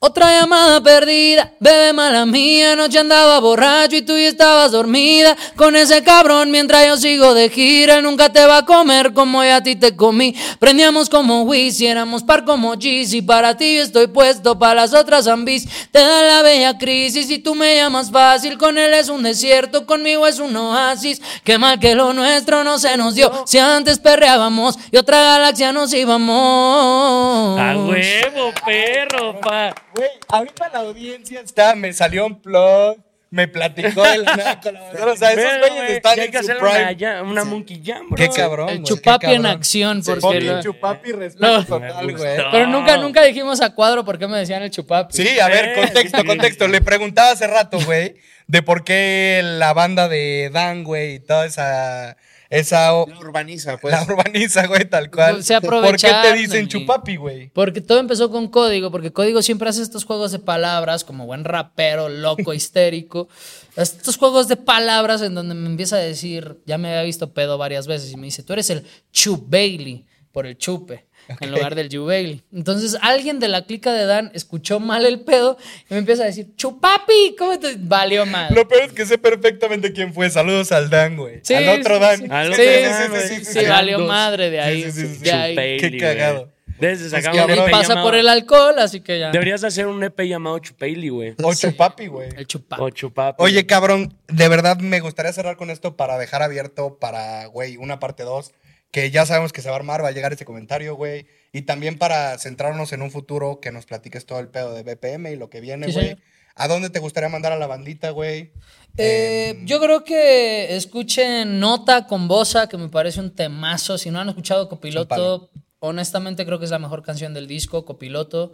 [0.06, 5.76] Otra llamada perdida, bebé mala mía, anoche andaba borracho y tú ya estabas dormida con
[5.76, 9.62] ese cabrón mientras yo sigo de gira, nunca te va a comer como yo a
[9.62, 14.58] ti te comí, prendíamos como Wiz éramos par como G's y para ti estoy puesto,
[14.58, 18.76] para las otras ambis, te da la bella crisis y tú me llamas fácil, con
[18.76, 22.94] él es un desierto, conmigo es un oasis, qué mal que lo nuestro no se
[22.98, 27.58] nos dio, si antes perreábamos y otra galaxia nos íbamos.
[27.58, 29.73] ¡A huevo, perro, pa!
[29.94, 32.96] Güey, ahorita la audiencia está, me salió un plug,
[33.30, 35.08] me platicó de la nueva colaboración.
[35.08, 36.96] O sea, esos güeyes güey, están en que su hacer una, prime.
[36.96, 38.16] ya- una monkey jam, bro.
[38.16, 41.64] Qué cabrón, El chupapi en acción, porque Chupapi, lo- chupapi, respeto No.
[41.64, 42.36] total, güey.
[42.52, 45.16] Pero nunca, nunca dijimos a cuadro por qué me decían el chupapi.
[45.16, 46.26] Sí, a ver, Eh, contexto, sí.
[46.26, 46.68] contexto.
[46.68, 48.14] Le preguntaba hace rato, güey,
[48.46, 52.16] de por qué la banda de Dan, güey, y toda esa...
[52.54, 52.92] Esa...
[52.92, 53.92] la urbaniza, pues.
[53.92, 55.42] La urbaniza, güey, tal cual.
[55.42, 57.50] Se ¿Por qué te dicen chupapi, güey?
[57.50, 61.44] Porque todo empezó con código, porque código siempre hace estos juegos de palabras, como buen
[61.44, 63.28] rapero, loco, histérico.
[63.76, 67.58] Estos juegos de palabras en donde me empieza a decir, ya me había visto pedo
[67.58, 71.06] varias veces, y me dice, tú eres el Chu Bailey, por el chupe
[71.40, 72.42] en lugar del Jubail.
[72.52, 75.56] Entonces alguien de la clica de Dan escuchó mal el pedo
[75.90, 78.52] y me empieza a decir, chupapi, ¿cómo te valió mal?
[78.54, 80.30] Lo peor es que sé perfectamente quién fue.
[80.30, 81.40] Saludos al Dan, güey.
[81.42, 82.20] Sí, al otro Dan.
[82.54, 83.34] sí.
[83.38, 84.82] Sí, sí, valió madre de ahí.
[84.84, 85.24] Sí, sí, sí, sí.
[85.24, 85.76] de ahí.
[85.78, 86.52] Qué cagado.
[86.80, 89.20] Debes de sacar Y un a mí EP pasa llamado- por el alcohol, así que
[89.20, 89.30] ya.
[89.30, 91.34] Deberías hacer un EP llamado Chupaili, güey.
[91.40, 92.30] O chupapi, güey.
[92.36, 92.82] El chupapi.
[92.82, 93.42] O Chupapi.
[93.44, 98.00] Oye, cabrón, de verdad me gustaría cerrar con esto para dejar abierto para, güey, una
[98.00, 98.50] parte 2,
[98.94, 101.26] que ya sabemos que se va a armar, va a llegar ese comentario, güey.
[101.50, 105.32] Y también para centrarnos en un futuro que nos platiques todo el pedo de BPM
[105.32, 106.16] y lo que viene, güey.
[106.54, 108.52] ¿A dónde te gustaría mandar a la bandita, güey?
[108.96, 113.98] Eh, yo creo que escuchen Nota con Bosa, que me parece un temazo.
[113.98, 115.50] Si no han escuchado Copiloto,
[115.80, 118.52] honestamente creo que es la mejor canción del disco, Copiloto.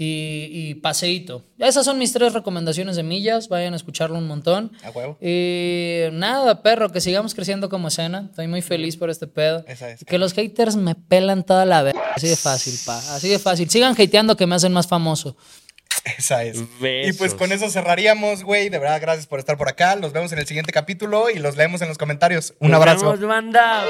[0.00, 1.44] Y, y Paseíto.
[1.58, 3.48] Esas son mis tres recomendaciones de millas.
[3.48, 4.70] Vayan a escucharlo un montón.
[4.84, 5.18] A huevo.
[5.20, 8.28] Y nada, perro, que sigamos creciendo como escena.
[8.30, 9.64] Estoy muy feliz por este pedo.
[9.66, 10.04] Esa es.
[10.04, 11.94] Que los haters me pelan toda la vez.
[12.14, 12.98] Así de fácil, pa.
[13.14, 13.68] Así de fácil.
[13.68, 15.36] Sigan hateando que me hacen más famoso.
[16.16, 16.58] Esa es.
[16.80, 18.68] Y pues con eso cerraríamos, güey.
[18.68, 19.96] De verdad, gracias por estar por acá.
[19.96, 22.54] Los vemos en el siguiente capítulo y los leemos en los comentarios.
[22.60, 23.10] Un Nos abrazo.
[23.12, 23.84] vemos, banda.